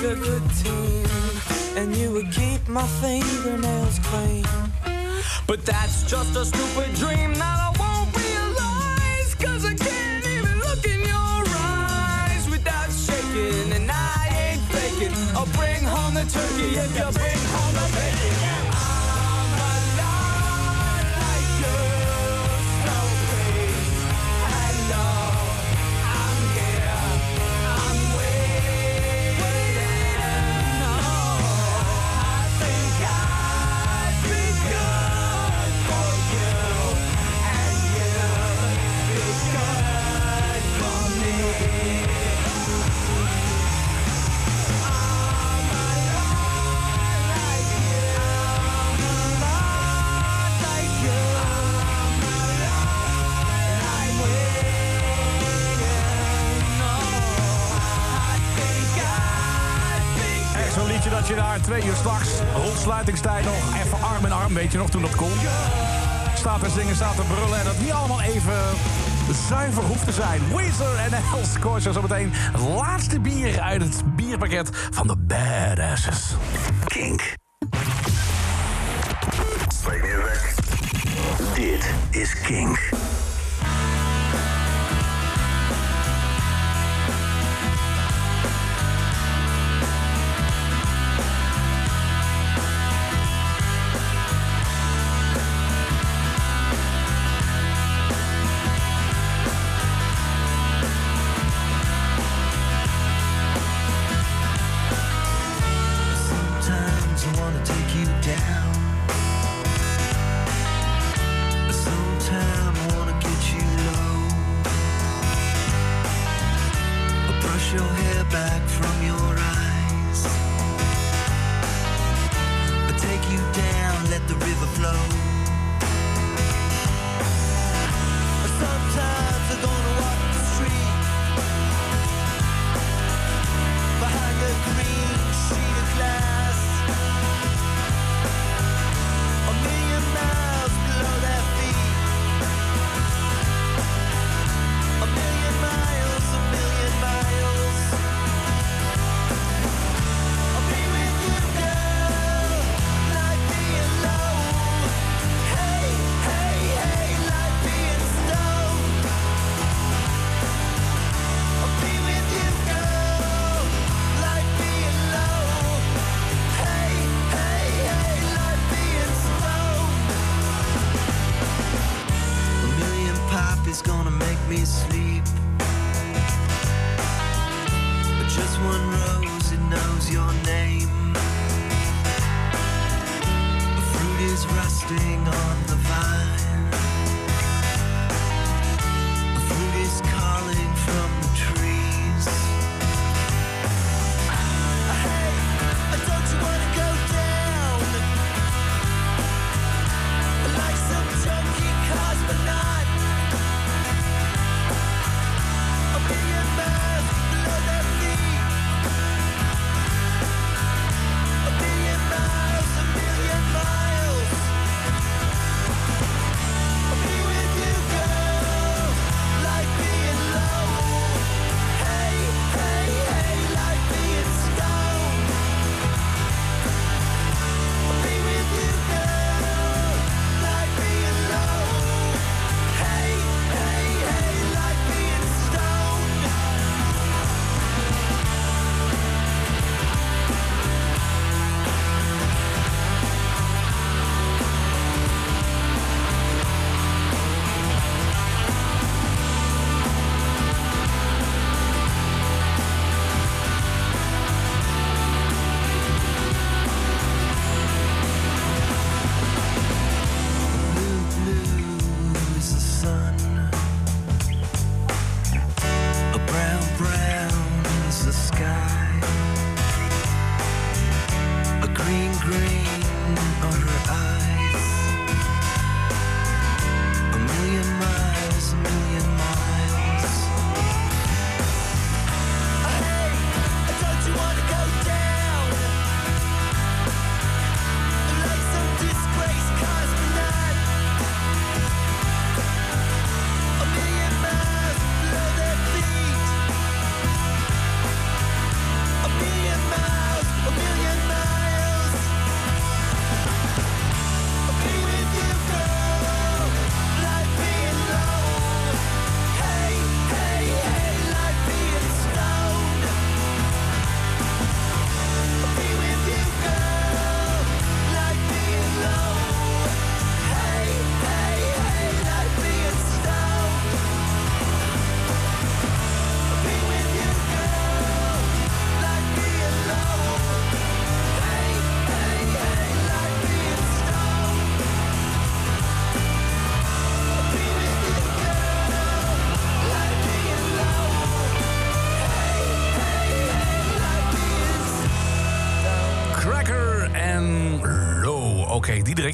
[0.06, 1.06] a good team
[1.76, 4.44] and you would keep my fingernails clean.
[5.48, 7.32] But that's just a stupid dream.
[7.32, 7.55] Now
[63.06, 65.30] sluitingstijd nog even arm in arm, weet je nog, toen dat kon.
[66.34, 68.54] Staat te zingen, staat te brullen en dat niet allemaal even
[69.48, 70.40] zuiver hoeft te zijn.
[70.56, 76.34] Weezer en Hell's Corsa zometeen het laatste bier uit het bierpakket van de Badasses.
[76.86, 77.34] Kink.
[81.54, 82.95] Dit is Kink.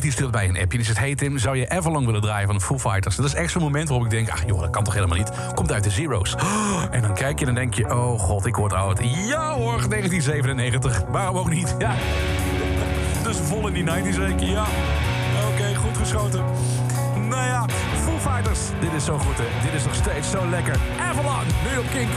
[0.03, 0.79] Die stuurt bij een appje.
[0.79, 3.17] Die zegt, hey Tim, zou je Everlong willen draaien van de Foo Fighters?
[3.17, 5.31] Dat is echt zo'n moment waarop ik denk, ach joh, dat kan toch helemaal niet.
[5.55, 6.35] Komt uit de Zero's.
[6.91, 8.99] En dan kijk je en dan denk je, oh god, ik word oud.
[9.03, 11.03] Ja hoor, 1997.
[11.11, 11.75] Waarom ook niet?
[11.79, 11.95] Ja.
[13.27, 14.65] Dus vol in die 90 zeker, ja.
[15.53, 16.45] Oké, goed geschoten.
[17.29, 17.67] Nou ja,
[18.05, 18.61] Foo Fighters.
[18.81, 19.45] Dit is zo goed, hè.
[19.65, 20.77] Dit is nog steeds zo lekker.
[21.11, 22.11] Everlong, nu op Kink.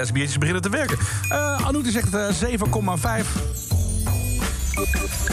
[0.00, 0.98] Die badass biertjes beginnen te werken.
[1.28, 3.26] Eh Anouk zegt eh, 7,5.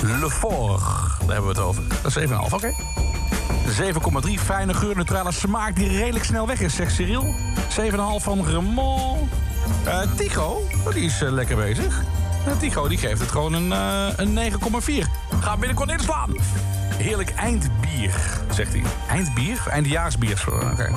[0.01, 0.81] Le Fort,
[1.19, 1.83] daar hebben we het over.
[2.01, 2.73] Dat is 7,5, oké.
[4.27, 4.43] 7,3.
[4.43, 7.35] Fijne geur, neutrale smaak die redelijk snel weg is, zegt Cyril.
[7.69, 9.29] 7,5 van Remond.
[9.83, 12.01] Eh Tigo, oh, die is eh, lekker bezig.
[12.45, 15.07] Eh, Tigo die geeft het gewoon een, eh, een 9,4.
[15.39, 16.35] Ga binnenkort inslaan.
[16.97, 18.13] Heerlijk eindbier,
[18.51, 18.83] zegt hij.
[19.09, 19.59] Eindbier?
[19.69, 20.43] Eindjaarsbier.
[20.71, 20.91] Oké.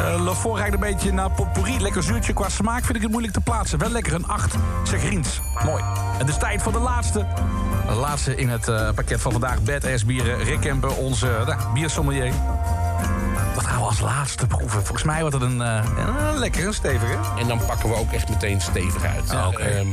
[0.00, 1.80] Le rijdt een beetje naar potpourri.
[1.80, 2.32] Lekker zuurtje.
[2.32, 3.78] Qua smaak vind ik het moeilijk te plaatsen.
[3.78, 4.54] Wel lekker een 8,
[4.84, 5.40] zegt Riens.
[5.64, 5.82] Mooi.
[6.18, 7.26] Het is tijd voor de laatste.
[7.88, 9.62] De laatste in het eh, pakket van vandaag.
[9.62, 10.44] Badass bieren.
[10.44, 12.32] Rick Kemper, onze uh, biersommelier.
[13.54, 14.84] Dat gaan we als laatste proeven.
[14.84, 15.84] Volgens mij wordt het een, eh,
[16.30, 17.16] een lekkere, stevige.
[17.38, 19.30] En dan pakken we ook echt meteen stevig uit.
[19.30, 19.66] Ah.
[19.66, 19.86] Ehm,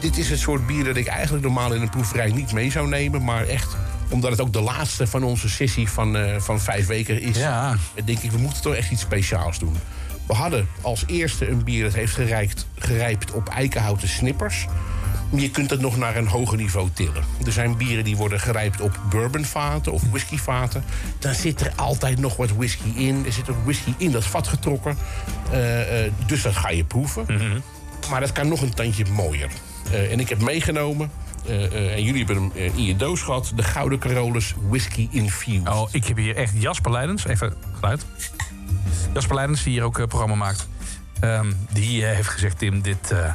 [0.00, 2.88] dit is het soort bier dat ik eigenlijk normaal in een proeverij niet mee zou
[2.88, 3.24] nemen.
[3.24, 3.76] Maar echt,
[4.08, 7.36] omdat het ook de laatste van onze sessie van, eh, van vijf weken is...
[7.36, 7.76] Ja.
[8.04, 9.76] denk ik, we moeten toch echt iets speciaals doen.
[10.26, 14.66] We hadden als eerste een bier dat heeft gerijpt, gerijpt op eikenhouten snippers.
[15.30, 17.24] Je kunt het nog naar een hoger niveau tillen.
[17.46, 20.84] Er zijn bieren die worden gerijpt op bourbonvaten of whiskyvaten.
[21.18, 23.22] Dan zit er altijd nog wat whisky in.
[23.26, 24.98] Er zit ook whisky in dat vat getrokken.
[25.50, 27.26] Eh, eh, dus dat ga je proeven.
[28.10, 29.50] Maar dat kan nog een tandje mooier.
[30.10, 31.10] En ik heb meegenomen,
[31.48, 33.52] en jullie hebben hem eh, in je doos gehad...
[33.54, 35.68] de Gouden Carolus Whisky Infused.
[35.68, 37.26] Oh, ik heb hier echt Jasper Leidens.
[37.26, 38.06] Even geluid.
[39.14, 40.68] Jasper Leidens, die hier ook een programma maakt.
[41.20, 43.34] Ehm, die eh, heeft gezegd, Tim, dit, eh,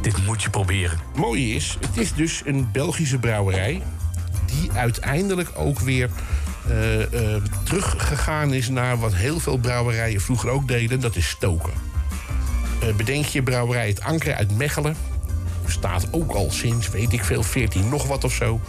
[0.00, 0.98] dit moet je proberen.
[1.12, 3.82] Het mooie is, het is dus een Belgische brouwerij...
[4.46, 6.10] die uiteindelijk ook weer
[6.68, 11.00] eh, eh, teruggegaan is naar wat heel veel brouwerijen vroeger ook deden.
[11.00, 11.72] Dat is stoken.
[12.80, 14.96] Eh, bedenk je brouwerij Het Anker uit Mechelen.
[15.66, 18.60] Bestaat ook al sinds, weet ik veel, 14 nog wat of zo.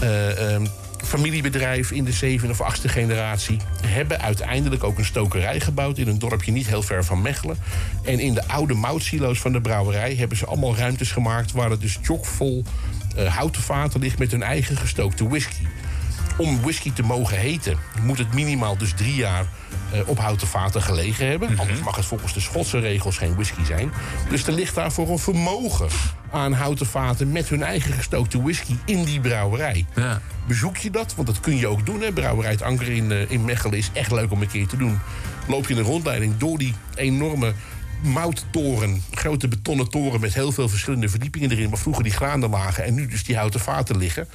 [0.00, 0.66] Ehm,
[1.04, 3.56] familiebedrijf in de zevende of achtste generatie.
[3.86, 7.56] Hebben uiteindelijk ook een stokerij gebouwd in een dorpje niet heel ver van Mechelen.
[8.04, 11.80] En in de oude moutsilo's van de brouwerij hebben ze allemaal ruimtes gemaakt waar het
[11.80, 12.64] dus chockvol
[13.16, 15.66] eh, houten vaten ligt met hun eigen gestookte whisky.
[16.38, 19.46] Om whisky te mogen heten, moet het minimaal dus drie jaar
[19.92, 21.58] eh, op houten vaten gelegen hebben.
[21.58, 23.92] Anders mag het volgens de Schotse regels geen whisky zijn.
[24.28, 25.88] Dus er ligt daarvoor een vermogen
[26.30, 29.86] aan houten vaten met hun eigen gestookte whisky in die brouwerij.
[30.46, 32.00] Bezoek je dat, want dat kun je ook doen.
[32.00, 32.12] Hè.
[32.12, 34.98] Brouwerij het Anker in, eh, in Mechelen is echt leuk om een keer te doen.
[35.48, 37.52] Loop je een rondleiding door die enorme
[38.02, 39.02] mouttoren.
[39.10, 41.68] Grote betonnen toren met heel veel verschillende verdiepingen erin...
[41.68, 44.28] waar vroeger die graanden lagen en nu dus die houten vaten liggen.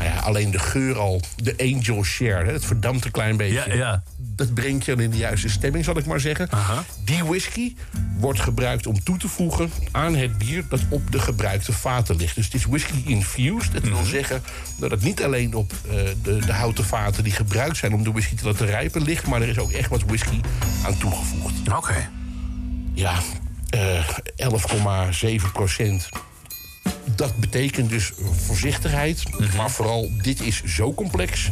[0.00, 3.64] Nou ja, alleen de geur al, de angel share, het verdampt een klein beetje.
[3.68, 4.02] Ja, ja.
[4.16, 6.48] Dat brengt je dan in de juiste stemming, zal ik maar zeggen.
[7.04, 7.74] Die whisky
[8.16, 10.64] wordt gebruikt om toe te voegen aan het bier...
[10.68, 12.34] dat op de gebruikte vaten ligt.
[12.34, 13.72] Dus het is whisky infused.
[13.72, 14.42] Dat wil zeggen
[14.78, 17.24] dat het niet alleen op eh, de, de houten vaten...
[17.24, 19.26] die gebruikt zijn om de whisky te laten rijpen ligt...
[19.26, 20.40] maar er is ook echt wat whisky
[20.84, 21.54] aan toegevoegd.
[21.76, 22.10] Oké.
[22.94, 23.14] Ja,
[23.70, 24.08] eh
[25.40, 26.08] 11,7 procent.
[27.16, 28.12] Dat betekent dus
[28.46, 29.22] voorzichtigheid.
[29.56, 31.50] Maar vooral, dit is zo complex.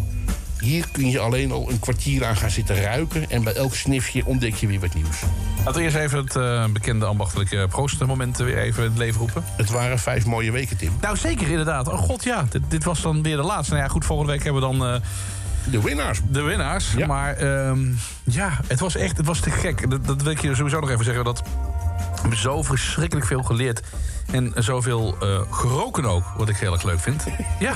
[0.61, 3.31] Hier kun je alleen al een kwartier aan gaan zitten ruiken...
[3.31, 5.19] en bij elk snifje ontdek je weer wat nieuws.
[5.59, 9.45] Laten we eerst even het eh, bekende ambachtelijke proostmoment weer even in het leven roepen.
[9.57, 10.93] Het waren vijf mooie weken, Tim.
[11.01, 11.89] Nou, zeker inderdaad.
[11.89, 12.47] Oh god, ja.
[12.51, 13.73] Dit, dit was dan weer de laatste.
[13.73, 14.87] Nou ja, goed, volgende week hebben we dan...
[14.87, 15.01] eh,
[15.71, 16.21] de winnaars.
[16.29, 16.93] De winnaars.
[16.97, 17.07] Ja.
[17.07, 17.87] Maar ehm,
[18.25, 19.91] ja, het was echt het was te gek.
[19.91, 21.25] Dat, dat wil ik je sowieso nog even zeggen.
[21.25, 21.43] Dat
[22.23, 23.81] we hebben zo verschrikkelijk veel geleerd.
[24.33, 27.25] En zoveel eh, geroken ook, wat ik heel erg leuk vind.
[27.59, 27.73] Ja.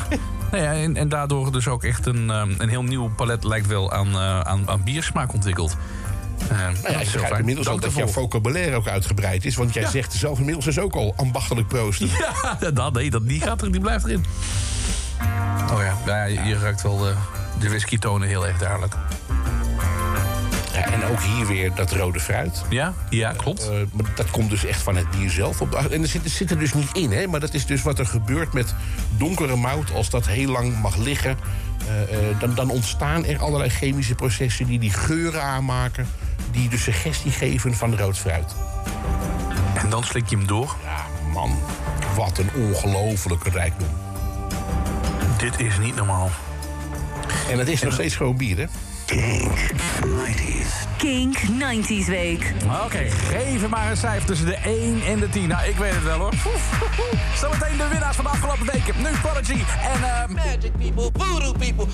[0.50, 3.66] Nou ja en, en daardoor dus ook echt een, ehm, een heel nieuw palet lijkt
[3.66, 5.76] wel aan, eh, aan, aan biersmaak ontwikkeld.
[6.48, 9.56] Eh, Nou ja, ik begrijp inmiddels al Dank dat jouw vocabulaire ook uitgebreid is.
[9.56, 9.90] Want jij Ja.
[9.90, 12.08] zegt zelf inmiddels dus ook al ambachtelijk proosten.
[12.60, 14.24] Ja, dat, nee, dat, die, gaat er, die blijft erin.
[15.72, 17.14] Oh ja, ja je, je ruikt wel de,
[17.58, 18.94] de whisky tonen heel erg duidelijk.
[20.72, 22.62] Ja, en ook hier weer dat rode fruit.
[22.68, 23.68] Ja, ja klopt.
[23.68, 23.76] Eh,
[24.14, 25.60] dat komt dus echt van het bier zelf.
[25.60, 27.26] Op en er zit, er zit er dus niet in, hè?
[27.26, 28.74] maar dat is dus wat er gebeurt met
[29.16, 29.92] donkere mout.
[29.94, 31.38] Als dat heel lang mag liggen,
[31.86, 36.08] eh, eh, dan, dan ontstaan er allerlei chemische processen die die geuren aanmaken.
[36.50, 38.54] Die de suggestie geven van rood fruit.
[39.74, 40.76] En dan slik je hem door.
[40.84, 41.58] Ja, man,
[42.16, 43.88] wat een ongelofelijke rijkdom.
[45.38, 46.30] Dit is niet normaal.
[47.50, 48.66] En het is nog steeds gewoon bier, hè?
[50.96, 52.52] Kink 90s Week.
[52.84, 55.48] Oké, geef hem maar een cijfer tussen de 1 en de 10.
[55.48, 56.32] Nou, ik weet het wel hoor.
[57.36, 58.94] Zometeen de winnaars van de afgelopen weken.
[58.96, 59.52] Nu Prodigy
[59.94, 60.04] en...
[60.04, 61.86] eh Magic people, voodoo people.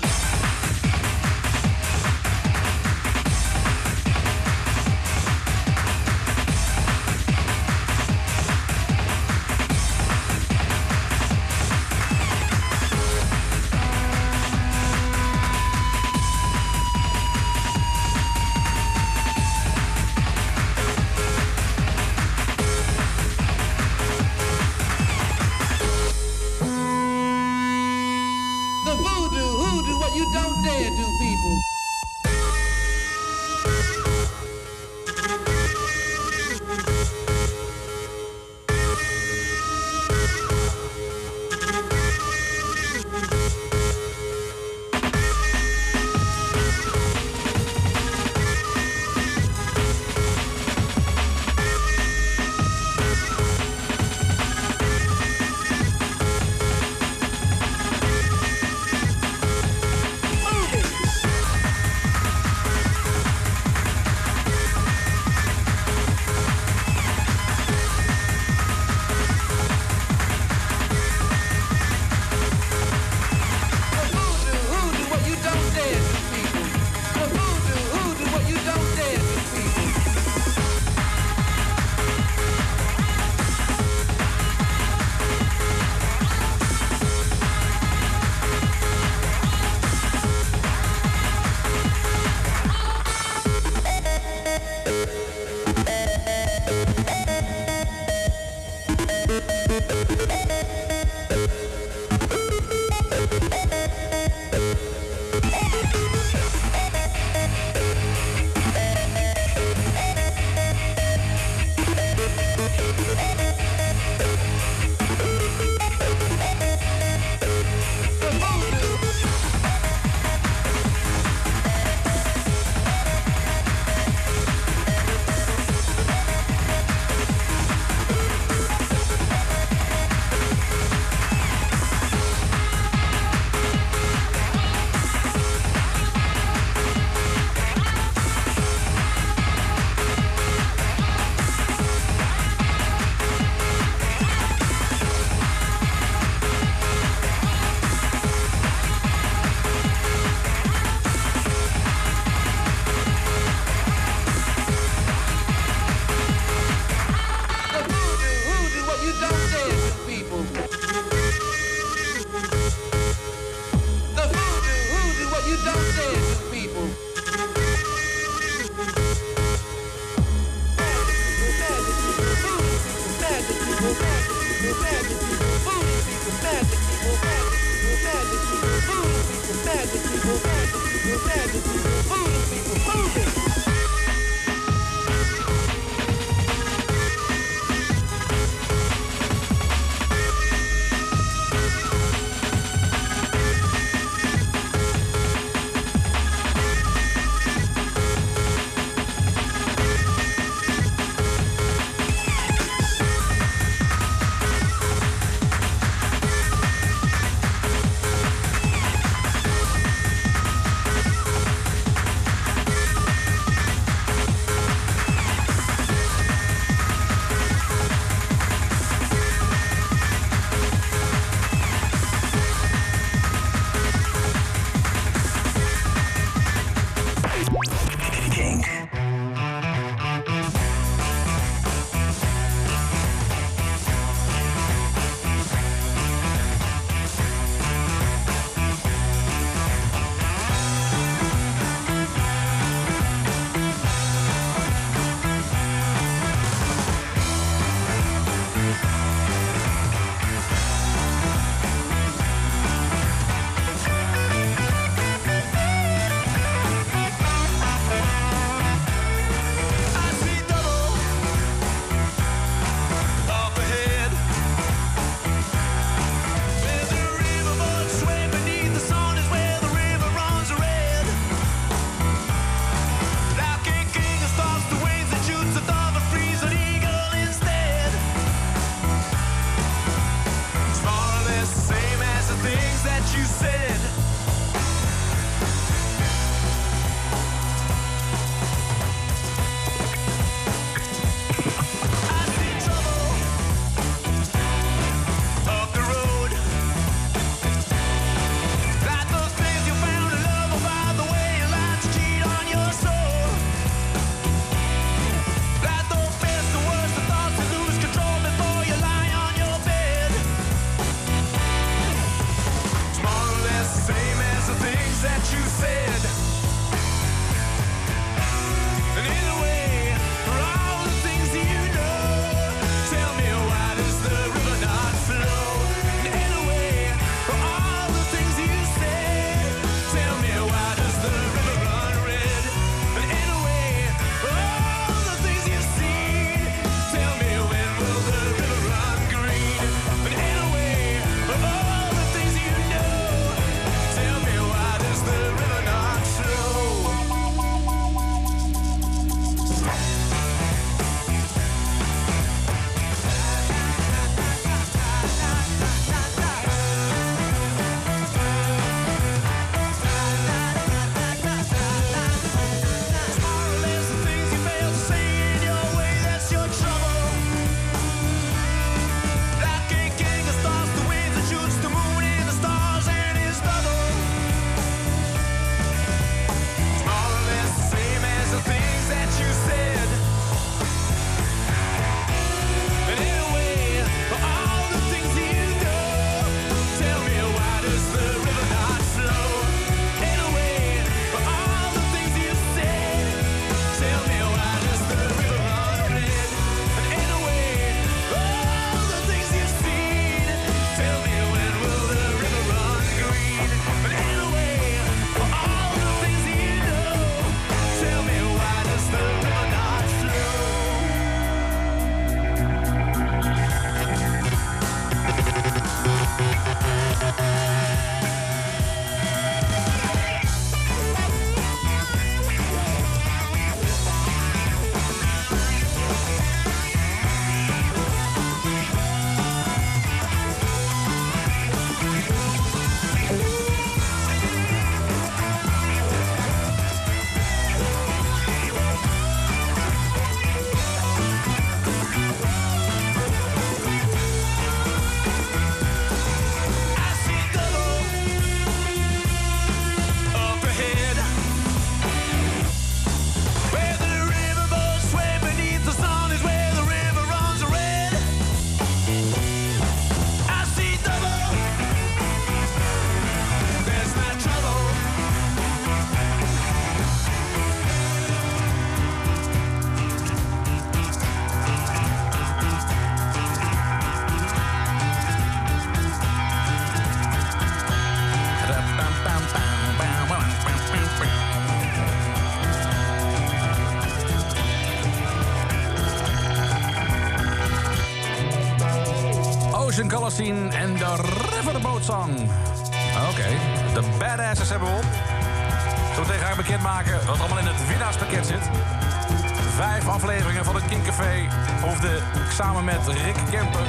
[500.03, 503.61] Afleveringen van het Kinkcafé ik samen met Rick Kemper.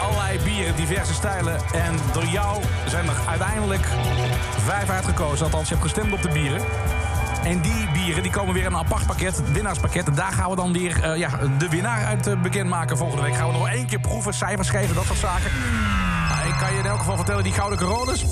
[0.00, 1.60] Allerlei bieren, diverse stijlen.
[1.72, 3.86] En door jou zijn er uiteindelijk
[4.64, 5.44] vijf uitgekozen.
[5.44, 6.60] Althans, je hebt gestemd op de bieren.
[7.44, 10.06] En die bieren die komen weer in een apart pakket, het winnaarspakket.
[10.06, 12.96] En daar gaan we dan weer eh, ja, de winnaar uit eh, bekendmaken.
[12.96, 15.50] Volgende week gaan we nog één keer proeven, cijfers geven, dat soort zaken.
[16.28, 18.24] Nou, ik kan je in elk geval vertellen, die gouden coronas...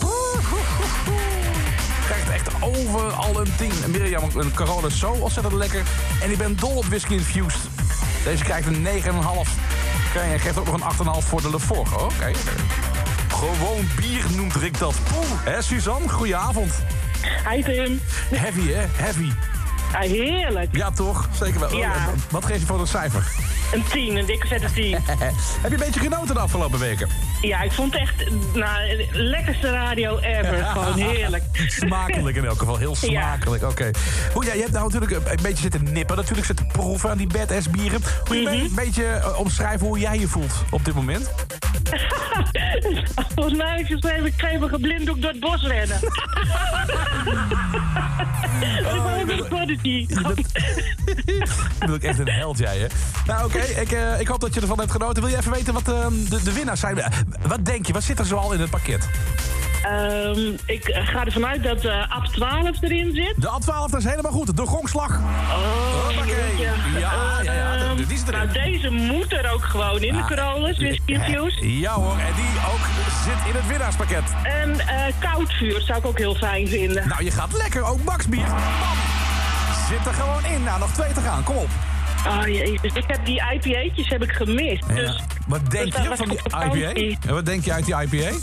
[2.06, 3.72] krijgt echt overal een 10.
[3.84, 5.82] En Mirjam, een Corona is zo ontzettend lekker.
[6.20, 7.60] En ik ben dol op whisky infused.
[8.24, 9.10] Deze krijgt een 9,5.
[10.08, 11.92] Oké, en geeft ook nog een 8,5 voor de Lefort.
[11.92, 12.32] Oké.
[13.28, 14.94] Gewoon bier noemt Rick dat.
[15.12, 16.08] Poeh, hè Suzanne?
[16.08, 16.72] Goedenavond.
[17.50, 18.00] Hi Tim.
[18.34, 18.84] Heavy, hè?
[18.92, 19.30] Heavy.
[19.92, 20.76] Heerlijk.
[20.76, 21.28] Ja, toch?
[21.38, 21.76] Zeker wel.
[21.76, 21.94] Ja.
[22.30, 23.26] Wat geef je voor een cijfer?
[23.72, 24.92] Een 10, een dikke vette 10.
[25.62, 27.08] Heb je een beetje genoten de afgelopen weken?
[27.40, 30.64] Ja, ik vond het echt nou, de lekkerste radio ever.
[30.64, 31.42] Gewoon heerlijk.
[31.80, 33.08] Smakelijk in elk geval, heel Ja.
[33.08, 33.62] smakelijk.
[33.62, 33.90] Oké.
[34.32, 37.26] Hoe ja, je hebt nou natuurlijk een beetje zitten nippen, natuurlijk zitten proeven aan die
[37.26, 38.00] badass bieren.
[38.24, 41.30] Hoe je een beetje eh, omschrijven hoe jij je voelt op dit moment?
[43.34, 45.98] Volgens mij heb ik geschreven, ik geef een geblinddoek door het bos rennen.
[48.84, 50.06] Oh, ik ben prodigy.
[50.08, 52.86] Je bent ook echt een held, jij, hè?
[53.26, 53.58] Nou, oké.
[53.58, 55.22] ik, eh, ik hoop dat je ervan hebt genoten.
[55.22, 57.02] Wil je even weten wat eh, de, de winnaars zijn?
[57.46, 57.92] Wat denk je?
[57.92, 59.08] Wat zit er zoal in het pakket?
[59.82, 63.34] Ehm, ik ga ervan uit dat eh AB 12 erin zit.
[63.36, 64.56] De A12, dat is helemaal goed.
[64.56, 65.18] De gongslag.
[65.18, 66.58] Oh, Hoppakee.
[66.58, 67.69] Ja, ja, ja.
[68.08, 68.38] Die zit erin.
[68.52, 71.58] nou, deze moet er ook gewoon in, de Corollas, whisky infused.
[71.62, 72.86] Ja hoor, en die ook
[73.24, 74.22] zit in het winnaarspakket.
[74.42, 77.08] En eh koud vuur zou ik ook heel fijn vinden.
[77.08, 77.82] Nou, je gaat lekker.
[77.82, 78.44] Ook Maxbier.
[78.46, 78.58] Bam.
[79.88, 80.62] Zit er gewoon in.
[80.64, 81.42] Nou, nog twee te gaan.
[81.42, 81.68] Kom op.
[82.26, 84.84] Oh jezus, ik heb die IPA'tjes heb ik gemist.
[84.88, 84.94] Ja.
[84.94, 86.84] Dus, Wat denk dus je van die.
[86.84, 87.18] IPA?
[87.28, 88.36] En wat denk je uit die IPA?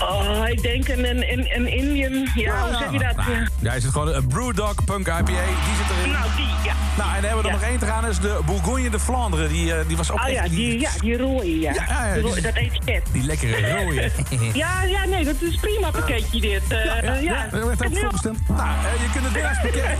[0.00, 3.16] Oh, ik denk een, een, een, Indian, ja, hoe zeg je dat?
[3.16, 5.22] Nou, ja, is het gewoon een Brewdog Punk IPA.
[5.24, 6.12] Die zit erin.
[6.12, 6.72] Nou, die, ja.
[6.96, 8.06] Nou, en dan hebben we er nog één te gaan.
[8.06, 9.48] is de Bourgogne de Vlaanderen.
[9.48, 11.72] Die, eh, die was ook Oh ja, die, ja, die rode, ja.
[11.72, 13.02] Ja, Die dat etiket.
[13.12, 14.10] Die lekkere rode.
[14.52, 16.62] Ja, ja, nee, dat is een prima pakketje dit.
[16.68, 18.48] Eh, Ja, ja, ja, er werd ook voorbestemd.
[18.48, 19.82] Nou, eh, je kunt het winnaarspakket,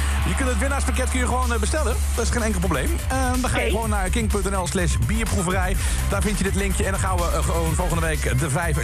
[0.28, 1.96] je kunt het winnaarspakket kun je gewoon eh, bestellen.
[2.14, 2.90] Dat is geen enkel probleem.
[3.08, 5.76] Eh, dan ga je gewoon naar king.nl slash bierproeverij.
[6.08, 6.84] Daar vind je dit linkje.
[6.84, 8.76] En dan gaan we eh, gewoon volgende week de vijf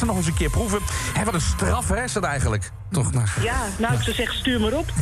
[0.00, 0.80] lekkerste nog eens een keer proeven.
[1.18, 2.70] Hé, wat een straf, hè, is dat eigenlijk?
[2.90, 3.12] Toch?
[3.12, 3.26] Nou.
[3.42, 4.92] Ja, nou, ik zou zeggen, stuur maar op.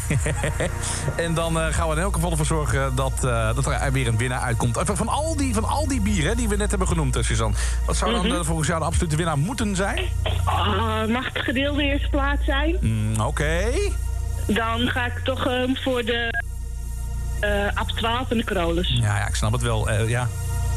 [1.26, 4.06] en dan eh, gaan we in elk geval ervoor zorgen dat, eh, dat er weer
[4.06, 4.78] een winnaar uitkomt.
[4.82, 7.56] Van al die, van al die bieren die we net hebben genoemd, eh, Suzanne.
[7.86, 10.04] Wat zou dan eh, volgens jou de absolute winnaar moeten zijn?
[10.44, 12.76] Ah, mag het gedeelde eerste plaats zijn?
[12.80, 13.64] Mm, Oké.
[14.46, 16.46] Dan ga ik toch ehm, voor de
[17.40, 18.88] eh AB 12 en de Corollas.
[19.00, 19.90] Ja, ja, ik snap het wel.
[20.06, 20.28] ja.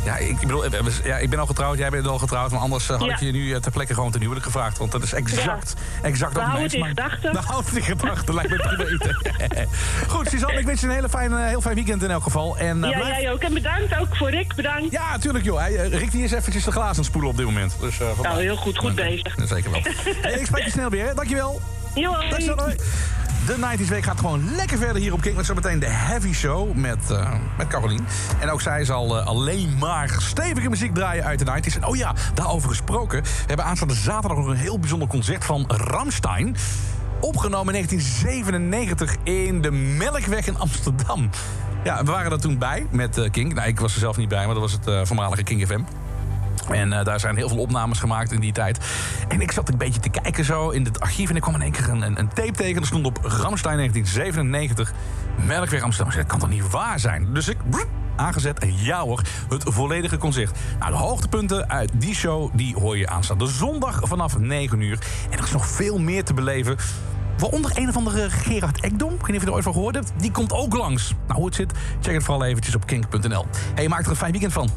[0.06, 0.66] Ja, ik, bedoel,
[1.04, 2.52] ja, ik ben al getrouwd, jij bent al getrouwd.
[2.52, 4.78] Maar anders eh, had ik je nu eh, ter plekke gewoon ten huwelijk gevraagd.
[4.78, 7.32] Want dat is exact, exact ook mijn in gedachten.
[7.38, 9.66] We houden het in gedachten, lijkt me prima.
[10.14, 12.58] Goed, Suzanne, ik wens je een hele fijn, eh, heel fijn weekend in elk geval.
[12.58, 13.42] En, ja, blijf- jij ook.
[13.42, 14.92] En bedankt ook voor Rick, bedankt.
[14.92, 15.62] Ja, natuurlijk joh.
[15.90, 17.76] Rick die is eventjes de glazen aan het spoelen op dit moment.
[17.80, 17.98] Dus.
[18.22, 19.36] Nou, heel goed, goed bezig.
[19.46, 19.82] Zeker wel.
[20.22, 21.14] Hey, ik spreek je snel weer, hè.
[21.14, 21.62] Dankjewel.
[21.96, 22.30] Jo, hoi.
[22.30, 22.68] Dankjewel.
[23.46, 25.36] De 90s Week gaat gewoon lekker verder hier op King.
[25.36, 28.06] Met zometeen de Heavy Show met, eh met Carolien.
[28.40, 31.76] En ook zij zal eh, alleen maar stevige muziek draaien uit de 90s.
[31.76, 33.24] En oh ja, daarover gesproken.
[33.24, 36.56] We hebben aanstaande zaterdag nog een heel bijzonder concert van Ramstein.
[37.20, 41.30] Opgenomen in 1997 in de Melkweg in Amsterdam.
[41.84, 43.54] Ja, we waren er toen bij met eh, King.
[43.54, 45.82] Nou, ik was er zelf niet bij, maar dat was het voormalige King FM.
[46.70, 48.80] En eh, daar zijn heel veel opnames gemaakt in die tijd.
[49.28, 51.30] En ik zat een beetje te kijken zo in het archief...
[51.30, 52.82] en ik kwam in één keer een, een, een tape tegen.
[52.82, 54.94] Er stond op Ramstein 1997,
[55.46, 56.16] Melkweg Amsterdam.
[56.16, 57.34] Dat kan toch niet waar zijn?
[57.34, 57.58] Dus ik...
[58.16, 60.58] Aangezet en ja hoor, het volledige concert.
[60.80, 65.00] Nou, de hoogtepunten uit die show die hoor je aanstaande zondag vanaf 9 uur.
[65.30, 66.78] En er is nog veel meer te beleven.
[67.38, 69.14] Waaronder een of andere Gerard Ekdom.
[69.14, 70.12] Ik weet niet of je er ooit van gehoord hebt.
[70.18, 71.14] Die komt ook langs.
[71.28, 73.46] Nou, hoe het zit, check het vooral eventjes op kink.nl.
[73.76, 74.70] Hey, maak er een fijn weekend van.